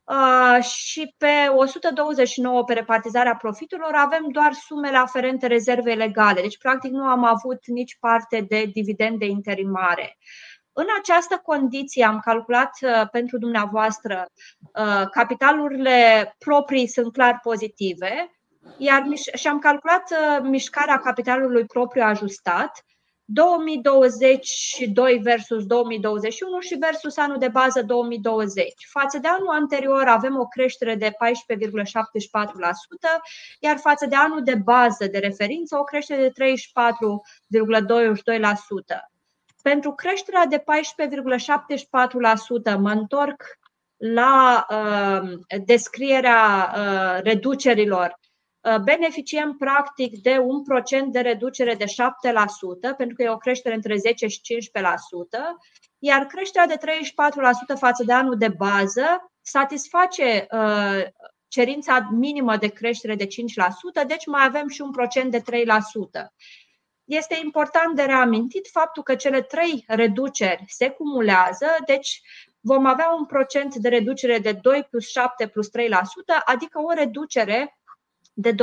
uh, 0.03 0.63
și 0.63 1.15
pe 1.17 1.47
129 1.55 2.63
pe 2.63 2.73
repartizarea 2.73 3.35
profiturilor 3.35 3.93
avem 3.93 4.25
doar 4.31 4.53
sumele 4.53 4.97
aferente 4.97 5.47
rezerve 5.47 5.93
legale. 5.93 6.41
Deci, 6.41 6.57
practic, 6.57 6.91
nu 6.91 7.03
am 7.03 7.23
avut 7.23 7.67
nici 7.67 7.97
parte 7.99 8.45
de 8.49 8.65
dividende 8.73 9.25
interimare. 9.25 10.17
În 10.73 10.85
această 10.99 11.41
condiție 11.43 12.05
am 12.05 12.19
calculat 12.19 12.71
uh, 12.81 13.09
pentru 13.11 13.37
dumneavoastră 13.37 14.25
uh, 14.61 15.09
capitalurile 15.11 16.35
proprii 16.37 16.87
sunt 16.87 17.13
clar 17.13 17.39
pozitive, 17.43 18.36
iar 18.77 19.03
și 19.33 19.47
am 19.47 19.59
calculat 19.59 20.11
uh, 20.11 20.39
mișcarea 20.49 20.99
capitalului 20.99 21.65
propriu 21.65 22.03
ajustat 22.03 22.85
2022 23.29 25.19
versus 25.23 25.65
2021 25.65 26.59
și 26.59 26.75
versus 26.75 27.17
anul 27.17 27.37
de 27.37 27.47
bază 27.47 27.81
2020. 27.81 28.73
Față 28.89 29.17
de 29.17 29.27
anul 29.27 29.49
anterior 29.49 30.07
avem 30.07 30.39
o 30.39 30.45
creștere 30.45 30.95
de 30.95 31.09
14,74%, 31.09 31.11
iar 33.59 33.77
față 33.77 34.05
de 34.05 34.15
anul 34.15 34.43
de 34.43 34.55
bază 34.55 35.07
de 35.07 35.17
referință 35.17 35.77
o 35.77 35.83
creștere 35.83 36.21
de 36.21 36.31
34,22%. 36.31 36.33
Pentru 39.61 39.91
creșterea 39.91 40.45
de 40.45 40.63
14,74% 42.73 42.77
mă 42.79 42.91
întorc 42.91 43.43
la 43.97 44.65
uh, 44.69 45.29
descrierea 45.65 46.73
uh, 46.75 47.21
reducerilor 47.23 48.19
Uh, 48.19 48.26
beneficiem 48.83 49.55
practic 49.57 50.21
de 50.21 50.37
un 50.37 50.63
procent 50.63 51.11
de 51.11 51.19
reducere 51.19 51.75
de 51.75 51.85
7%, 51.85 51.87
pentru 52.97 53.15
că 53.15 53.23
e 53.23 53.29
o 53.29 53.37
creștere 53.37 53.75
între 53.75 53.97
10 53.97 54.27
și 54.27 54.39
15%, 54.39 54.43
iar 55.99 56.25
creșterea 56.25 56.67
de 56.67 56.77
34% 57.75 57.79
față 57.79 58.03
de 58.03 58.13
anul 58.13 58.37
de 58.37 58.47
bază 58.47 59.31
satisface 59.41 60.47
uh, 60.51 61.03
cerința 61.47 62.09
minimă 62.11 62.57
de 62.57 62.67
creștere 62.67 63.15
de 63.15 63.25
5%, 63.25 63.27
deci 64.07 64.25
mai 64.25 64.45
avem 64.45 64.67
și 64.67 64.81
un 64.81 64.91
procent 64.91 65.31
de 65.31 65.41
3%. 65.41 65.43
Este 67.03 67.39
important 67.43 67.95
de 67.95 68.03
reamintit 68.03 68.67
faptul 68.71 69.03
că 69.03 69.15
cele 69.15 69.41
trei 69.41 69.83
reduceri 69.87 70.63
se 70.67 70.89
cumulează, 70.89 71.67
deci 71.85 72.21
vom 72.59 72.85
avea 72.85 73.09
un 73.17 73.25
procent 73.25 73.75
de 73.75 73.89
reducere 73.89 74.39
de 74.39 74.51
2 74.51 74.83
plus 74.89 75.09
7 75.09 75.47
plus 75.47 75.67
3%, 75.67 75.71
adică 76.45 76.79
o 76.79 76.93
reducere 76.93 77.76
de 78.39 78.53
12%, 78.53 78.55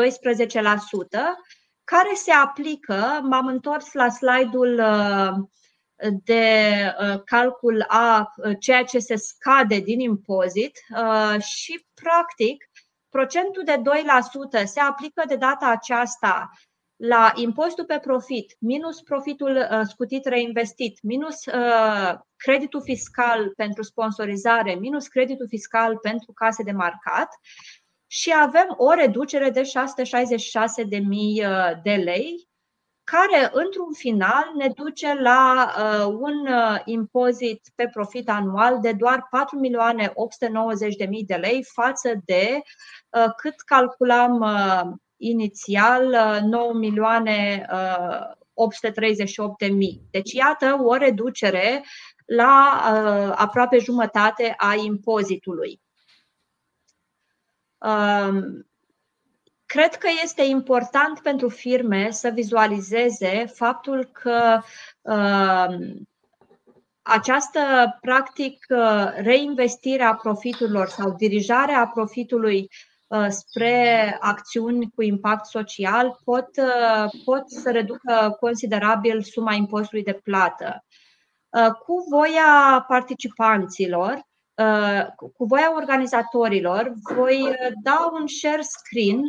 care 1.84 2.14
se 2.14 2.32
aplică, 2.32 3.20
m-am 3.22 3.46
întors 3.46 3.92
la 3.92 4.08
slide-ul 4.08 4.78
uh, 4.78 5.32
de 6.24 6.68
uh, 7.00 7.22
calcul 7.24 7.84
a 7.88 8.32
uh, 8.36 8.56
ceea 8.58 8.84
ce 8.84 8.98
se 8.98 9.16
scade 9.16 9.78
din 9.78 10.00
impozit 10.00 10.78
și, 11.38 11.86
practic, 11.94 12.64
procentul 13.08 13.62
de 13.64 13.82
2% 14.62 14.64
se 14.64 14.80
aplică 14.80 15.22
de 15.26 15.36
data 15.36 15.66
aceasta 15.66 16.50
la 16.96 17.32
impozitul 17.34 17.84
pe 17.84 17.98
profit, 17.98 18.56
minus 18.58 19.00
profitul 19.00 19.68
scutit 19.88 20.24
reinvestit, 20.24 21.02
minus 21.02 21.44
creditul 22.36 22.82
fiscal 22.82 23.52
pentru 23.56 23.82
sponsorizare, 23.82 24.74
minus 24.74 25.06
creditul 25.06 25.46
fiscal 25.48 25.98
pentru 25.98 26.32
case 26.32 26.62
de 26.62 26.72
marcat 26.72 27.28
și 28.14 28.32
avem 28.36 28.74
o 28.76 28.92
reducere 28.92 29.50
de 29.50 29.60
666.000 29.60 29.68
uh, 29.68 29.72
de 31.82 31.94
lei, 31.94 32.48
care 33.04 33.50
într-un 33.52 33.92
final 33.92 34.44
ne 34.56 34.68
duce 34.68 35.14
la 35.20 35.72
uh, 35.78 36.06
un 36.18 36.46
uh, 36.46 36.80
impozit 36.84 37.68
pe 37.74 37.88
profit 37.92 38.28
anual 38.28 38.80
de 38.80 38.92
doar 38.92 39.18
4.890.000 39.18 39.26
de 41.26 41.34
lei 41.34 41.64
față 41.72 42.12
de 42.24 42.62
cât 43.36 43.60
calculam 43.60 44.44
inițial 45.16 46.14
9.838.000. 49.62 49.74
Deci 50.10 50.32
iată 50.32 50.78
o 50.82 50.94
reducere 50.94 51.84
la 52.26 52.80
aproape 53.36 53.78
jumătate 53.78 54.54
a 54.56 54.74
impozitului. 54.74 55.82
Cred 59.66 59.94
că 59.94 60.08
este 60.22 60.42
important 60.42 61.20
pentru 61.20 61.48
firme 61.48 62.10
să 62.10 62.28
vizualizeze 62.28 63.46
faptul 63.46 64.04
că 64.12 64.60
uh, 65.00 65.94
această, 67.06 67.60
practic, 68.00 68.66
uh, 68.68 69.12
reinvestirea 69.16 70.14
profiturilor 70.14 70.88
sau 70.88 71.14
dirijarea 71.16 71.90
profitului 71.94 72.68
uh, 73.06 73.26
spre 73.28 74.16
acțiuni 74.20 74.90
cu 74.94 75.02
impact 75.02 75.46
social 75.46 76.18
pot, 76.24 76.48
uh, 76.56 77.10
pot 77.24 77.50
să 77.50 77.70
reducă 77.70 78.36
considerabil 78.40 79.22
suma 79.22 79.52
impostului 79.52 80.04
de 80.04 80.12
plată. 80.12 80.84
Cu 81.86 82.06
voia 82.10 82.84
participanților, 82.88 84.26
cu 85.16 85.44
voia 85.44 85.74
organizatorilor, 85.74 86.92
voi 87.14 87.54
da 87.82 88.10
un 88.12 88.26
share 88.26 88.62
screen. 88.62 89.20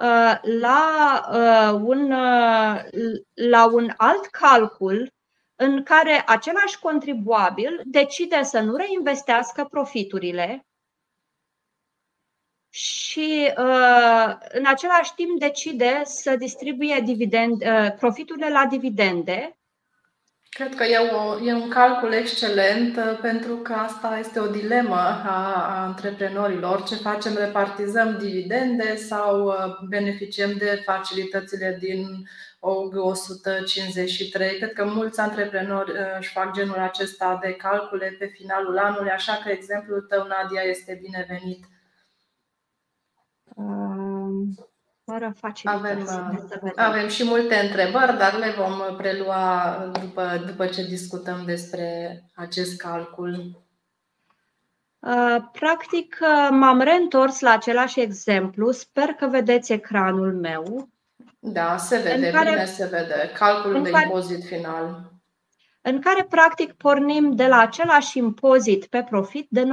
Uh, 0.00 0.38
la 0.42 1.20
uh, 1.32 1.80
un, 1.82 2.10
uh, 2.10 2.82
la 3.34 3.66
un 3.66 3.92
alt 3.96 4.26
calcul 4.26 5.12
în 5.56 5.82
care 5.82 6.22
același 6.26 6.78
contribuabil 6.78 7.80
decide 7.84 8.42
să 8.42 8.60
nu 8.60 8.76
reinvestească 8.76 9.64
profiturile 9.64 10.66
și 12.70 13.52
în 14.48 14.66
același 14.66 15.14
timp 15.14 15.38
decide 15.38 16.00
să 16.04 16.36
distribuie 16.36 17.00
dividend, 17.00 17.64
profiturile 17.98 18.50
la 18.50 18.66
dividende 18.66 19.59
Cred 20.50 20.74
că 20.74 20.84
e, 20.84 20.98
o, 20.98 21.40
e 21.44 21.52
un 21.52 21.68
calcul 21.68 22.12
excelent 22.12 22.96
uh, 22.96 23.18
pentru 23.20 23.56
că 23.56 23.72
asta 23.72 24.18
este 24.18 24.40
o 24.40 24.46
dilemă 24.46 24.96
a, 24.96 25.54
a 25.54 25.82
antreprenorilor. 25.82 26.82
Ce 26.82 26.94
facem? 26.94 27.34
Repartizăm 27.34 28.18
dividende 28.18 28.96
sau 28.96 29.46
uh, 29.46 29.54
beneficiem 29.88 30.56
de 30.56 30.82
facilitățile 30.84 31.76
din 31.80 32.28
OG 32.60 32.96
153? 32.96 34.56
Cred 34.56 34.72
că 34.72 34.84
mulți 34.84 35.20
antreprenori 35.20 35.90
uh, 35.90 35.98
își 36.18 36.32
fac 36.32 36.52
genul 36.52 36.78
acesta 36.78 37.38
de 37.42 37.54
calcule 37.54 38.16
pe 38.18 38.26
finalul 38.26 38.78
anului, 38.78 39.10
așa 39.10 39.40
că 39.44 39.50
exemplul 39.50 40.00
tău, 40.00 40.26
Nadia, 40.26 40.62
este 40.62 41.00
binevenit. 41.02 41.64
Um 43.54 44.69
fără 45.10 45.34
Avem, 45.64 46.08
avem 46.76 47.08
și 47.08 47.24
multe 47.24 47.54
întrebări, 47.54 48.18
dar 48.18 48.38
le 48.38 48.54
vom 48.58 48.96
prelua 48.96 49.76
după, 50.00 50.44
după 50.46 50.66
ce 50.66 50.86
discutăm 50.86 51.42
despre 51.44 52.22
acest 52.34 52.76
calcul. 52.76 53.64
Uh, 54.98 55.36
practic, 55.52 56.18
uh, 56.20 56.48
m-am 56.50 56.80
reîntors 56.80 57.40
la 57.40 57.50
același 57.50 58.00
exemplu. 58.00 58.70
Sper 58.70 59.08
că 59.08 59.26
vedeți 59.26 59.72
ecranul 59.72 60.34
meu. 60.34 60.88
Da, 61.38 61.76
se 61.76 61.96
vede, 61.96 62.26
în 62.26 62.32
care, 62.32 62.50
bine 62.50 62.64
se 62.64 62.84
vede. 62.84 63.30
Calculul 63.34 63.82
de 63.82 63.90
care, 63.90 64.04
impozit 64.04 64.44
final. 64.44 65.12
În 65.82 66.00
care, 66.00 66.26
practic, 66.30 66.72
pornim 66.72 67.34
de 67.34 67.46
la 67.46 67.58
același 67.58 68.18
impozit 68.18 68.86
pe 68.86 69.06
profit 69.10 69.46
de 69.50 69.62
9.838.000 69.62 69.68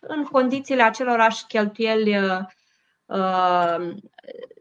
în 0.00 0.24
condițiile 0.24 0.82
acelorași 0.82 1.46
cheltuieli 1.46 2.18
uh, 2.18 2.24
Uh, 2.30 2.46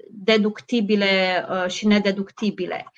deductibile 0.10 1.46
uh, 1.50 1.68
și 1.68 1.88
nedeductibile. 1.88 2.92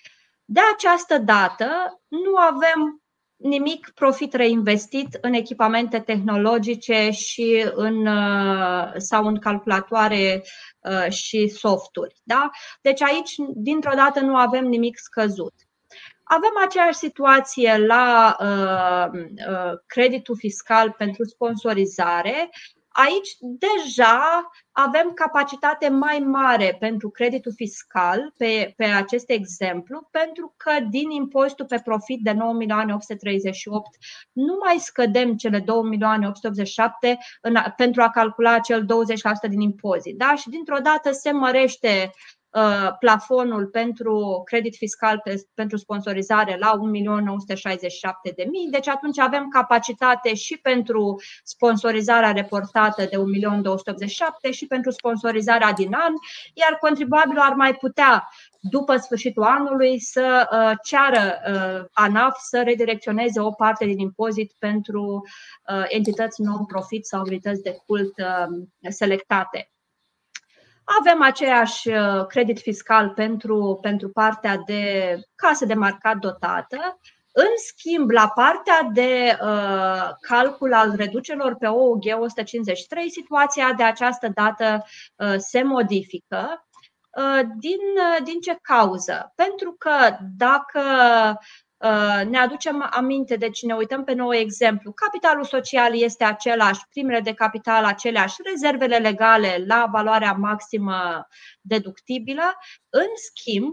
De 0.45 0.59
această 0.73 1.17
dată 1.17 1.67
nu 2.07 2.35
avem 2.35 3.01
nimic 3.35 3.91
profit 3.95 4.33
reinvestit 4.33 5.17
în 5.21 5.33
echipamente 5.33 5.99
tehnologice 5.99 7.09
și 7.09 7.65
în, 7.73 8.05
uh, 8.05 8.91
sau 8.97 9.25
în 9.25 9.39
calculatoare 9.39 10.43
și 11.09 11.47
softuri. 11.47 12.15
Da? 12.23 12.49
Deci 12.81 13.01
aici, 13.01 13.31
dintr-o 13.55 13.95
dată, 13.95 14.19
nu 14.19 14.35
avem 14.35 14.65
nimic 14.65 14.97
scăzut. 14.97 15.53
Avem 16.23 16.51
aceeași 16.65 16.97
situație 16.97 17.77
la 17.77 18.35
uh, 18.39 19.19
uh, 19.49 19.73
creditul 19.85 20.35
fiscal 20.37 20.91
pentru 20.91 21.23
sponsorizare, 21.23 22.49
Aici 22.93 23.37
deja 23.39 24.49
avem 24.71 25.11
capacitate 25.13 25.89
mai 25.89 26.19
mare 26.19 26.75
pentru 26.79 27.09
creditul 27.09 27.53
fiscal 27.55 28.33
pe, 28.37 28.73
pe 28.77 28.83
acest 28.83 29.29
exemplu, 29.29 30.07
pentru 30.11 30.53
că 30.57 30.71
din 30.89 31.09
impozitul 31.09 31.65
pe 31.65 31.81
profit 31.83 32.19
de 32.23 32.31
9.838 32.31 32.37
nu 34.31 34.57
mai 34.65 34.77
scădem 34.79 35.35
cele 35.35 35.59
2.887 35.59 35.65
pentru 37.75 38.01
a 38.01 38.09
calcula 38.09 38.53
acel 38.53 38.85
20% 38.85 38.87
din 39.49 39.59
impozit. 39.59 40.17
Da? 40.17 40.35
Și 40.35 40.49
dintr-o 40.49 40.79
dată 40.79 41.11
se 41.11 41.31
mărește 41.31 42.11
Uh, 42.11 42.40
plafonul 42.99 43.67
pentru 43.67 44.41
credit 44.45 44.75
fiscal 44.75 45.21
pentru 45.53 45.77
sponsorizare 45.77 46.57
la 46.59 46.71
1.967.000, 46.77 46.81
deci 48.71 48.87
atunci 48.87 49.19
avem 49.19 49.47
capacitate 49.47 50.33
și 50.33 50.57
pentru 50.57 51.21
sponsorizarea 51.43 52.31
reportată 52.31 53.03
de 53.03 53.17
1.287.000 53.17 54.51
și 54.51 54.67
pentru 54.67 54.91
sponsorizarea 54.91 55.73
din 55.73 55.93
an, 55.93 56.13
iar 56.53 56.77
contribuabilul 56.79 57.41
ar 57.41 57.53
mai 57.53 57.73
putea 57.73 58.27
după 58.59 58.95
sfârșitul 58.95 59.43
anului 59.43 59.99
să 59.99 60.47
uh, 60.51 60.77
ceară 60.83 61.39
uh, 61.53 61.85
ANAF 61.91 62.37
să 62.39 62.61
redirecționeze 62.65 63.39
o 63.39 63.51
parte 63.51 63.85
din 63.85 63.99
impozit 63.99 64.53
pentru 64.59 65.21
entități 65.87 66.41
non-profit 66.41 67.05
sau 67.05 67.21
unități 67.21 67.61
de 67.61 67.77
cult 67.85 68.13
selectate. 68.89 69.71
Avem 70.83 71.21
aceeași 71.21 71.89
uh, 71.89 72.25
credit 72.27 72.59
fiscal 72.59 73.09
pentru, 73.09 73.79
pentru 73.81 74.09
partea 74.09 74.57
de 74.65 75.15
casă 75.35 75.65
de 75.65 75.73
marcat 75.73 76.17
dotată. 76.17 76.99
În 77.33 77.49
schimb, 77.67 78.09
la 78.09 78.31
partea 78.35 78.89
de 78.93 79.37
uh, 79.41 80.09
calcul 80.21 80.73
al 80.73 80.95
reducerilor 80.95 81.55
pe 81.55 81.67
OUG 81.67 82.03
153, 82.19 83.09
situația 83.09 83.73
de 83.73 83.83
această 83.83 84.27
dată 84.33 84.83
uh, 85.15 85.35
se 85.37 85.63
modifică. 85.63 86.67
Uh, 87.17 87.39
din, 87.57 87.79
uh, 87.95 88.23
din 88.23 88.39
ce 88.39 88.57
cauză? 88.61 89.33
Pentru 89.35 89.75
că 89.77 90.17
dacă 90.37 90.81
Uh, 90.81 91.35
ne 92.29 92.37
aducem 92.37 92.89
aminte, 92.91 93.35
deci 93.35 93.61
ne 93.61 93.73
uităm 93.73 94.03
pe 94.03 94.13
nou 94.13 94.33
exemplu. 94.33 94.91
Capitalul 94.91 95.43
social 95.43 96.01
este 96.01 96.23
același, 96.23 96.87
primele 96.89 97.19
de 97.19 97.33
capital 97.33 97.85
aceleași, 97.85 98.41
rezervele 98.43 98.97
legale 98.97 99.63
la 99.67 99.87
valoarea 99.91 100.31
maximă 100.31 101.27
deductibilă. 101.61 102.57
În 102.89 103.07
schimb, 103.15 103.67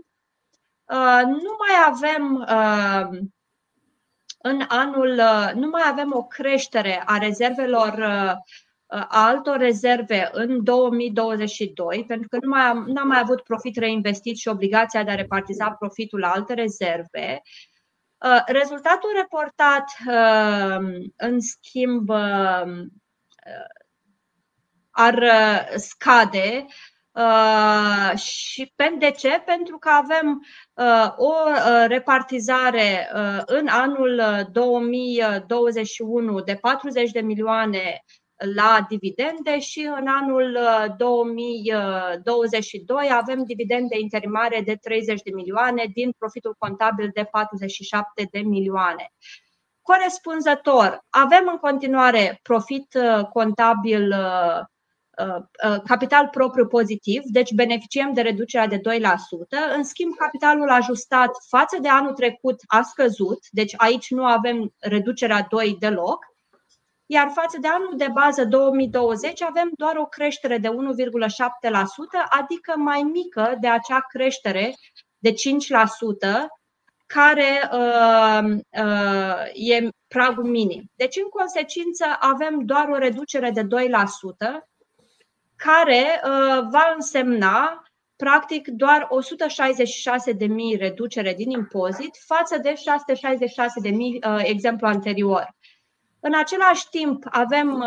uh, 0.84 1.22
nu 1.24 1.56
mai 1.58 1.86
avem 1.86 2.34
uh, 2.34 3.18
în 4.38 4.60
anul, 4.68 5.20
nu 5.54 5.68
mai 5.68 5.82
avem 5.86 6.12
o 6.14 6.22
creștere 6.22 7.02
a 7.06 7.18
rezervelor 7.18 8.00
a 8.90 9.26
altor 9.26 9.56
rezerve 9.56 10.28
în 10.32 10.64
2022, 10.64 12.04
pentru 12.06 12.28
că 12.28 12.38
nu 12.40 12.48
mai 12.48 12.60
am, 12.60 12.84
n-am 12.86 13.06
mai 13.06 13.18
avut 13.22 13.40
profit 13.40 13.76
reinvestit 13.76 14.36
și 14.36 14.48
obligația 14.48 15.04
de 15.04 15.10
a 15.10 15.14
repartiza 15.14 15.70
profitul 15.70 16.18
la 16.18 16.30
alte 16.30 16.54
rezerve. 16.54 17.42
Uh, 17.42 17.77
rezultatul 18.46 19.10
reportat, 19.16 19.84
uh, 20.06 20.78
în 21.16 21.40
schimb, 21.40 22.08
uh, 22.08 22.86
ar 24.90 25.24
scade 25.76 26.66
și 28.14 28.72
de 28.98 29.10
ce? 29.10 29.42
Pentru 29.46 29.78
că 29.78 29.88
avem 29.88 30.42
o 31.16 31.32
repartizare 31.86 33.10
în 33.46 33.66
anul 33.66 34.22
2021 34.52 36.40
de 36.40 36.54
40 36.54 37.10
de 37.10 37.20
milioane 37.20 38.04
la 38.38 38.86
dividende 38.88 39.58
și 39.58 39.90
în 39.96 40.06
anul 40.06 40.58
2022 40.96 43.04
uh, 43.04 43.18
avem 43.20 43.44
dividende 43.44 43.98
interimare 43.98 44.62
de 44.64 44.74
30 44.74 45.22
de 45.22 45.30
milioane 45.34 45.90
din 45.92 46.10
profitul 46.18 46.54
contabil 46.58 47.10
de 47.14 47.28
47 47.30 48.28
de 48.30 48.38
milioane. 48.38 49.12
Corespunzător, 49.82 51.04
avem 51.10 51.48
în 51.50 51.56
continuare 51.56 52.38
profit 52.42 52.94
uh, 52.94 53.24
contabil 53.24 54.10
uh, 54.10 54.60
capital 55.84 56.28
propriu 56.28 56.66
pozitiv, 56.66 57.22
deci 57.24 57.52
beneficiem 57.52 58.12
de 58.12 58.20
reducerea 58.20 58.66
de 58.66 58.78
2%. 58.78 58.80
În 59.76 59.84
schimb, 59.84 60.14
capitalul 60.14 60.70
ajustat 60.70 61.30
față 61.48 61.76
de 61.80 61.88
anul 61.88 62.12
trecut 62.12 62.60
a 62.66 62.82
scăzut, 62.82 63.38
deci 63.50 63.74
aici 63.76 64.10
nu 64.10 64.24
avem 64.24 64.74
reducerea 64.78 65.46
2 65.50 65.76
deloc 65.78 66.27
iar 67.10 67.30
față 67.34 67.58
de 67.60 67.68
anul 67.68 67.92
de 67.96 68.08
bază 68.12 68.44
2020 68.44 69.42
avem 69.42 69.70
doar 69.76 69.96
o 69.96 70.06
creștere 70.06 70.58
de 70.58 70.68
1,7%, 70.68 70.74
adică 72.28 72.74
mai 72.76 73.02
mică 73.02 73.56
de 73.60 73.68
acea 73.68 74.00
creștere 74.00 74.74
de 75.18 75.32
5% 75.32 75.34
care 77.06 77.70
uh, 77.72 78.42
uh, 78.84 79.44
e 79.52 79.88
pragul 80.08 80.44
minim. 80.44 80.90
Deci, 80.94 81.16
în 81.16 81.28
consecință, 81.28 82.04
avem 82.18 82.64
doar 82.64 82.88
o 82.88 82.98
reducere 82.98 83.50
de 83.50 83.62
2%, 83.62 83.66
care 85.56 86.20
uh, 86.24 86.68
va 86.70 86.92
însemna 86.94 87.82
practic 88.16 88.68
doar 88.68 89.08
166.000 90.74 90.78
reducere 90.78 91.34
din 91.34 91.50
impozit 91.50 92.16
față 92.26 92.58
de 92.58 92.72
666.000 92.72 93.92
uh, 93.92 94.40
exemplu 94.42 94.86
anterior. 94.86 95.56
În 96.20 96.34
același 96.34 96.88
timp, 96.90 97.24
avem 97.30 97.84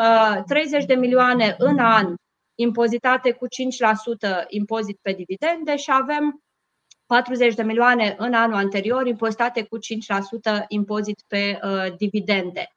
30 0.48 0.82
uh, 0.82 0.88
de 0.88 0.94
milioane 0.94 1.56
în 1.58 1.80
an 1.80 2.16
impozitate 2.56 3.32
cu 3.32 3.48
5% 3.48 4.46
impozit 4.48 5.00
pe 5.02 5.12
dividende 5.12 5.76
și 5.76 5.90
avem 5.94 6.42
40 7.06 7.54
de 7.54 7.64
milioane 7.64 8.16
în 8.18 8.34
anul 8.34 8.56
anterior 8.56 9.08
impozitate 9.08 9.64
cu 9.64 9.78
5% 9.78 10.66
impozit 10.68 11.24
pe 11.28 11.60
uh, 11.64 11.96
dividende. 11.98 12.68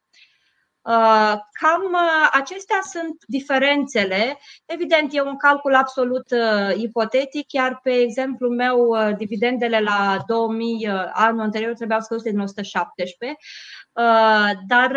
Uh, 0.85 1.35
cam 1.53 1.83
uh, 1.93 2.29
acestea 2.33 2.81
sunt 2.83 3.17
diferențele. 3.27 4.39
Evident, 4.65 5.15
e 5.15 5.21
un 5.21 5.37
calcul 5.37 5.75
absolut 5.75 6.31
uh, 6.31 6.77
ipotetic, 6.77 7.53
iar 7.53 7.81
pe 7.83 7.91
exemplu 7.91 8.49
meu, 8.49 8.97
dividendele 9.17 9.81
la 9.81 10.19
2000, 10.27 10.89
anul 11.13 11.41
anterior 11.41 11.75
trebuiau 11.75 12.01
scăzute 12.01 12.31
din 12.31 12.41
117, 12.41 13.39
dar 14.67 14.97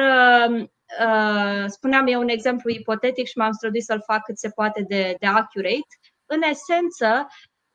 spuneam, 1.67 2.07
e 2.07 2.17
un 2.17 2.29
exemplu 2.29 2.69
ipotetic 2.69 3.27
și 3.27 3.37
m-am 3.37 3.51
străduit 3.51 3.83
să-l 3.83 4.03
fac 4.05 4.23
cât 4.23 4.37
se 4.37 4.49
poate 4.49 4.85
de, 4.87 5.15
de 5.19 5.27
accurate. 5.27 5.95
În 6.25 6.41
esență, 6.41 7.27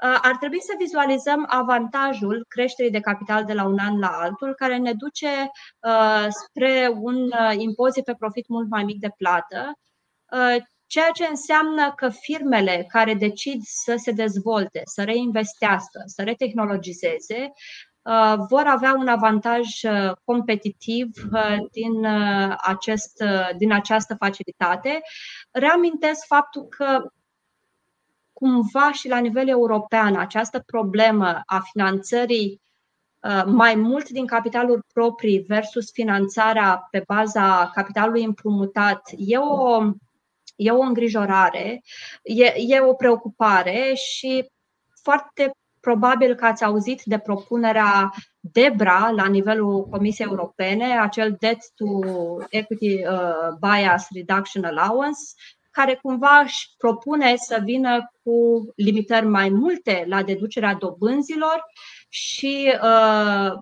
Uh, 0.03 0.19
ar 0.23 0.37
trebui 0.37 0.61
să 0.61 0.75
vizualizăm 0.79 1.47
avantajul 1.49 2.45
creșterii 2.49 2.91
de 2.91 3.01
capital 3.01 3.45
de 3.45 3.53
la 3.53 3.65
un 3.65 3.79
an 3.79 3.99
la 3.99 4.09
altul, 4.09 4.55
care 4.55 4.77
ne 4.77 4.93
duce 4.93 5.51
uh, 5.81 6.27
spre 6.29 6.93
un 6.95 7.17
uh, 7.17 7.55
impozit 7.57 8.05
pe 8.05 8.15
profit 8.15 8.49
mult 8.49 8.69
mai 8.71 8.85
mic 8.85 9.01
de 9.01 9.11
plată, 9.17 9.73
ceea 10.87 11.11
ce 11.11 11.27
înseamnă 11.27 11.93
că 11.97 12.09
firmele 12.09 12.85
care 12.89 13.15
decid 13.15 13.61
să 13.63 13.95
se 13.97 14.11
dezvolte, 14.11 14.81
să 14.85 15.05
reinvestească, 15.05 16.03
să 16.07 16.23
retehnologizeze, 16.23 17.53
vor 18.49 18.63
avea 18.67 18.95
un 18.99 19.09
avantaj 19.09 19.69
competitiv 20.25 21.09
din, 21.71 22.07
acest, 22.57 23.23
din 23.57 23.73
această 23.73 24.15
facilitate. 24.15 25.01
Reamintesc 25.51 26.27
faptul 26.27 26.63
că 26.63 27.13
cumva 28.43 28.93
și 28.93 29.09
la 29.09 29.19
nivel 29.19 29.49
european 29.49 30.17
această 30.17 30.61
problemă 30.61 31.43
a 31.47 31.61
finanțării 31.73 32.61
uh, 33.21 33.43
mai 33.47 33.75
mult 33.75 34.09
din 34.09 34.27
capitalul 34.27 34.85
proprii 34.93 35.39
versus 35.41 35.93
finanțarea 35.93 36.89
pe 36.91 37.03
baza 37.07 37.71
capitalului 37.75 38.25
împrumutat 38.25 39.11
e 39.17 39.39
o, 39.39 39.83
e 40.57 40.71
o 40.71 40.81
îngrijorare, 40.81 41.83
e, 42.23 42.55
e 42.57 42.81
o 42.81 42.95
preocupare 42.95 43.93
și 43.95 44.51
foarte 45.03 45.57
probabil 45.83 46.35
că 46.35 46.45
ați 46.45 46.65
auzit 46.65 47.03
de 47.05 47.19
propunerea 47.19 48.11
DEBRA 48.41 49.11
la 49.11 49.27
nivelul 49.27 49.87
Comisiei 49.91 50.27
Europene, 50.31 50.99
acel 50.99 51.37
Debt 51.41 51.63
to 51.75 51.87
Equity 52.51 53.07
uh, 53.07 53.49
Bias 53.61 54.07
Reduction 54.15 54.65
Allowance, 54.65 55.21
care 55.71 55.99
cumva 56.03 56.41
își 56.45 56.75
propune 56.79 57.37
să 57.37 57.61
vină 57.65 58.13
cu 58.23 58.65
limitări 58.77 59.27
mai 59.27 59.49
multe 59.49 60.05
la 60.09 60.23
deducerea 60.23 60.75
dobânzilor 60.75 61.65
și 62.09 62.79
uh, 62.83 63.53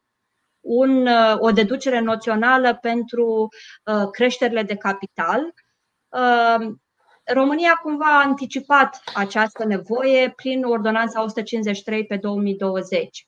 un, 0.60 1.06
uh, 1.06 1.36
o 1.38 1.50
deducere 1.50 2.00
noțională 2.00 2.78
pentru 2.80 3.48
uh, 3.84 4.08
creșterile 4.10 4.62
de 4.62 4.76
capital. 4.76 5.54
Uh, 6.08 6.74
România 7.32 7.80
cumva 7.82 8.04
a 8.04 8.24
anticipat 8.24 9.02
această 9.14 9.64
nevoie 9.64 10.32
prin 10.36 10.64
Ordonanța 10.64 11.22
153 11.22 12.06
pe 12.06 12.16
2020. 12.16 13.26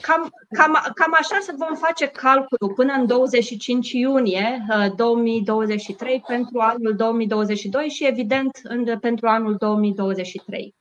Cam, 0.00 0.30
cam, 0.50 0.72
cam 0.94 1.14
așa 1.20 1.38
să 1.40 1.54
vom 1.56 1.74
face 1.74 2.06
calculul 2.06 2.74
până 2.74 2.92
în 2.92 3.06
25 3.06 3.92
iunie 3.92 4.66
2023 4.96 6.14
uh, 6.14 6.22
pentru 6.26 6.58
anul 6.58 6.96
2022 6.96 7.88
și, 7.88 8.06
evident, 8.06 8.60
în, 8.62 8.98
pentru 8.98 9.28
anul 9.28 9.56
2023. 9.56 10.74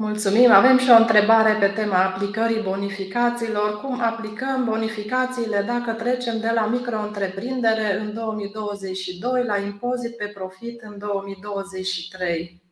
Mulțumim. 0.00 0.50
Avem 0.50 0.78
și 0.78 0.90
o 0.90 0.96
întrebare 0.96 1.52
pe 1.52 1.66
tema 1.66 2.04
aplicării 2.04 2.62
bonificațiilor. 2.62 3.80
Cum 3.80 4.00
aplicăm 4.00 4.64
bonificațiile 4.64 5.62
dacă 5.62 5.92
trecem 5.92 6.40
de 6.40 6.50
la 6.54 6.66
micro-întreprindere 6.66 7.98
în 7.98 8.14
2022 8.14 9.44
la 9.44 9.58
impozit 9.58 10.16
pe 10.16 10.26
profit 10.26 10.82
în 10.82 10.98
2023? 10.98 12.62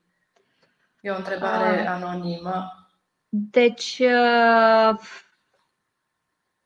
E 1.01 1.11
o 1.11 1.17
întrebare 1.17 1.87
anonimă. 1.87 2.89
Deci, 3.29 3.99
uh, 4.01 4.99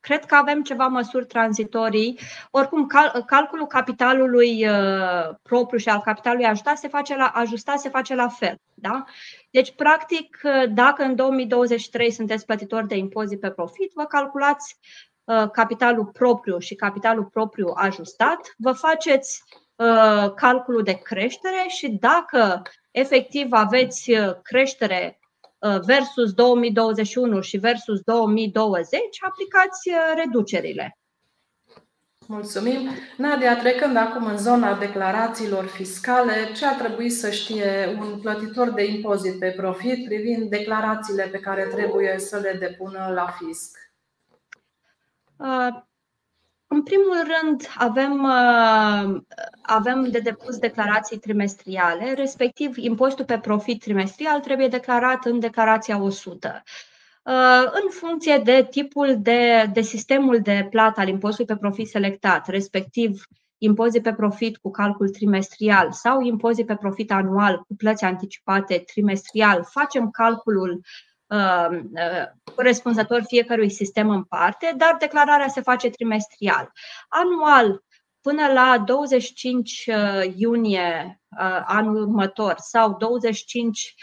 Cred 0.00 0.24
că 0.24 0.34
avem 0.34 0.62
ceva 0.62 0.86
măsuri 0.86 1.26
tranzitorii. 1.26 2.18
Oricum, 2.50 2.86
cal- 2.86 3.22
calculul 3.26 3.66
capitalului 3.66 4.68
uh, 4.68 5.34
propriu 5.42 5.78
și 5.78 5.88
al 5.88 6.00
capitalului 6.00 6.46
ajustat 6.46 6.78
se 6.78 6.88
face 6.88 7.16
la, 7.16 7.26
ajustat 7.26 7.80
se 7.80 7.88
face 7.88 8.14
la 8.14 8.28
fel. 8.28 8.56
Da? 8.74 9.04
Deci, 9.50 9.74
practic, 9.74 10.40
uh, 10.42 10.72
dacă 10.74 11.02
în 11.02 11.14
2023 11.14 12.10
sunteți 12.10 12.46
plătitori 12.46 12.86
de 12.86 12.96
impozit 12.96 13.40
pe 13.40 13.50
profit, 13.50 13.92
vă 13.94 14.04
calculați 14.04 14.76
uh, 15.24 15.50
capitalul 15.52 16.06
propriu 16.06 16.58
și 16.58 16.74
capitalul 16.74 17.24
propriu 17.24 17.72
ajustat, 17.74 18.54
vă 18.56 18.72
faceți 18.72 19.42
uh, 19.76 20.32
calculul 20.34 20.82
de 20.82 20.92
creștere 20.92 21.64
și 21.68 21.88
dacă 21.88 22.62
efectiv 22.90 23.46
aveți 23.50 24.10
uh, 24.10 24.34
creștere 24.42 25.14
Uh, 25.14 25.19
versus 25.60 26.32
2021 26.32 27.40
și 27.40 27.56
versus 27.56 28.00
2020, 28.00 29.00
aplicați 29.20 29.88
uh, 29.88 30.22
reducerile. 30.24 30.98
Mulțumim. 32.26 32.88
Nadia, 33.16 33.56
trecând 33.56 33.96
acum 33.96 34.26
în 34.26 34.38
zona 34.38 34.78
declarațiilor 34.78 35.66
fiscale, 35.66 36.52
ce 36.56 36.66
ar 36.66 36.74
trebui 36.74 37.10
să 37.10 37.30
știe 37.30 37.96
un 38.00 38.20
plătitor 38.20 38.70
de 38.70 38.84
impozit 38.84 39.38
pe 39.38 39.54
profit 39.56 40.04
privind 40.04 40.50
declarațiile 40.50 41.22
pe 41.22 41.38
care 41.38 41.64
trebuie 41.64 42.18
să 42.18 42.38
le 42.38 42.56
depună 42.58 43.10
la 43.14 43.26
fisc? 43.26 43.78
Uh, 46.70 46.76
în 46.76 46.82
primul 46.82 47.16
rând, 47.16 47.66
avem, 47.76 48.22
uh, 48.22 49.20
avem 49.62 50.10
de 50.10 50.18
depus 50.18 50.58
declarații 50.58 51.18
trimestriale, 51.18 52.12
respectiv 52.14 52.76
impozitul 52.76 53.24
pe 53.24 53.38
profit 53.38 53.80
trimestrial 53.80 54.40
trebuie 54.40 54.68
declarat 54.68 55.24
în 55.24 55.38
declarația 55.38 56.02
100. 56.02 56.62
Uh, 57.22 57.64
în 57.82 57.90
funcție 57.90 58.40
de 58.44 58.66
tipul 58.70 59.16
de, 59.18 59.70
de 59.72 59.80
sistemul 59.80 60.40
de 60.40 60.66
plată 60.70 61.00
al 61.00 61.08
impozitului 61.08 61.54
pe 61.54 61.60
profit 61.60 61.88
selectat, 61.88 62.48
respectiv 62.48 63.22
impozit 63.58 64.02
pe 64.02 64.12
profit 64.12 64.56
cu 64.56 64.70
calcul 64.70 65.08
trimestrial 65.08 65.92
sau 65.92 66.20
impozit 66.20 66.66
pe 66.66 66.76
profit 66.76 67.12
anual 67.12 67.56
cu 67.56 67.74
plăți 67.76 68.04
anticipate 68.04 68.78
trimestrial, 68.78 69.64
facem 69.70 70.10
calculul 70.10 70.70
uh, 70.70 70.78
Um, 70.78 70.78
uh, 70.78 71.09
corespunzător 72.54 73.22
fiecărui 73.26 73.70
sistem 73.70 74.10
în 74.10 74.22
parte, 74.22 74.74
dar 74.76 74.96
declararea 74.98 75.48
se 75.48 75.60
face 75.60 75.90
trimestrial. 75.90 76.72
Anual, 77.08 77.82
până 78.20 78.46
la 78.52 78.82
25 78.86 79.86
uh, 79.86 80.32
iunie 80.36 81.20
uh, 81.38 81.62
anul 81.64 81.96
următor 81.96 82.54
sau 82.58 82.96
25 82.96 83.94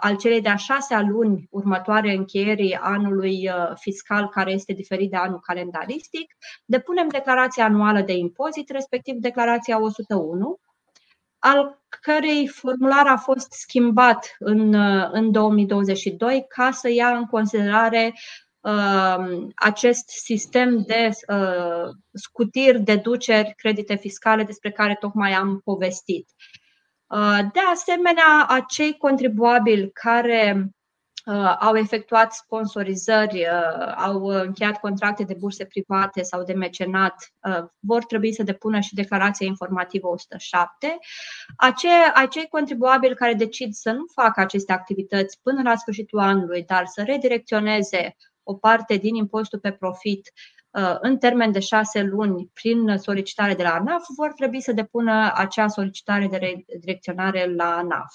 al 0.00 0.16
celei 0.16 0.40
de-a 0.40 0.56
șasea 0.56 1.00
luni 1.00 1.46
următoare 1.50 2.12
încheierii 2.12 2.74
anului 2.74 3.50
fiscal, 3.74 4.28
care 4.28 4.50
este 4.50 4.72
diferit 4.72 5.10
de 5.10 5.16
anul 5.16 5.40
calendaristic, 5.40 6.36
depunem 6.64 7.08
declarația 7.08 7.64
anuală 7.64 8.00
de 8.00 8.12
impozit, 8.12 8.70
respectiv 8.70 9.14
declarația 9.14 9.80
101, 9.80 10.58
al 11.44 11.82
cărei 12.00 12.48
formular 12.48 13.06
a 13.06 13.16
fost 13.16 13.52
schimbat 13.52 14.36
în, 14.38 14.74
în 15.12 15.32
2022 15.32 16.44
ca 16.48 16.70
să 16.70 16.88
ia 16.90 17.16
în 17.16 17.26
considerare 17.26 18.14
uh, 18.60 19.46
acest 19.54 20.08
sistem 20.08 20.82
de 20.86 21.08
uh, 21.28 21.94
scutiri, 22.12 22.80
deduceri, 22.80 23.54
credite 23.56 23.94
fiscale 23.94 24.44
despre 24.44 24.70
care 24.70 24.96
tocmai 25.00 25.32
am 25.32 25.60
povestit. 25.64 26.28
Uh, 27.06 27.38
de 27.52 27.60
asemenea, 27.72 28.46
acei 28.48 28.96
contribuabili 28.96 29.90
care 29.92 30.54
uh, 30.56 30.64
au 31.60 31.76
efectuat 31.76 32.32
sponsorizări, 32.32 33.40
uh, 33.40 33.94
au 33.96 34.24
încheiat 34.24 34.80
contracte 34.80 35.22
de 35.22 35.36
burse 35.38 35.64
private 35.64 36.22
sau 36.22 36.42
de 36.42 36.52
mecenat, 36.52 37.32
uh, 37.48 37.64
vor 37.78 38.04
trebui 38.04 38.32
să 38.32 38.42
depună 38.42 38.80
și 38.80 38.94
declarația 38.94 39.46
informativă 39.46 40.08
107. 40.08 40.98
Acei, 41.56 41.90
acei 42.14 42.46
contribuabili 42.48 43.14
care 43.14 43.34
decid 43.34 43.72
să 43.72 43.90
nu 43.90 44.04
facă 44.14 44.40
aceste 44.40 44.72
activități 44.72 45.40
până 45.42 45.62
la 45.62 45.76
sfârșitul 45.76 46.18
anului, 46.18 46.64
dar 46.64 46.86
să 46.86 47.02
redirecționeze 47.02 48.16
o 48.42 48.54
parte 48.54 48.96
din 48.96 49.14
impostul 49.14 49.58
pe 49.58 49.72
profit 49.72 50.32
în 51.00 51.18
termen 51.18 51.52
de 51.52 51.60
șase 51.60 52.02
luni 52.02 52.50
prin 52.52 52.96
solicitare 52.96 53.54
de 53.54 53.62
la 53.62 53.74
ANAF, 53.74 54.04
vor 54.16 54.32
trebui 54.32 54.60
să 54.60 54.72
depună 54.72 55.32
acea 55.34 55.68
solicitare 55.68 56.26
de 56.26 56.36
redirecționare 56.66 57.54
la 57.54 57.76
ANAF. 57.76 58.14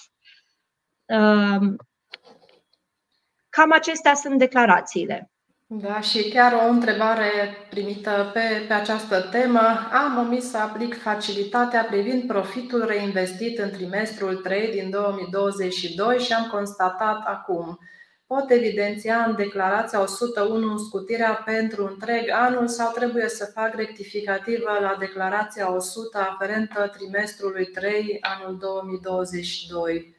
Cam 3.60 3.72
acestea 3.72 4.14
sunt 4.14 4.38
declarațiile. 4.38 5.32
Da, 5.68 6.02
și 6.02 6.30
chiar 6.30 6.54
o 6.54 6.70
întrebare 6.70 7.32
primită 7.70 8.30
pe, 8.34 8.66
pe 8.68 8.74
această 8.74 9.22
temă. 9.22 9.60
Am 9.92 10.18
omis 10.18 10.50
să 10.50 10.58
aplic 10.58 11.02
facilitatea 11.02 11.84
privind 11.84 12.24
profitul 12.28 12.86
reinvestit 12.86 13.58
în 13.58 13.70
trimestrul 13.70 14.36
3 14.36 14.72
din 14.72 14.90
2022 14.90 16.20
și 16.20 16.34
am 16.34 16.48
constatat 16.52 17.22
acum. 17.26 17.80
Pot 18.28 18.50
evidenția 18.50 19.24
în 19.28 19.36
declarația 19.36 20.02
101 20.02 20.78
scutirea 20.78 21.42
pentru 21.46 21.86
întreg 21.86 22.30
anul 22.32 22.68
sau 22.68 22.92
trebuie 22.92 23.30
să 23.30 23.52
fac 23.54 23.76
rectificativă 23.76 24.78
la 24.82 24.96
declarația 25.00 25.76
100 25.76 26.18
aferentă 26.18 26.92
trimestrului 26.98 27.66
3 27.66 28.18
anul 28.22 28.58
2022? 28.58 30.18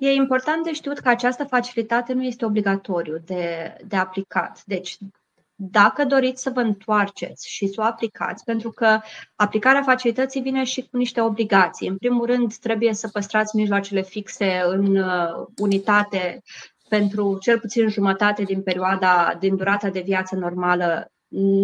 E 0.00 0.12
important 0.12 0.64
de 0.64 0.72
știut 0.72 0.98
că 0.98 1.08
această 1.08 1.44
facilitate 1.44 2.12
nu 2.12 2.24
este 2.24 2.44
obligatoriu 2.44 3.18
de, 3.24 3.76
de 3.86 3.96
aplicat. 3.96 4.62
Deci, 4.66 4.98
dacă 5.60 6.04
doriți 6.04 6.42
să 6.42 6.50
vă 6.50 6.60
întoarceți 6.60 7.48
și 7.48 7.66
să 7.66 7.80
o 7.80 7.84
aplicați, 7.84 8.44
pentru 8.44 8.70
că 8.70 9.00
aplicarea 9.34 9.82
facilității 9.82 10.40
vine 10.40 10.64
și 10.64 10.88
cu 10.90 10.96
niște 10.96 11.20
obligații. 11.20 11.88
În 11.88 11.96
primul 11.96 12.26
rând, 12.26 12.54
trebuie 12.54 12.94
să 12.94 13.08
păstrați 13.08 13.56
mijloacele 13.56 14.02
fixe 14.02 14.62
în 14.64 14.96
uh, 14.96 15.46
unitate 15.56 16.42
pentru 16.88 17.38
cel 17.40 17.58
puțin 17.58 17.88
jumătate 17.88 18.42
din 18.42 18.62
perioada, 18.62 19.36
din 19.38 19.56
durata 19.56 19.90
de 19.90 20.00
viață 20.00 20.36
normală, 20.36 21.12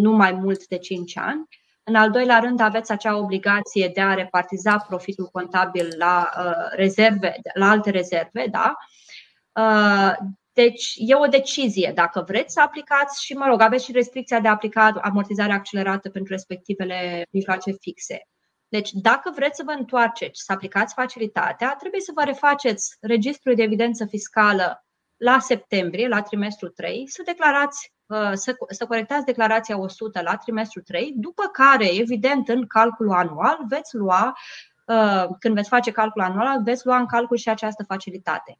nu 0.02 0.12
mai 0.12 0.32
mult 0.32 0.66
de 0.66 0.78
5 0.78 1.18
ani. 1.18 1.48
În 1.86 1.94
al 1.94 2.10
doilea 2.10 2.38
rând, 2.38 2.60
aveți 2.60 2.92
acea 2.92 3.16
obligație 3.16 3.90
de 3.94 4.00
a 4.00 4.14
repartiza 4.14 4.78
profitul 4.78 5.26
contabil 5.26 5.94
la 5.98 6.30
uh, 6.38 6.52
rezerve, 6.70 7.34
la 7.54 7.68
alte 7.68 7.90
rezerve, 7.90 8.46
da? 8.50 8.76
Uh, 9.52 10.12
deci 10.52 10.92
e 10.96 11.14
o 11.14 11.26
decizie 11.26 11.92
dacă 11.94 12.24
vreți 12.26 12.52
să 12.52 12.60
aplicați 12.60 13.24
și, 13.24 13.32
mă 13.32 13.46
rog, 13.46 13.60
aveți 13.60 13.84
și 13.84 13.92
restricția 13.92 14.40
de 14.40 14.48
a 14.48 14.50
aplica 14.50 14.98
amortizare 15.02 15.52
accelerată 15.52 16.10
pentru 16.10 16.32
respectivele 16.32 17.26
mijloace 17.30 17.72
fixe. 17.80 18.28
Deci, 18.68 18.90
dacă 18.90 19.32
vreți 19.34 19.56
să 19.56 19.62
vă 19.66 19.70
întoarceți 19.70 20.42
să 20.44 20.52
aplicați 20.52 20.94
facilitatea, 20.94 21.76
trebuie 21.78 22.00
să 22.00 22.12
vă 22.14 22.22
refaceți 22.24 22.96
registrul 23.00 23.54
de 23.54 23.62
evidență 23.62 24.06
fiscală 24.06 24.84
la 25.16 25.38
septembrie, 25.38 26.08
la 26.08 26.22
trimestrul 26.22 26.70
3, 26.70 27.08
să 27.08 27.22
declarați 27.24 27.93
Uh, 27.93 27.93
să, 28.34 28.56
să 28.68 28.86
corectați 28.86 29.24
declarația 29.24 29.78
100 29.78 30.22
la 30.22 30.36
trimestrul 30.36 30.82
3, 30.82 31.12
după 31.16 31.42
care, 31.42 31.86
evident, 31.86 32.48
în 32.48 32.66
calculul 32.66 33.12
anual 33.12 33.58
veți 33.68 33.96
lua, 33.96 34.38
uh, 34.86 35.24
când 35.38 35.54
veți 35.54 35.68
face 35.68 35.90
calculul 35.90 36.28
anual, 36.28 36.62
veți 36.62 36.86
lua 36.86 36.98
în 36.98 37.06
calcul 37.06 37.36
și 37.36 37.48
această 37.48 37.84
facilitate. 37.86 38.58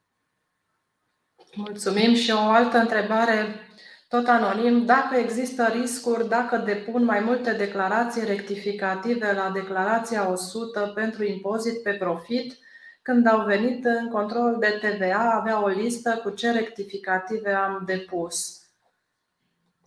Mulțumim 1.54 2.14
și 2.14 2.30
o 2.30 2.38
altă 2.38 2.78
întrebare 2.78 3.68
tot 4.08 4.26
anonim, 4.26 4.84
dacă 4.84 5.16
există 5.16 5.66
riscuri 5.66 6.28
dacă 6.28 6.56
depun 6.56 7.04
mai 7.04 7.20
multe 7.20 7.52
declarații 7.52 8.24
rectificative 8.24 9.32
la 9.32 9.50
declarația 9.50 10.30
100 10.30 10.92
pentru 10.94 11.24
impozit 11.24 11.82
pe 11.82 11.92
profit, 11.92 12.58
când 13.02 13.26
au 13.26 13.44
venit 13.44 13.84
în 13.84 14.08
control 14.08 14.56
de 14.60 14.78
TVA, 14.80 15.30
avea 15.30 15.62
o 15.62 15.68
listă 15.68 16.20
cu 16.22 16.30
ce 16.30 16.50
rectificative 16.50 17.52
am 17.52 17.82
depus. 17.86 18.63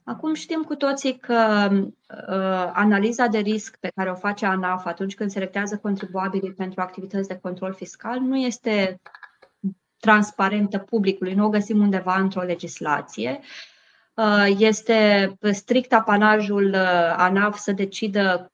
Acum 0.07 0.33
știm 0.33 0.63
cu 0.63 0.75
toții 0.75 1.17
că 1.17 1.69
uh, 1.71 2.71
analiza 2.73 3.27
de 3.27 3.37
risc 3.37 3.77
pe 3.79 3.91
care 3.95 4.11
o 4.11 4.15
face 4.15 4.45
ANAF 4.45 4.85
atunci 4.85 5.15
când 5.15 5.31
selectează 5.31 5.77
contribuabilii 5.77 6.53
pentru 6.53 6.81
activități 6.81 7.27
de 7.27 7.39
control 7.41 7.73
fiscal 7.73 8.19
nu 8.19 8.37
este 8.37 9.01
transparentă 9.99 10.77
publicului, 10.77 11.33
nu 11.33 11.45
o 11.45 11.49
găsim 11.49 11.79
undeva 11.79 12.19
într-o 12.19 12.41
legislație. 12.41 13.39
Uh, 14.13 14.55
este 14.57 15.31
strict 15.51 15.93
apanajul 15.93 16.65
uh, 16.65 17.13
ANAF 17.17 17.57
să 17.57 17.71
decidă 17.71 18.51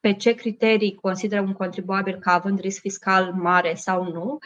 pe 0.00 0.12
ce 0.12 0.32
criterii 0.32 0.94
consideră 0.94 1.40
un 1.40 1.52
contribuabil 1.52 2.18
ca 2.18 2.32
având 2.32 2.60
risc 2.60 2.80
fiscal 2.80 3.32
mare 3.32 3.74
sau 3.74 4.04
nu. 4.12 4.38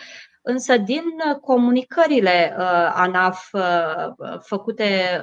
Însă, 0.42 0.76
din 0.76 1.04
comunicările 1.40 2.56
uh, 2.58 2.92
ANAF 2.94 3.52
uh, 3.52 4.38
făcute 4.40 5.20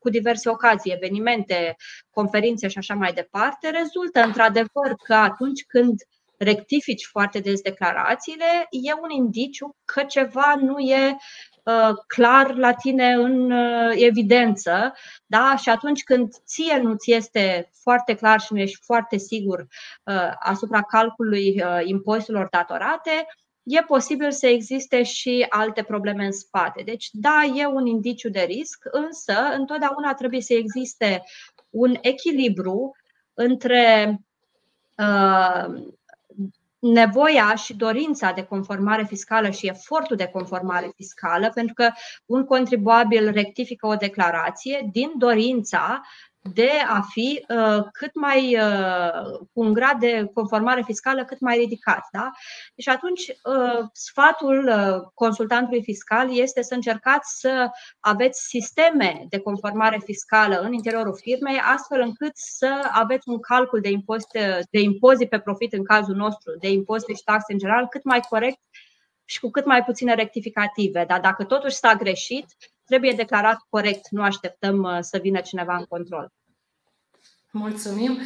cu 0.00 0.08
diverse 0.08 0.48
ocazii, 0.48 0.92
evenimente, 0.92 1.76
conferințe 2.10 2.68
și 2.68 2.78
așa 2.78 2.94
mai 2.94 3.12
departe, 3.12 3.70
rezultă 3.70 4.20
într-adevăr 4.20 4.94
că 5.04 5.14
atunci 5.14 5.64
când 5.66 5.94
rectifici 6.42 7.06
foarte 7.10 7.38
des 7.38 7.60
declarațiile, 7.60 8.66
e 8.70 8.92
un 9.02 9.10
indiciu 9.10 9.76
că 9.84 10.02
ceva 10.02 10.54
nu 10.60 10.78
e 10.78 11.16
uh, 11.64 11.96
clar 12.06 12.54
la 12.54 12.72
tine 12.72 13.12
în 13.12 13.50
uh, 13.50 13.92
evidență, 13.94 14.92
da? 15.26 15.56
și 15.56 15.68
atunci 15.68 16.02
când 16.02 16.32
ție 16.44 16.76
nu 16.76 16.94
ți 16.94 17.12
este 17.12 17.70
foarte 17.82 18.14
clar 18.14 18.40
și 18.40 18.52
nu 18.52 18.58
ești 18.58 18.78
foarte 18.84 19.16
sigur 19.16 19.60
uh, 20.04 20.32
asupra 20.38 20.82
calculului 20.82 21.62
impozitelor 21.84 22.48
datorate, 22.50 23.26
e 23.62 23.82
posibil 23.82 24.32
să 24.32 24.46
existe 24.46 25.02
și 25.02 25.46
alte 25.48 25.82
probleme 25.82 26.24
în 26.24 26.32
spate. 26.32 26.82
Deci, 26.82 27.08
da, 27.12 27.42
e 27.54 27.66
un 27.66 27.86
indiciu 27.86 28.28
de 28.28 28.40
risc, 28.40 28.84
însă 28.90 29.32
întotdeauna 29.56 30.14
trebuie 30.14 30.40
să 30.40 30.54
existe 30.54 31.22
un 31.70 31.96
echilibru 32.00 32.96
între 33.34 34.16
uh, 34.96 35.82
nevoia 36.78 37.54
și 37.54 37.74
dorința 37.74 38.32
de 38.32 38.42
conformare 38.42 39.04
fiscală 39.04 39.50
și 39.50 39.66
efortul 39.66 40.16
de 40.16 40.26
conformare 40.26 40.92
fiscală, 40.96 41.50
pentru 41.54 41.74
că 41.74 41.90
un 42.26 42.44
contribuabil 42.44 43.30
rectifică 43.30 43.86
o 43.86 43.94
declarație 43.94 44.88
din 44.92 45.12
dorința 45.16 46.00
de 46.42 46.70
a 46.88 47.00
fi 47.10 47.44
uh, 47.48 47.84
cât 47.92 48.14
mai 48.14 48.56
uh, 48.56 49.22
cu 49.52 49.60
un 49.60 49.72
grad 49.72 49.98
de 49.98 50.30
conformare 50.34 50.82
fiscală 50.84 51.24
cât 51.24 51.40
mai 51.40 51.58
ridicat. 51.58 52.08
Da? 52.12 52.30
Deci 52.74 52.88
atunci 52.88 53.28
uh, 53.28 53.86
sfatul 53.92 54.68
uh, 54.68 55.10
consultantului 55.14 55.82
fiscal 55.82 56.38
este 56.38 56.62
să 56.62 56.74
încercați 56.74 57.38
să 57.38 57.70
aveți 58.00 58.46
sisteme 58.48 59.26
de 59.28 59.38
conformare 59.38 60.00
fiscală 60.04 60.60
în 60.60 60.72
interiorul 60.72 61.18
firmei, 61.20 61.58
astfel 61.58 62.00
încât 62.00 62.32
să 62.34 62.88
aveți 62.92 63.28
un 63.28 63.40
calcul 63.40 63.80
de 63.80 63.90
impozite, 63.90 64.60
de 64.70 64.80
impozit 64.80 65.28
pe 65.28 65.38
profit 65.38 65.72
în 65.72 65.84
cazul 65.84 66.14
nostru, 66.14 66.56
de 66.60 66.70
impozite 66.70 67.12
și 67.12 67.22
taxe 67.24 67.52
în 67.52 67.58
general, 67.58 67.86
cât 67.88 68.04
mai 68.04 68.20
corect 68.20 68.58
și 69.24 69.40
cu 69.40 69.50
cât 69.50 69.66
mai 69.66 69.84
puține 69.84 70.14
rectificative. 70.14 71.04
Dar 71.04 71.20
dacă 71.20 71.44
totuși 71.44 71.76
s-a 71.76 71.94
greșit, 71.94 72.46
trebuie 72.92 73.12
declarat 73.12 73.66
corect, 73.68 74.10
nu 74.10 74.22
așteptăm 74.22 74.82
uh, 74.82 74.98
să 75.00 75.18
vină 75.18 75.40
cineva 75.40 75.76
în 75.76 75.84
control. 75.84 76.32
Mulțumim! 77.50 78.18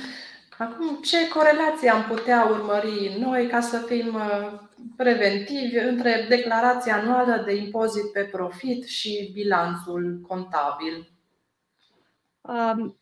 Acum, 0.59 1.01
ce 1.03 1.29
corelație 1.29 1.91
am 1.91 2.05
putea 2.05 2.45
urmări 2.45 3.17
noi 3.19 3.47
ca 3.47 3.61
să 3.61 3.79
fim 3.79 4.15
uh, 4.15 4.61
preventivi 4.97 5.79
între 5.79 6.27
declarația 6.29 6.97
anuală 6.97 7.43
de 7.45 7.55
impozit 7.55 8.13
pe 8.13 8.23
profit 8.23 8.87
și 8.87 9.31
bilanțul 9.33 10.21
contabil? 10.29 11.13
Um, 12.41 13.01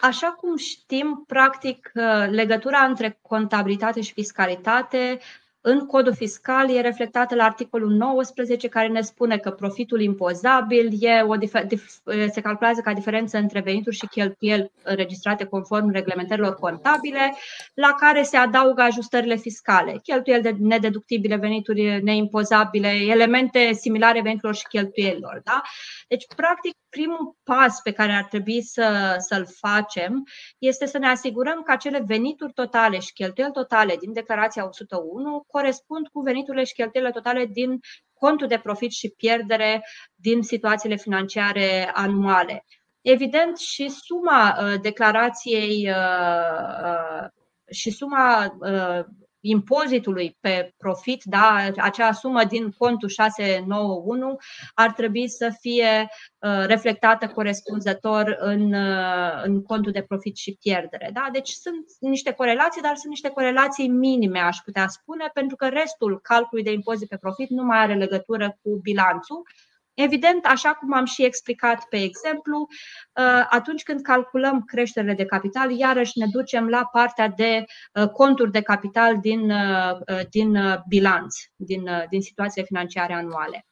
așa 0.00 0.30
cum 0.30 0.56
știm, 0.56 1.24
practic, 1.26 1.90
uh, 1.94 2.26
legătura 2.30 2.78
între 2.78 3.18
contabilitate 3.22 4.00
și 4.00 4.12
fiscalitate 4.12 5.18
în 5.66 5.86
codul 5.86 6.14
fiscal 6.14 6.70
e 6.70 6.80
reflectată 6.80 7.34
la 7.34 7.44
articolul 7.44 7.90
19 7.90 8.68
care 8.68 8.88
ne 8.88 9.00
spune 9.00 9.38
că 9.38 9.50
profitul 9.50 10.00
impozabil 10.00 10.88
e 11.00 11.20
o, 11.20 11.34
se 12.32 12.40
calculează 12.40 12.80
ca 12.80 12.92
diferență 12.92 13.38
între 13.38 13.60
venituri 13.60 13.96
și 13.96 14.06
cheltuieli 14.06 14.70
înregistrate 14.82 15.44
conform 15.44 15.90
reglementărilor 15.90 16.54
contabile, 16.54 17.34
la 17.74 17.94
care 17.98 18.22
se 18.22 18.36
adaugă 18.36 18.82
ajustările 18.82 19.36
fiscale, 19.36 20.00
cheltuieli 20.02 20.42
de 20.42 20.54
nedeductibile, 20.58 21.36
venituri 21.36 22.02
neimpozabile, 22.02 22.88
elemente 22.88 23.72
similare 23.72 24.20
veniturilor 24.20 24.54
și 24.54 24.66
cheltuielilor. 24.68 25.40
Da? 25.44 25.62
Deci, 26.08 26.26
practic, 26.36 26.72
primul 26.96 27.36
pas 27.42 27.80
pe 27.80 27.92
care 27.92 28.12
ar 28.12 28.24
trebui 28.24 28.62
să, 28.62 29.16
să-l 29.18 29.46
facem 29.58 30.22
este 30.58 30.86
să 30.86 30.98
ne 30.98 31.06
asigurăm 31.08 31.62
că 31.62 31.72
acele 31.72 32.02
venituri 32.06 32.52
totale 32.52 32.98
și 32.98 33.12
cheltuieli 33.12 33.52
totale 33.52 33.96
din 34.00 34.12
declarația 34.12 34.66
101 34.66 35.44
corespund 35.46 36.08
cu 36.08 36.20
veniturile 36.20 36.64
și 36.64 36.74
cheltuielile 36.74 37.14
totale 37.14 37.46
din 37.46 37.80
contul 38.12 38.46
de 38.46 38.58
profit 38.62 38.90
și 38.92 39.14
pierdere 39.16 39.84
din 40.14 40.42
situațiile 40.42 40.96
financiare 40.96 41.90
anuale. 41.94 42.64
Evident, 43.00 43.58
și 43.58 43.88
suma 43.88 44.58
declarației 44.80 45.90
și 47.70 47.90
suma 47.90 48.56
impozitului 49.46 50.36
pe 50.40 50.74
profit, 50.76 51.22
da, 51.24 51.66
acea 51.76 52.12
sumă 52.12 52.44
din 52.44 52.70
contul 52.70 53.08
691 53.08 54.36
ar 54.74 54.92
trebui 54.92 55.28
să 55.28 55.54
fie 55.60 56.08
uh, 56.38 56.64
reflectată 56.66 57.26
corespunzător 57.26 58.36
în, 58.38 58.72
uh, 58.72 59.42
în 59.42 59.62
contul 59.62 59.92
de 59.92 60.02
profit 60.02 60.36
și 60.36 60.56
pierdere. 60.60 61.10
Da? 61.12 61.28
Deci 61.32 61.48
sunt 61.48 61.84
niște 62.00 62.32
corelații, 62.32 62.82
dar 62.82 62.96
sunt 62.96 63.10
niște 63.10 63.28
corelații 63.28 63.88
minime, 63.88 64.38
aș 64.38 64.56
putea 64.64 64.88
spune, 64.88 65.30
pentru 65.32 65.56
că 65.56 65.68
restul 65.68 66.20
calculului 66.20 66.70
de 66.70 66.72
impozit 66.72 67.08
pe 67.08 67.16
profit 67.16 67.48
nu 67.48 67.62
mai 67.64 67.78
are 67.78 67.94
legătură 67.94 68.58
cu 68.62 68.78
bilanțul, 68.82 69.42
Evident, 69.94 70.44
așa 70.46 70.72
cum 70.72 70.92
am 70.92 71.04
și 71.04 71.24
explicat 71.24 71.84
pe 71.88 71.96
exemplu, 72.02 72.58
uh, 72.60 73.46
atunci 73.48 73.82
când 73.82 74.00
calculăm 74.00 74.62
creșterile 74.62 75.14
de 75.14 75.24
capital, 75.24 75.70
iarăși 75.70 76.18
ne 76.18 76.26
ducem 76.30 76.68
la 76.68 76.88
partea 76.92 77.28
de 77.28 77.64
uh, 77.92 78.08
conturi 78.08 78.50
de 78.50 78.60
capital 78.60 79.20
din, 79.20 79.50
uh, 79.50 79.98
din 80.30 80.58
bilanț, 80.88 81.36
din, 81.56 81.90
din 82.10 82.20
situațiile 82.20 82.66
financiare 82.66 83.12
anuale. 83.12 83.66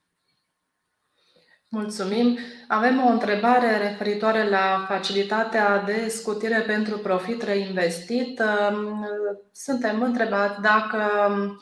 Mulțumim. 1.69 2.39
Avem 2.69 3.05
o 3.05 3.09
întrebare 3.09 3.77
referitoare 3.77 4.49
la 4.49 4.85
facilitatea 4.89 5.83
de 5.83 6.09
scutire 6.09 6.61
pentru 6.61 6.99
profit 6.99 7.43
reinvestit. 7.43 8.41
Um, 8.71 9.07
suntem 9.53 10.03
întrebați 10.03 10.61
dacă 10.61 11.03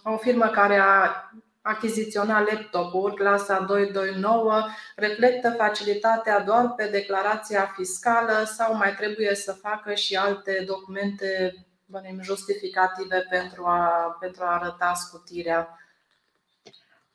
o 0.03 0.17
firmă 0.17 0.47
care 0.47 0.77
a 0.77 1.31
achiziționa 1.63 2.41
laptopuri 2.41 3.15
clasa 3.15 3.61
229 3.61 4.67
reflectă 4.97 5.51
facilitatea 5.51 6.41
doar 6.41 6.73
pe 6.77 6.87
declarația 6.87 7.73
fiscală 7.77 8.45
sau 8.45 8.77
mai 8.77 8.95
trebuie 8.95 9.35
să 9.35 9.53
facă 9.53 9.95
și 9.95 10.17
alte 10.17 10.65
documente 10.67 11.55
justificative 12.23 13.27
pentru 13.31 13.65
a, 13.65 14.17
pentru 14.21 14.45
a 14.45 14.55
arăta 14.55 14.93
scutirea? 14.95 15.79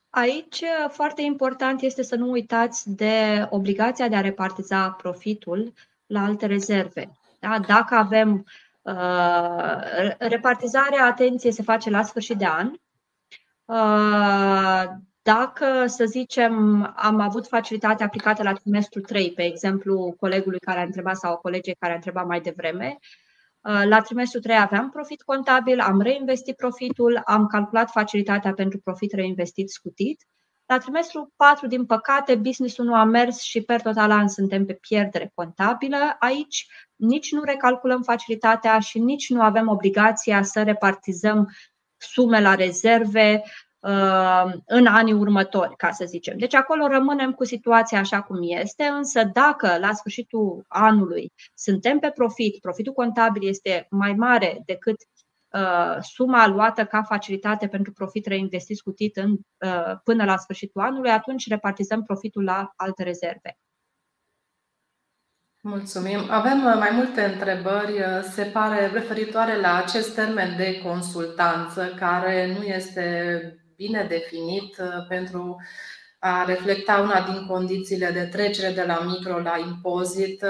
Aici, 0.09 0.63
foarte 0.89 1.21
important 1.21 1.81
este 1.81 2.03
să 2.03 2.15
nu 2.15 2.29
uitați 2.29 2.89
de 2.89 3.47
obligația 3.49 4.07
de 4.07 4.15
a 4.15 4.21
repartiza 4.21 4.89
profitul 4.89 5.73
la 6.05 6.23
alte 6.23 6.45
rezerve. 6.45 7.11
Da? 7.39 7.59
Dacă 7.67 7.95
avem 7.95 8.45
uh, 8.81 10.15
repartizarea, 10.17 11.05
atenție, 11.05 11.51
se 11.51 11.63
face 11.63 11.89
la 11.89 12.03
sfârșit 12.03 12.37
de 12.37 12.45
an, 12.45 12.71
Uh, 12.71 12.84
dacă, 15.21 15.85
să 15.85 16.05
zicem, 16.05 16.83
am 16.95 17.19
avut 17.19 17.47
facilitate 17.47 18.03
aplicată 18.03 18.43
la 18.43 18.53
trimestrul 18.53 19.01
3, 19.01 19.31
pe 19.31 19.43
exemplu, 19.43 20.15
colegului 20.19 20.59
care 20.59 20.79
a 20.79 20.83
întrebat 20.83 21.17
sau 21.17 21.37
colegii 21.37 21.75
care 21.79 21.91
a 21.91 21.95
întrebat 21.95 22.25
mai 22.25 22.41
devreme, 22.41 22.97
uh, 23.61 23.81
la 23.85 24.01
trimestrul 24.01 24.41
3 24.41 24.57
aveam 24.57 24.89
profit 24.89 25.21
contabil, 25.21 25.79
am 25.79 26.01
reinvestit 26.01 26.55
profitul, 26.55 27.21
am 27.25 27.47
calculat 27.47 27.89
facilitatea 27.89 28.53
pentru 28.53 28.79
profit 28.79 29.13
reinvestit 29.13 29.69
scutit. 29.69 30.25
La 30.65 30.77
trimestrul 30.77 31.33
4, 31.35 31.67
din 31.67 31.85
păcate, 31.85 32.35
business-ul 32.35 32.85
nu 32.85 32.95
a 32.95 33.03
mers 33.03 33.39
și 33.39 33.61
per 33.61 33.81
total 33.81 34.11
an 34.11 34.27
suntem 34.27 34.65
pe 34.65 34.73
pierdere 34.73 35.31
contabilă. 35.33 36.15
Aici 36.19 36.67
nici 36.95 37.31
nu 37.31 37.41
recalculăm 37.43 38.01
facilitatea 38.01 38.79
și 38.79 38.99
nici 38.99 39.29
nu 39.29 39.41
avem 39.41 39.67
obligația 39.67 40.43
să 40.43 40.63
repartizăm 40.63 41.49
sume 42.11 42.41
la 42.41 42.55
rezerve 42.55 43.43
uh, 43.79 44.53
în 44.65 44.85
anii 44.85 45.13
următori, 45.13 45.75
ca 45.75 45.91
să 45.91 46.05
zicem. 46.05 46.37
Deci 46.37 46.53
acolo 46.53 46.87
rămânem 46.87 47.31
cu 47.33 47.45
situația 47.45 47.99
așa 47.99 48.21
cum 48.21 48.37
este, 48.41 48.83
însă 48.83 49.23
dacă 49.33 49.77
la 49.79 49.93
sfârșitul 49.93 50.65
anului 50.67 51.31
suntem 51.53 51.99
pe 51.99 52.11
profit, 52.15 52.59
profitul 52.59 52.93
contabil 52.93 53.47
este 53.47 53.87
mai 53.89 54.13
mare 54.13 54.61
decât 54.65 54.95
uh, 55.53 55.97
suma 56.01 56.47
luată 56.47 56.85
ca 56.85 57.03
facilitate 57.03 57.67
pentru 57.67 57.91
profit 57.91 58.25
reinvestit 58.25 58.77
scutit 58.77 59.15
în, 59.17 59.31
uh, 59.31 59.93
până 60.03 60.25
la 60.25 60.37
sfârșitul 60.37 60.81
anului, 60.81 61.09
atunci 61.11 61.47
repartizăm 61.47 62.03
profitul 62.03 62.43
la 62.43 62.71
alte 62.75 63.03
rezerve. 63.03 63.57
Mulțumim. 65.67 66.25
Avem 66.29 66.65
uh, 66.65 66.75
mai 66.79 66.89
multe 66.93 67.21
întrebări, 67.21 67.91
uh, 67.91 68.23
se 68.31 68.43
pare, 68.43 68.87
referitoare 68.93 69.59
la 69.59 69.75
acest 69.75 70.15
termen 70.15 70.55
de 70.57 70.81
consultanță, 70.83 71.93
care 71.99 72.55
nu 72.57 72.63
este 72.63 73.05
bine 73.75 74.05
definit 74.09 74.77
uh, 74.77 75.05
pentru 75.07 75.55
a 76.19 76.43
reflecta 76.43 76.97
una 76.97 77.21
din 77.21 77.45
condițiile 77.47 78.11
de 78.11 78.23
trecere 78.23 78.73
de 78.73 78.83
la 78.87 78.99
micro 78.99 79.39
la 79.39 79.57
impozit. 79.57 80.45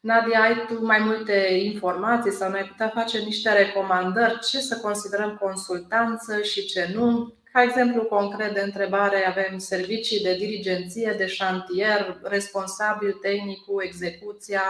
Nadia, 0.00 0.40
ai 0.40 0.64
tu 0.68 0.84
mai 0.84 0.98
multe 0.98 1.48
informații 1.62 2.32
sau 2.32 2.50
ne-ai 2.50 2.64
putea 2.64 2.88
face 2.88 3.18
niște 3.18 3.52
recomandări 3.52 4.38
ce 4.38 4.58
să 4.58 4.76
considerăm 4.76 5.36
consultanță 5.40 6.42
și 6.42 6.66
ce 6.66 6.90
nu? 6.94 7.34
Ca 7.52 7.62
exemplu 7.62 8.02
concret 8.02 8.54
de 8.54 8.60
întrebare, 8.60 9.26
avem 9.26 9.58
servicii 9.58 10.22
de 10.22 10.34
dirigenție, 10.34 11.14
de 11.16 11.26
șantier, 11.26 12.18
responsabil 12.22 13.12
tehnic 13.12 13.64
cu 13.64 13.82
execuția. 13.82 14.62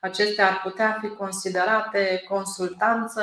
Acestea 0.00 0.46
ar 0.46 0.60
putea 0.62 0.98
fi 1.00 1.08
considerate 1.08 2.24
consultanță? 2.28 3.22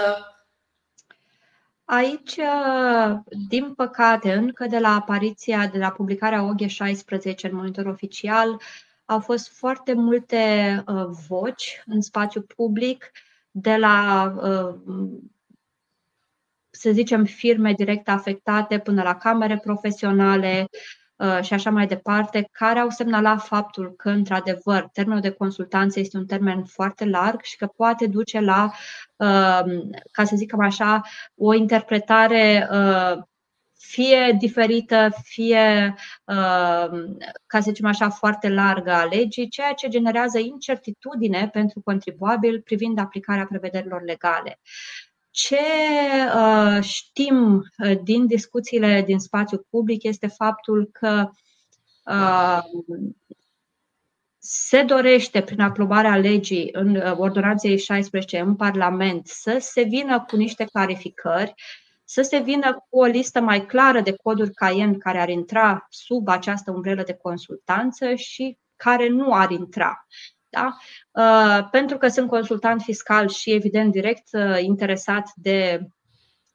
Aici, 1.86 2.39
din 3.47 3.74
păcate, 3.74 4.34
încă 4.34 4.66
de 4.66 4.80
la 4.80 4.95
apariția, 4.95 5.68
de 5.68 5.78
la 5.78 5.91
publicarea 5.91 6.43
OG 6.43 6.66
16 6.66 7.47
în 7.47 7.55
monitor 7.55 7.86
oficial, 7.86 8.62
au 9.05 9.20
fost 9.20 9.57
foarte 9.57 9.93
multe 9.93 10.84
uh, 10.88 11.05
voci 11.28 11.84
în 11.86 12.01
spațiu 12.01 12.41
public 12.41 13.12
de 13.51 13.76
la 13.76 14.24
uh, 14.36 14.76
să 16.80 16.91
zicem, 16.91 17.25
firme 17.25 17.73
direct 17.73 18.09
afectate 18.09 18.80
până 18.80 19.01
la 19.01 19.15
camere 19.15 19.57
profesionale 19.57 20.67
uh, 21.15 21.39
și 21.41 21.53
așa 21.53 21.69
mai 21.69 21.88
departe, 21.88 22.49
care 22.51 22.80
au 22.80 22.89
semnalat 22.89 23.41
faptul 23.41 23.93
că, 23.97 24.09
într-adevăr, 24.09 24.89
termenul 24.93 25.21
de 25.21 25.30
consultanță 25.30 25.99
este 25.99 26.17
un 26.17 26.25
termen 26.25 26.63
foarte 26.63 27.05
larg 27.05 27.41
și 27.41 27.57
că 27.57 27.65
poate 27.65 28.07
duce 28.07 28.39
la, 28.39 28.71
uh, 29.15 29.61
ca 30.11 30.23
să 30.23 30.36
zicem 30.36 30.59
așa, 30.59 31.01
o 31.36 31.53
interpretare 31.53 32.69
uh, 32.71 33.21
fie 33.77 34.36
diferită, 34.39 35.09
fie, 35.23 35.95
ca 37.45 37.59
să 37.59 37.61
zicem 37.61 37.86
așa, 37.86 38.09
foarte 38.09 38.49
largă 38.49 38.91
a 38.91 39.03
legii, 39.03 39.49
ceea 39.49 39.73
ce 39.73 39.88
generează 39.88 40.39
incertitudine 40.39 41.49
pentru 41.51 41.82
contribuabil 41.82 42.61
privind 42.61 42.99
aplicarea 42.99 43.45
prevederilor 43.45 44.01
legale. 44.03 44.59
Ce 45.41 45.59
uh, 46.35 46.83
știm 46.83 47.63
uh, 47.77 47.99
din 48.03 48.27
discuțiile 48.27 49.01
din 49.01 49.19
spațiu 49.19 49.65
public 49.69 50.03
este 50.03 50.27
faptul 50.27 50.89
că 50.91 51.29
uh, 52.05 52.59
se 54.37 54.83
dorește 54.83 55.41
prin 55.41 55.61
aprobarea 55.61 56.17
legii 56.17 56.69
în 56.71 56.95
ordonanței 57.17 57.77
16 57.77 58.39
în 58.39 58.55
Parlament 58.55 59.27
să 59.27 59.57
se 59.59 59.81
vină 59.81 60.23
cu 60.27 60.35
niște 60.35 60.65
clarificări, 60.65 61.53
să 62.03 62.21
se 62.21 62.39
vină 62.39 62.85
cu 62.89 62.99
o 62.99 63.05
listă 63.05 63.41
mai 63.41 63.65
clară 63.65 64.01
de 64.01 64.15
coduri 64.15 64.53
Cayenne 64.53 64.97
care 64.97 65.19
ar 65.19 65.29
intra 65.29 65.87
sub 65.89 66.27
această 66.27 66.71
umbrelă 66.71 67.03
de 67.03 67.13
consultanță 67.13 68.15
și 68.15 68.57
care 68.75 69.07
nu 69.07 69.33
ar 69.33 69.51
intra. 69.51 70.07
Da? 70.49 70.77
Uh, 71.11 71.67
pentru 71.71 71.97
că 71.97 72.07
sunt 72.07 72.29
consultant 72.29 72.81
fiscal 72.81 73.27
și, 73.27 73.51
evident, 73.51 73.91
direct 73.91 74.27
uh, 74.31 74.61
interesat 74.61 75.31
de 75.35 75.87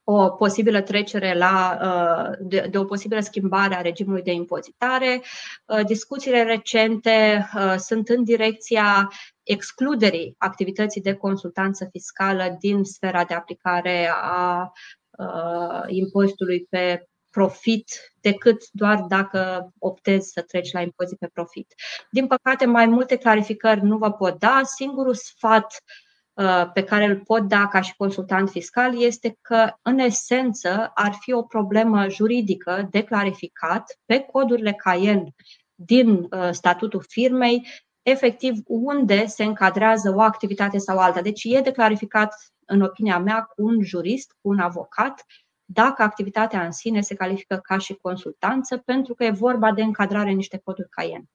o 0.04 0.30
posibilă 0.30 0.80
trecere 0.80 1.34
la, 1.34 1.78
uh, 1.82 2.36
de, 2.40 2.66
de 2.70 2.78
o 2.78 2.84
posibilă 2.84 3.20
schimbare 3.20 3.74
a 3.74 3.80
regimului 3.80 4.22
de 4.22 4.32
impozitare. 4.32 5.22
Discuțiile 5.86 6.42
recente 6.42 7.48
sunt 7.76 8.08
în 8.08 8.24
direcția 8.24 9.12
excluderii 9.42 10.34
activității 10.38 11.00
de 11.00 11.14
consultanță 11.14 11.88
fiscală 11.90 12.56
din 12.60 12.84
sfera 12.84 13.24
de 13.24 13.34
aplicare 13.34 14.10
a 14.22 14.72
impozitului 15.86 16.66
pe 16.70 17.08
profit 17.34 18.14
decât 18.20 18.62
doar 18.72 19.00
dacă 19.08 19.70
optezi 19.78 20.30
să 20.30 20.40
treci 20.42 20.72
la 20.72 20.80
impozit 20.80 21.18
pe 21.18 21.30
profit. 21.32 21.74
Din 22.10 22.26
păcate, 22.26 22.66
mai 22.66 22.86
multe 22.86 23.16
clarificări 23.16 23.82
nu 23.82 23.98
vă 23.98 24.12
pot 24.12 24.38
da. 24.38 24.60
Singurul 24.76 25.14
sfat 25.14 25.82
uh, 26.32 26.70
pe 26.72 26.82
care 26.82 27.04
îl 27.04 27.20
pot 27.20 27.42
da 27.42 27.66
ca 27.68 27.80
și 27.80 27.96
consultant 27.96 28.50
fiscal 28.50 29.02
este 29.02 29.38
că, 29.40 29.72
în 29.82 29.98
esență, 29.98 30.90
ar 30.94 31.12
fi 31.20 31.32
o 31.32 31.42
problemă 31.42 32.08
juridică 32.08 32.88
de 32.90 33.02
clarificat 33.02 33.98
pe 34.04 34.18
codurile 34.18 34.72
Cayenne 34.72 35.34
din 35.74 36.08
uh, 36.08 36.48
statutul 36.50 37.04
firmei, 37.08 37.66
efectiv 38.02 38.54
unde 38.66 39.26
se 39.26 39.44
încadrează 39.44 40.14
o 40.16 40.20
activitate 40.20 40.78
sau 40.78 40.98
alta. 40.98 41.20
Deci 41.22 41.44
e 41.44 41.60
de 41.60 41.70
clarificat, 41.70 42.34
în 42.66 42.80
opinia 42.80 43.18
mea, 43.18 43.42
cu 43.42 43.64
un 43.64 43.82
jurist, 43.82 44.36
cu 44.40 44.48
un 44.48 44.58
avocat, 44.58 45.24
dacă 45.64 46.02
activitatea 46.02 46.64
în 46.64 46.72
sine 46.72 47.00
se 47.00 47.14
califică 47.14 47.56
ca 47.56 47.78
și 47.78 47.94
consultanță, 47.94 48.76
pentru 48.76 49.14
că 49.14 49.24
e 49.24 49.30
vorba 49.30 49.72
de 49.72 49.82
încadrare 49.82 50.30
în 50.30 50.36
niște 50.36 50.60
coduri 50.64 50.88
Cayenne. 50.88 51.28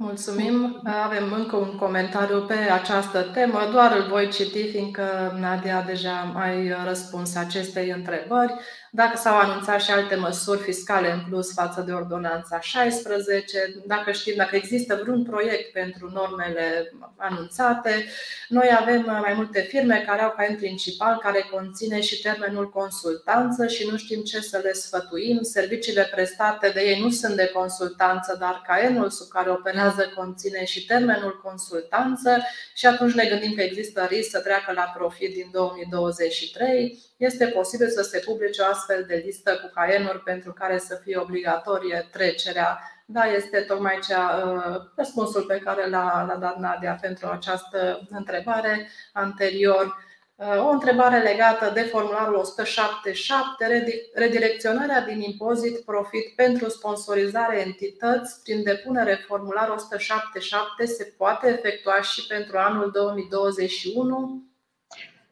Mulțumim. 0.00 0.80
Avem 0.84 1.32
încă 1.32 1.56
un 1.56 1.76
comentariu 1.76 2.44
pe 2.46 2.54
această 2.54 3.22
temă, 3.22 3.68
doar 3.72 3.96
îl 3.96 4.08
voi 4.08 4.28
citi, 4.28 4.70
fiindcă 4.70 5.36
Nadia 5.38 5.82
deja 5.82 6.32
ai 6.34 6.84
răspuns 6.84 7.34
acestei 7.34 7.90
întrebări. 7.90 8.54
Dacă 8.90 9.16
s-au 9.16 9.38
anunțat 9.38 9.82
și 9.82 9.90
alte 9.90 10.14
măsuri 10.14 10.62
fiscale 10.62 11.12
în 11.12 11.20
plus 11.28 11.52
față 11.52 11.80
de 11.80 11.92
ordonanța 11.92 12.60
16, 12.60 13.82
dacă 13.86 14.12
știm 14.12 14.34
dacă 14.36 14.56
există 14.56 15.00
vreun 15.02 15.24
proiect 15.24 15.72
pentru 15.72 16.10
normele 16.12 16.92
anunțate. 17.16 18.04
Noi 18.48 18.76
avem 18.80 19.04
mai 19.20 19.32
multe 19.36 19.60
firme 19.60 20.04
care 20.06 20.22
au 20.22 20.34
ca 20.36 20.46
în 20.48 20.56
principal, 20.56 21.18
care 21.18 21.48
conține 21.50 22.00
și 22.00 22.20
termenul 22.20 22.70
consultanță 22.70 23.66
și 23.66 23.88
nu 23.90 23.96
știm 23.96 24.22
ce 24.22 24.40
să 24.40 24.60
le 24.62 24.72
sfătuim. 24.72 25.42
Serviciile 25.42 26.08
prestate 26.14 26.68
de 26.68 26.80
ei 26.80 27.00
nu 27.00 27.10
sunt 27.10 27.36
de 27.36 27.50
consultanță, 27.54 28.36
dar 28.40 28.62
caenul 28.66 29.10
sub 29.10 29.28
care 29.28 29.50
operează 29.50 30.12
conține 30.14 30.64
și 30.64 30.86
termenul 30.86 31.40
consultanță 31.42 32.42
și 32.74 32.86
atunci 32.86 33.12
ne 33.12 33.24
gândim 33.24 33.54
că 33.54 33.62
există 33.62 34.06
risc 34.10 34.30
să 34.30 34.40
treacă 34.40 34.72
la 34.72 34.92
profit 34.96 35.32
din 35.32 35.48
2023 35.52 37.06
este 37.18 37.46
posibil 37.46 37.88
să 37.88 38.02
se 38.02 38.22
publice 38.24 38.62
o 38.62 38.64
astfel 38.64 39.04
de 39.08 39.22
listă 39.24 39.58
cu 39.62 39.70
caenuri 39.74 40.20
pentru 40.22 40.52
care 40.52 40.78
să 40.78 41.00
fie 41.02 41.18
obligatorie 41.18 42.08
trecerea. 42.12 42.78
Da, 43.06 43.24
este 43.24 43.60
tocmai 43.60 43.98
cea, 44.08 44.44
uh, 44.46 44.76
răspunsul 44.96 45.42
pe 45.42 45.58
care 45.58 45.88
l-a, 45.88 46.36
dat 46.40 46.58
Nadia 46.58 46.98
pentru 47.00 47.26
această 47.26 48.06
întrebare 48.10 48.88
anterior. 49.12 50.06
Uh, 50.34 50.64
o 50.64 50.68
întrebare 50.68 51.18
legată 51.22 51.70
de 51.74 51.80
formularul 51.80 52.34
177, 52.34 53.84
redirecționarea 54.14 55.00
din 55.00 55.20
impozit 55.20 55.84
profit 55.84 56.34
pentru 56.36 56.68
sponsorizare 56.68 57.60
entități 57.60 58.42
prin 58.42 58.62
depunere 58.62 59.24
formular 59.26 59.68
177 59.68 60.84
se 60.86 61.14
poate 61.16 61.48
efectua 61.48 62.00
și 62.00 62.26
pentru 62.26 62.58
anul 62.58 62.90
2021? 62.90 64.47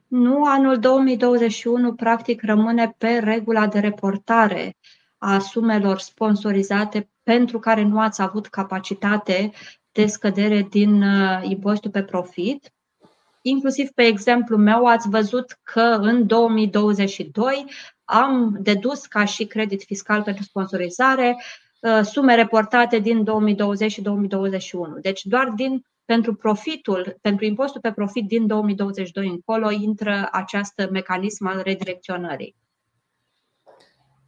Nu, 0.07 0.45
anul 0.45 0.79
2021 0.79 1.95
practic 1.95 2.43
rămâne 2.43 2.95
pe 2.99 3.19
regula 3.19 3.67
de 3.67 3.79
reportare 3.79 4.77
a 5.19 5.39
sumelor 5.39 5.99
sponsorizate 5.99 7.11
pentru 7.23 7.59
care 7.59 7.83
nu 7.83 8.01
ați 8.01 8.23
avut 8.23 8.47
capacitate 8.47 9.53
de 9.93 10.07
scădere 10.07 10.67
din 10.71 11.03
uh, 11.03 11.43
impozitul 11.43 11.91
pe 11.91 12.03
profit. 12.03 12.71
Inclusiv 13.43 13.89
pe 13.89 14.03
exemplu 14.03 14.57
meu 14.57 14.87
ați 14.87 15.09
văzut 15.09 15.59
că 15.63 15.99
în 16.01 16.27
2022 16.27 17.65
am 18.05 18.57
dedus 18.61 19.07
ca 19.07 19.25
și 19.25 19.45
credit 19.45 19.83
fiscal 19.83 20.23
pentru 20.23 20.43
sponsorizare 20.43 21.37
uh, 21.81 22.01
sume 22.03 22.35
reportate 22.35 22.99
din 22.99 23.25
2020 23.25 23.93
și 23.93 24.03
2021. 24.03 24.99
Deci 24.99 25.25
doar 25.25 25.49
din 25.49 25.85
pentru 26.07 26.35
profitul, 26.35 27.19
pentru 27.21 27.45
impostul 27.45 27.81
pe 27.81 27.93
profit 27.93 28.27
din 28.27 28.47
2022 28.47 29.29
încolo 29.29 29.71
intră 29.71 30.29
acest 30.33 30.89
mecanism 30.91 31.47
al 31.47 31.61
redirecționării. 31.65 32.55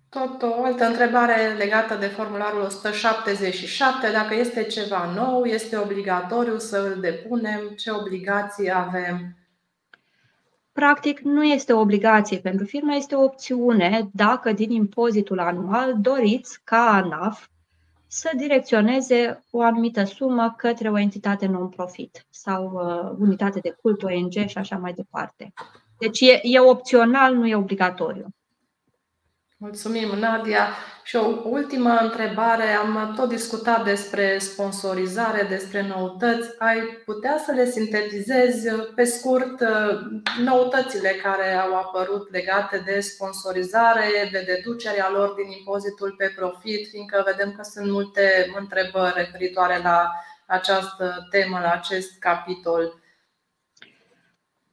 Tot 0.08 0.42
o 0.42 0.64
altă 0.64 0.84
întrebare 0.84 1.54
legată 1.58 1.94
de 1.94 2.06
formularul 2.06 2.60
177. 2.60 4.10
Dacă 4.12 4.34
este 4.34 4.62
ceva 4.64 5.12
nou, 5.14 5.44
este 5.44 5.76
obligatoriu 5.76 6.58
să 6.58 6.92
îl 6.94 7.00
depunem? 7.00 7.60
Ce 7.76 7.90
obligații 7.90 8.72
avem? 8.74 9.36
Practic, 10.72 11.20
nu 11.20 11.44
este 11.44 11.72
o 11.72 11.80
obligație 11.80 12.38
pentru 12.38 12.64
firmă, 12.64 12.94
este 12.94 13.14
o 13.14 13.22
opțiune 13.22 14.08
dacă 14.12 14.52
din 14.52 14.70
impozitul 14.70 15.38
anual 15.38 15.94
doriți 16.00 16.60
ca 16.64 16.90
ANAF 16.90 17.46
să 18.08 18.30
direcționeze 18.36 19.44
o 19.50 19.62
anumită 19.62 20.04
sumă 20.04 20.54
către 20.56 20.90
o 20.90 20.98
entitate 20.98 21.46
non-profit 21.46 22.26
sau 22.30 22.70
uh, 22.72 23.16
unitate 23.18 23.60
de 23.60 23.76
cult, 23.82 24.02
ONG 24.02 24.32
și 24.46 24.58
așa 24.58 24.76
mai 24.76 24.92
departe. 24.92 25.52
Deci 25.98 26.20
e, 26.20 26.40
e 26.42 26.60
opțional, 26.60 27.34
nu 27.34 27.46
e 27.46 27.54
obligatoriu. 27.54 28.26
Mulțumim, 29.60 30.08
Nadia. 30.08 30.68
Și 31.02 31.16
o 31.16 31.26
ultimă 31.44 31.90
întrebare. 31.90 32.68
Am 32.68 33.14
tot 33.16 33.28
discutat 33.28 33.84
despre 33.84 34.38
sponsorizare, 34.38 35.42
despre 35.42 35.82
noutăți. 35.82 36.48
Ai 36.58 36.78
putea 37.04 37.38
să 37.44 37.52
le 37.52 37.70
sintetizezi 37.70 38.68
pe 38.94 39.04
scurt 39.04 39.64
noutățile 40.44 41.08
care 41.08 41.52
au 41.52 41.74
apărut 41.74 42.30
legate 42.30 42.78
de 42.78 43.00
sponsorizare, 43.00 44.28
de 44.32 44.44
deducerea 44.46 45.10
lor 45.10 45.34
din 45.34 45.50
impozitul 45.50 46.14
pe 46.18 46.32
profit, 46.36 46.88
fiindcă 46.88 47.22
vedem 47.26 47.52
că 47.52 47.62
sunt 47.62 47.90
multe 47.90 48.52
întrebări 48.58 49.14
referitoare 49.16 49.78
la 49.82 50.10
această 50.46 51.26
temă, 51.30 51.58
la 51.60 51.70
acest 51.70 52.18
capitol. 52.18 53.02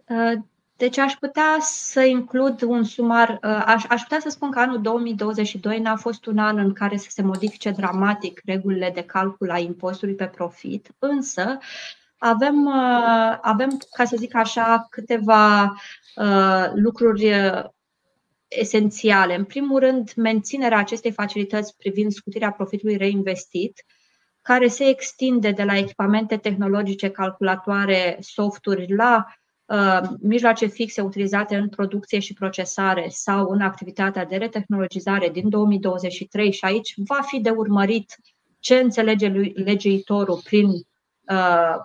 Uh, 0.07 0.33
deci 0.77 0.97
aș 0.97 1.13
putea 1.13 1.57
să 1.59 2.01
includ 2.01 2.61
un 2.61 2.83
sumar, 2.83 3.29
uh, 3.29 3.63
aș, 3.65 3.83
aș 3.89 4.01
putea 4.01 4.19
să 4.19 4.29
spun 4.29 4.51
că 4.51 4.59
anul 4.59 4.81
2022 4.81 5.79
n-a 5.79 5.95
fost 5.95 6.25
un 6.25 6.37
an 6.37 6.57
în 6.57 6.73
care 6.73 6.97
să 6.97 7.07
se 7.09 7.21
modifice 7.21 7.71
dramatic 7.71 8.41
regulile 8.45 8.91
de 8.93 9.01
calcul 9.01 9.51
a 9.51 9.57
impostului 9.57 10.15
pe 10.15 10.25
profit, 10.25 10.89
însă 10.99 11.57
avem, 12.17 12.65
uh, 12.65 13.37
avem 13.41 13.77
ca 13.91 14.05
să 14.05 14.15
zic 14.17 14.35
așa, 14.35 14.87
câteva 14.89 15.63
uh, 16.15 16.71
lucruri 16.73 17.31
esențiale. 18.47 19.35
În 19.35 19.43
primul 19.43 19.79
rând, 19.79 20.13
menținerea 20.15 20.77
acestei 20.77 21.11
facilități 21.11 21.77
privind 21.77 22.11
scutirea 22.11 22.51
profitului 22.51 22.97
reinvestit, 22.97 23.85
care 24.41 24.67
se 24.67 24.87
extinde 24.87 25.51
de 25.51 25.63
la 25.63 25.77
echipamente 25.77 26.37
tehnologice, 26.37 27.09
calculatoare, 27.09 28.17
softuri 28.19 28.95
la 28.95 29.25
Uh, 29.25 29.44
mijloace 30.19 30.65
fixe 30.65 31.01
utilizate 31.01 31.55
în 31.55 31.69
producție 31.69 32.19
și 32.19 32.33
procesare 32.33 33.07
sau 33.09 33.49
în 33.49 33.61
activitatea 33.61 34.25
de 34.25 34.35
retehnologizare 34.35 35.29
din 35.29 35.49
2023 35.49 36.51
și 36.51 36.65
aici 36.65 36.93
va 36.97 37.21
fi 37.21 37.39
de 37.39 37.49
urmărit 37.49 38.15
ce 38.59 38.75
înțelege 38.75 39.27
legiuitorul 39.53 40.41
prin 40.43 40.67
uh, 40.67 41.75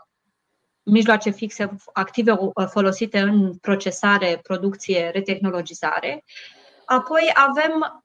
mijloace 0.82 1.30
fixe 1.30 1.76
active 1.92 2.32
uh, 2.32 2.66
folosite 2.66 3.18
în 3.18 3.56
procesare, 3.56 4.40
producție, 4.42 5.10
retehnologizare. 5.12 6.24
Apoi 6.84 7.32
avem, 7.34 8.04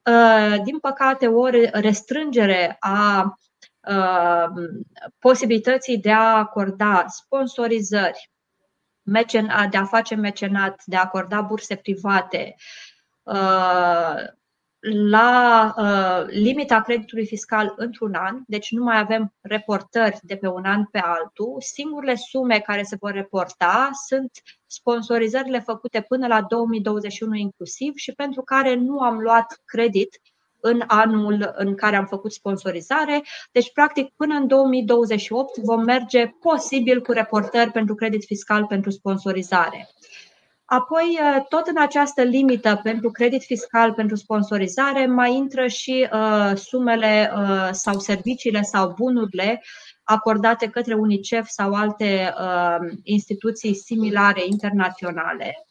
din 0.63 0.80
păcate, 0.80 1.28
o 1.28 1.47
restrângere 1.71 2.78
a 2.80 3.34
posibilității 5.19 5.97
de 5.97 6.11
a 6.11 6.38
acorda 6.38 7.05
sponsorizări, 7.07 8.32
de 9.70 9.78
a 9.78 9.86
face 9.86 10.16
mecenat, 10.16 10.82
de 10.86 10.95
a 10.95 11.01
acorda 11.01 11.41
burse 11.41 11.76
private, 11.76 12.56
uh, 13.24 14.16
la 14.88 15.74
uh, 15.78 16.26
limita 16.28 16.82
creditului 16.82 17.26
fiscal 17.26 17.74
într-un 17.76 18.14
an, 18.14 18.41
deci 18.47 18.72
nu 18.72 18.84
mai 18.84 18.99
avem 18.99 19.34
reportări 19.41 20.20
de 20.22 20.36
pe 20.36 20.47
un 20.47 20.66
an 20.66 20.86
pe 20.86 20.99
altul. 20.99 21.58
Singurele 21.60 22.16
sume 22.16 22.60
care 22.60 22.84
se 22.84 22.95
vor 22.99 23.12
reporta 23.12 23.89
sunt 24.08 24.32
sponsorizările 24.66 25.60
făcute 25.60 26.01
până 26.01 26.28
la 26.28 26.41
2021 26.41 27.36
inclusiv 27.36 27.95
și 27.95 28.12
pentru 28.12 28.41
care 28.41 28.76
nu 28.76 28.99
am 28.99 29.20
luat 29.20 29.62
credit 29.66 30.22
în 30.66 30.84
anul 30.88 31.53
în 31.55 31.76
care 31.76 31.95
am 31.95 32.05
făcut 32.05 32.32
sponsorizare. 32.32 33.24
Deci, 33.51 33.72
practic, 33.72 34.13
până 34.16 34.36
în 34.36 34.47
2028 34.47 35.57
vom 35.57 35.84
merge 35.84 36.28
posibil 36.28 37.01
cu 37.01 37.11
reportări 37.11 37.72
pentru 37.72 37.95
credit 37.95 38.26
fiscal 38.26 38.66
pentru 38.66 38.89
sponsorizare. 38.89 39.89
Apoi, 40.66 41.20
uh, 41.22 41.45
tot 41.49 41.68
în 41.68 41.82
această 41.82 42.22
limită 42.22 42.80
pentru 42.84 43.11
credit 43.11 43.43
fiscal 43.43 43.93
pentru 43.93 44.16
sponsorizare, 44.16 45.05
mai 45.05 45.36
intră 45.36 45.68
și 45.68 46.09
uh, 46.11 46.51
sumele 46.55 47.32
uh, 47.36 47.70
sau 47.72 47.99
serviciile 47.99 48.61
sau 48.61 48.93
bunurile 48.97 49.63
acordate 50.03 50.68
către 50.68 50.93
UNICEF 50.93 51.47
sau 51.47 51.74
alte 51.74 52.34
uh, 52.39 52.91
instituții 53.03 53.76
similare 53.76 54.41
internaționale. 54.45 55.66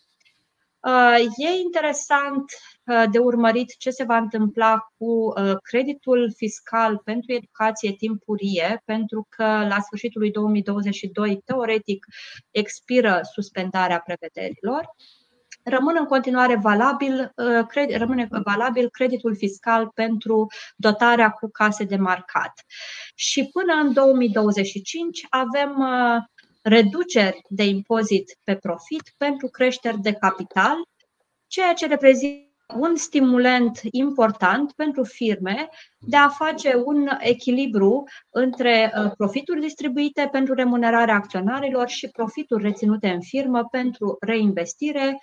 Uh, 0.80 1.18
e 1.36 1.48
interesant 1.62 2.44
Uh, 2.44 2.73
de 3.10 3.18
urmărit 3.18 3.74
ce 3.78 3.90
se 3.90 4.04
va 4.04 4.16
întâmpla 4.16 4.78
cu 4.98 5.04
uh, 5.04 5.56
creditul 5.62 6.32
fiscal 6.36 6.98
pentru 7.04 7.32
educație 7.32 7.92
timpurie, 7.92 8.82
pentru 8.84 9.26
că 9.28 9.44
la 9.44 9.80
sfârșitul 9.80 10.20
lui 10.20 10.30
2022, 10.30 11.40
teoretic, 11.44 12.06
expiră 12.50 13.20
suspendarea 13.32 14.00
prevederilor. 14.00 14.94
Rămâne 15.62 15.98
în 15.98 16.04
continuare 16.04 16.56
valabil, 16.56 17.32
uh, 17.36 17.96
rămâne 17.96 18.28
valabil 18.44 18.90
creditul 18.90 19.36
fiscal 19.36 19.90
pentru 19.94 20.46
dotarea 20.76 21.30
cu 21.30 21.48
case 21.50 21.84
de 21.84 21.96
marcat. 21.96 22.52
Și 23.14 23.48
până 23.52 23.72
în 23.82 23.92
2025 23.92 25.26
avem 25.28 25.84
reduceri 26.62 27.40
de 27.48 27.64
impozit 27.64 28.38
pe 28.44 28.56
profit 28.56 29.14
pentru 29.16 29.48
creșteri 29.48 30.00
de 30.00 30.12
capital, 30.12 30.76
ceea 31.46 31.72
ce 31.72 31.86
reprezintă 31.86 32.52
un 32.66 32.96
stimulant 32.96 33.80
important 33.90 34.72
pentru 34.72 35.04
firme 35.04 35.68
de 35.98 36.16
a 36.16 36.28
face 36.28 36.82
un 36.84 37.08
echilibru 37.18 38.04
între 38.30 38.92
uh, 38.96 39.10
profituri 39.16 39.60
distribuite 39.60 40.28
pentru 40.32 40.54
remunerarea 40.54 41.14
acționarilor 41.14 41.88
și 41.88 42.08
profituri 42.08 42.62
reținute 42.62 43.08
în 43.08 43.20
firmă 43.20 43.68
pentru 43.70 44.16
reinvestire 44.20 45.18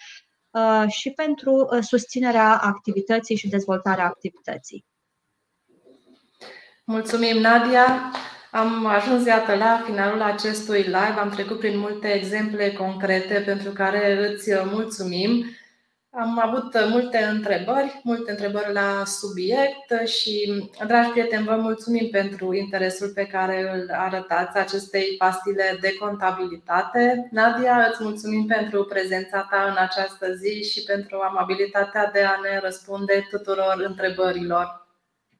uh, 0.49 0.83
și 0.87 1.09
pentru 1.09 1.51
uh, 1.71 1.79
susținerea 1.81 2.57
activității 2.57 3.35
și 3.35 3.49
dezvoltarea 3.49 4.05
activității. 4.05 4.85
Mulțumim, 6.85 7.37
Nadia! 7.37 8.11
Am 8.51 8.85
ajuns, 8.85 9.25
iată, 9.25 9.55
la 9.55 9.81
finalul 9.85 10.21
acestui 10.21 10.81
live. 10.81 11.19
Am 11.19 11.29
trecut 11.29 11.59
prin 11.59 11.77
multe 11.77 12.07
exemple 12.07 12.71
concrete 12.71 13.43
pentru 13.45 13.71
care 13.71 14.27
îți 14.27 14.49
mulțumim. 14.71 15.45
Am 16.13 16.39
avut 16.39 16.89
multe 16.89 17.17
întrebări, 17.17 18.01
multe 18.03 18.31
întrebări 18.31 18.73
la 18.73 19.03
subiect 19.05 20.07
și, 20.07 20.63
dragi 20.87 21.09
prieteni, 21.09 21.45
vă 21.45 21.55
mulțumim 21.55 22.09
pentru 22.09 22.53
interesul 22.53 23.11
pe 23.15 23.25
care 23.25 23.71
îl 23.73 23.89
arătați 23.91 24.57
acestei 24.57 25.15
pastile 25.17 25.77
de 25.81 25.93
contabilitate. 25.99 27.27
Nadia, 27.31 27.87
îți 27.91 28.03
mulțumim 28.03 28.45
pentru 28.45 28.83
prezența 28.83 29.47
ta 29.49 29.67
în 29.69 29.75
această 29.77 30.33
zi 30.33 30.71
și 30.71 30.83
pentru 30.83 31.19
amabilitatea 31.19 32.09
de 32.13 32.23
a 32.23 32.39
ne 32.41 32.59
răspunde 32.59 33.27
tuturor 33.29 33.83
întrebărilor. 33.87 34.87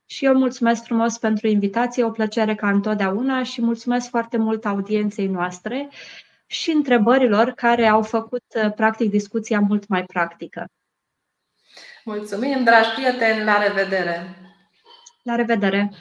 Și 0.06 0.26
eu 0.26 0.34
mulțumesc 0.34 0.84
frumos 0.84 1.18
pentru 1.18 1.48
invitație, 1.48 2.04
o 2.04 2.12
plăcere 2.12 2.56
ca 2.56 2.70
întotdeauna 2.70 3.44
și 3.44 3.62
mulțumesc 3.62 4.10
foarte 4.10 4.38
mult 4.38 4.66
audienței 4.66 5.28
noastre 5.28 5.90
și 6.52 6.72
întrebărilor 6.72 7.52
care 7.52 7.88
au 7.88 8.02
făcut 8.02 8.44
uh, 8.56 8.74
practic 8.74 9.10
discuția 9.10 9.60
mult 9.60 9.88
mai 9.88 10.04
practică. 10.04 10.66
Mulțumim, 12.04 12.64
dragi 12.64 12.90
prieteni, 12.90 13.44
la 13.44 13.68
revedere! 13.68 14.36
La 15.24 15.36
revedere! 15.36 15.92